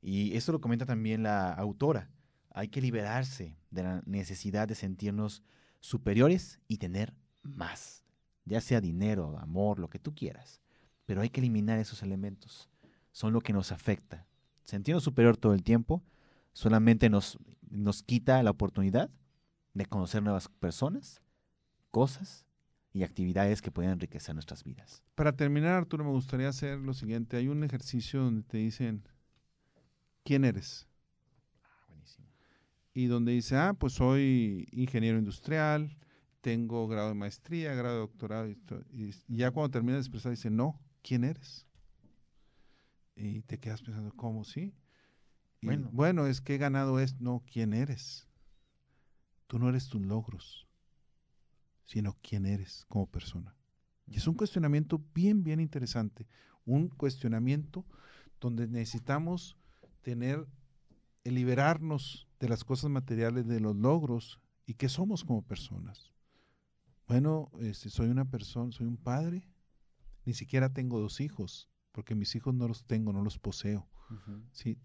Y 0.00 0.36
eso 0.36 0.52
lo 0.52 0.60
comenta 0.60 0.86
también 0.86 1.24
la 1.24 1.52
autora. 1.54 2.08
Hay 2.50 2.68
que 2.68 2.80
liberarse 2.80 3.58
de 3.72 3.82
la 3.82 4.02
necesidad 4.06 4.68
de 4.68 4.76
sentirnos 4.76 5.42
superiores 5.80 6.60
y 6.68 6.76
tener 6.76 7.14
más, 7.42 8.04
ya 8.44 8.60
sea 8.60 8.80
dinero, 8.80 9.36
amor, 9.40 9.80
lo 9.80 9.90
que 9.90 9.98
tú 9.98 10.14
quieras. 10.14 10.60
Pero 11.06 11.20
hay 11.20 11.30
que 11.30 11.40
eliminar 11.40 11.78
esos 11.78 12.02
elementos. 12.02 12.70
Son 13.12 13.32
lo 13.32 13.40
que 13.40 13.52
nos 13.52 13.72
afecta. 13.72 14.26
Sentirnos 14.64 15.04
superior 15.04 15.36
todo 15.36 15.54
el 15.54 15.62
tiempo 15.62 16.02
solamente 16.52 17.10
nos, 17.10 17.38
nos 17.68 18.02
quita 18.02 18.42
la 18.42 18.50
oportunidad 18.50 19.10
de 19.74 19.86
conocer 19.86 20.22
nuevas 20.22 20.48
personas, 20.48 21.20
cosas 21.90 22.46
y 22.92 23.02
actividades 23.02 23.60
que 23.60 23.72
pueden 23.72 23.90
enriquecer 23.90 24.34
nuestras 24.34 24.62
vidas. 24.64 25.02
Para 25.16 25.36
terminar, 25.36 25.72
Arturo, 25.72 26.04
me 26.04 26.10
gustaría 26.10 26.48
hacer 26.48 26.78
lo 26.78 26.94
siguiente. 26.94 27.36
Hay 27.36 27.48
un 27.48 27.64
ejercicio 27.64 28.22
donde 28.22 28.44
te 28.44 28.58
dicen, 28.58 29.02
¿quién 30.22 30.44
eres? 30.44 30.86
Ah, 31.64 31.84
buenísimo. 31.88 32.28
Y 32.94 33.06
donde 33.06 33.32
dice, 33.32 33.56
ah, 33.56 33.74
pues 33.74 33.94
soy 33.94 34.68
ingeniero 34.70 35.18
industrial, 35.18 35.98
tengo 36.40 36.86
grado 36.86 37.08
de 37.08 37.14
maestría, 37.14 37.74
grado 37.74 37.94
de 37.94 38.00
doctorado. 38.00 38.48
Y, 38.48 39.12
ya 39.26 39.50
cuando 39.50 39.70
termina 39.70 39.94
de 39.94 40.00
expresar, 40.00 40.30
dice, 40.30 40.50
no, 40.50 40.80
¿quién 41.04 41.22
eres? 41.22 41.66
Y 43.14 43.42
te 43.42 43.60
quedas 43.60 43.82
pensando, 43.82 44.12
¿cómo 44.16 44.42
sí? 44.44 44.74
bueno. 45.62 45.88
bueno, 45.92 46.26
es 46.26 46.40
que 46.40 46.56
he 46.56 46.58
ganado 46.58 46.98
es, 46.98 47.20
no, 47.20 47.44
¿quién 47.50 47.72
eres? 47.72 48.26
Tú 49.46 49.58
no 49.58 49.68
eres 49.68 49.88
tus 49.88 50.04
logros, 50.04 50.66
sino 51.84 52.16
quién 52.22 52.46
eres 52.46 52.84
como 52.88 53.06
persona. 53.06 53.54
Y 54.06 54.16
es 54.16 54.26
un 54.26 54.34
cuestionamiento 54.34 55.02
bien, 55.14 55.44
bien 55.44 55.60
interesante. 55.60 56.26
Un 56.66 56.88
cuestionamiento 56.88 57.86
donde 58.40 58.66
necesitamos 58.66 59.56
tener, 60.02 60.46
el 61.22 61.34
liberarnos 61.34 62.28
de 62.40 62.48
las 62.48 62.64
cosas 62.64 62.90
materiales, 62.90 63.46
de 63.46 63.60
los 63.60 63.76
logros 63.76 64.40
y 64.66 64.74
que 64.74 64.88
somos 64.88 65.24
como 65.24 65.42
personas. 65.42 66.12
Bueno, 67.06 67.50
este, 67.60 67.88
soy 67.88 68.08
una 68.08 68.26
persona, 68.26 68.72
soy 68.72 68.86
un 68.86 68.96
padre, 68.96 69.48
ni 70.24 70.34
siquiera 70.34 70.72
tengo 70.72 71.00
dos 71.00 71.20
hijos, 71.20 71.68
porque 71.92 72.14
mis 72.14 72.34
hijos 72.34 72.54
no 72.54 72.68
los 72.68 72.84
tengo, 72.84 73.12
no 73.12 73.22
los 73.22 73.38
poseo. 73.38 73.86
¿sí? 74.52 74.78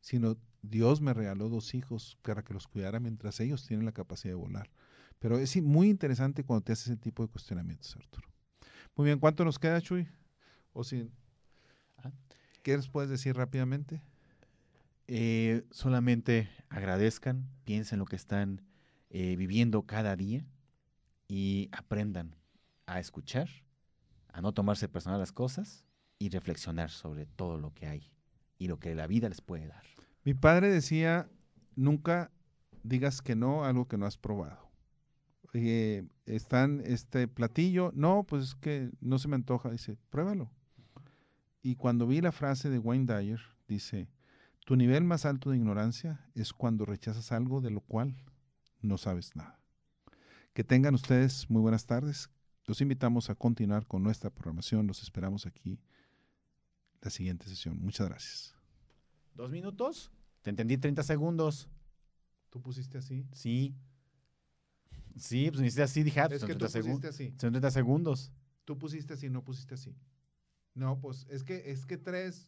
sino 0.00 0.36
Dios 0.62 1.00
me 1.00 1.14
regaló 1.14 1.48
dos 1.48 1.74
hijos 1.74 2.18
para 2.22 2.42
que 2.42 2.54
los 2.54 2.66
cuidara 2.66 3.00
mientras 3.00 3.40
ellos 3.40 3.66
tienen 3.66 3.86
la 3.86 3.92
capacidad 3.92 4.32
de 4.32 4.40
volar. 4.40 4.70
Pero 5.18 5.38
es 5.38 5.60
muy 5.62 5.88
interesante 5.88 6.44
cuando 6.44 6.64
te 6.64 6.72
haces 6.72 6.88
ese 6.88 6.96
tipo 6.96 7.22
de 7.22 7.28
cuestionamientos, 7.28 7.96
Arturo. 7.96 8.28
Muy 8.96 9.06
bien, 9.06 9.18
¿cuánto 9.18 9.44
nos 9.44 9.58
queda, 9.58 9.80
Chuy? 9.80 10.08
O 10.72 10.84
si, 10.84 11.10
ah. 11.98 12.10
¿Qué 12.62 12.76
les 12.76 12.88
puedes 12.88 13.10
decir 13.10 13.36
rápidamente? 13.36 14.02
Eh, 15.08 15.64
solamente 15.70 16.48
agradezcan, 16.68 17.48
piensen 17.64 17.98
lo 17.98 18.04
que 18.04 18.16
están 18.16 18.62
eh, 19.10 19.36
viviendo 19.36 19.82
cada 19.82 20.16
día 20.16 20.46
y 21.28 21.68
aprendan 21.72 22.36
a 22.86 23.00
escuchar, 23.00 23.48
a 24.32 24.40
no 24.40 24.52
tomarse 24.52 24.88
personal 24.88 25.18
las 25.18 25.32
cosas 25.32 25.84
y 26.18 26.28
reflexionar 26.28 26.90
sobre 26.90 27.26
todo 27.26 27.58
lo 27.58 27.72
que 27.72 27.86
hay 27.86 28.10
y 28.58 28.68
lo 28.68 28.78
que 28.78 28.94
la 28.94 29.06
vida 29.06 29.28
les 29.28 29.40
puede 29.40 29.66
dar. 29.66 29.82
Mi 30.24 30.34
padre 30.34 30.70
decía, 30.70 31.28
nunca 31.76 32.30
digas 32.82 33.22
que 33.22 33.34
no 33.34 33.64
a 33.64 33.70
algo 33.70 33.88
que 33.88 33.96
no 33.96 34.06
has 34.06 34.18
probado. 34.18 34.70
Eh, 35.52 36.04
están 36.26 36.82
este 36.84 37.26
platillo, 37.26 37.90
no, 37.94 38.24
pues 38.24 38.44
es 38.44 38.54
que 38.54 38.90
no 39.00 39.18
se 39.18 39.28
me 39.28 39.34
antoja, 39.34 39.70
dice, 39.70 39.96
pruébalo. 40.10 40.50
Y 41.62 41.76
cuando 41.76 42.06
vi 42.06 42.20
la 42.20 42.32
frase 42.32 42.70
de 42.70 42.78
Wayne 42.78 43.06
Dyer, 43.06 43.40
dice, 43.66 44.08
tu 44.64 44.76
nivel 44.76 45.04
más 45.04 45.26
alto 45.26 45.50
de 45.50 45.56
ignorancia 45.56 46.24
es 46.34 46.52
cuando 46.52 46.84
rechazas 46.84 47.32
algo 47.32 47.60
de 47.60 47.70
lo 47.70 47.80
cual 47.80 48.14
no 48.80 48.98
sabes 48.98 49.34
nada. 49.34 49.58
Que 50.52 50.64
tengan 50.64 50.94
ustedes 50.94 51.48
muy 51.50 51.60
buenas 51.60 51.86
tardes. 51.86 52.30
Los 52.70 52.80
invitamos 52.80 53.30
a 53.30 53.34
continuar 53.34 53.84
con 53.84 54.04
nuestra 54.04 54.30
programación. 54.30 54.86
Los 54.86 55.02
esperamos 55.02 55.44
aquí 55.44 55.80
la 57.00 57.10
siguiente 57.10 57.48
sesión. 57.48 57.76
Muchas 57.80 58.08
gracias. 58.08 58.54
¿Dos 59.34 59.50
minutos? 59.50 60.12
Te 60.42 60.50
entendí 60.50 60.78
30 60.78 61.02
segundos. 61.02 61.68
¿Tú 62.48 62.62
pusiste 62.62 62.98
así? 62.98 63.26
Sí. 63.32 63.74
Sí, 65.16 65.50
pues 65.50 65.62
hiciste 65.62 65.82
así, 65.82 66.04
dije, 66.04 66.20
ah, 66.20 66.28
es 66.30 66.44
que 66.44 66.54
tú 66.54 66.66
pusiste 66.66 67.08
así. 67.08 67.34
Son 67.40 67.50
30 67.50 67.72
segundos. 67.72 68.32
Tú 68.64 68.78
pusiste 68.78 69.14
así, 69.14 69.28
no 69.28 69.42
pusiste 69.42 69.74
así. 69.74 69.96
No, 70.74 71.00
pues 71.00 71.26
es 71.28 71.42
que, 71.42 71.72
es 71.72 71.86
que 71.86 71.98
tres 71.98 72.46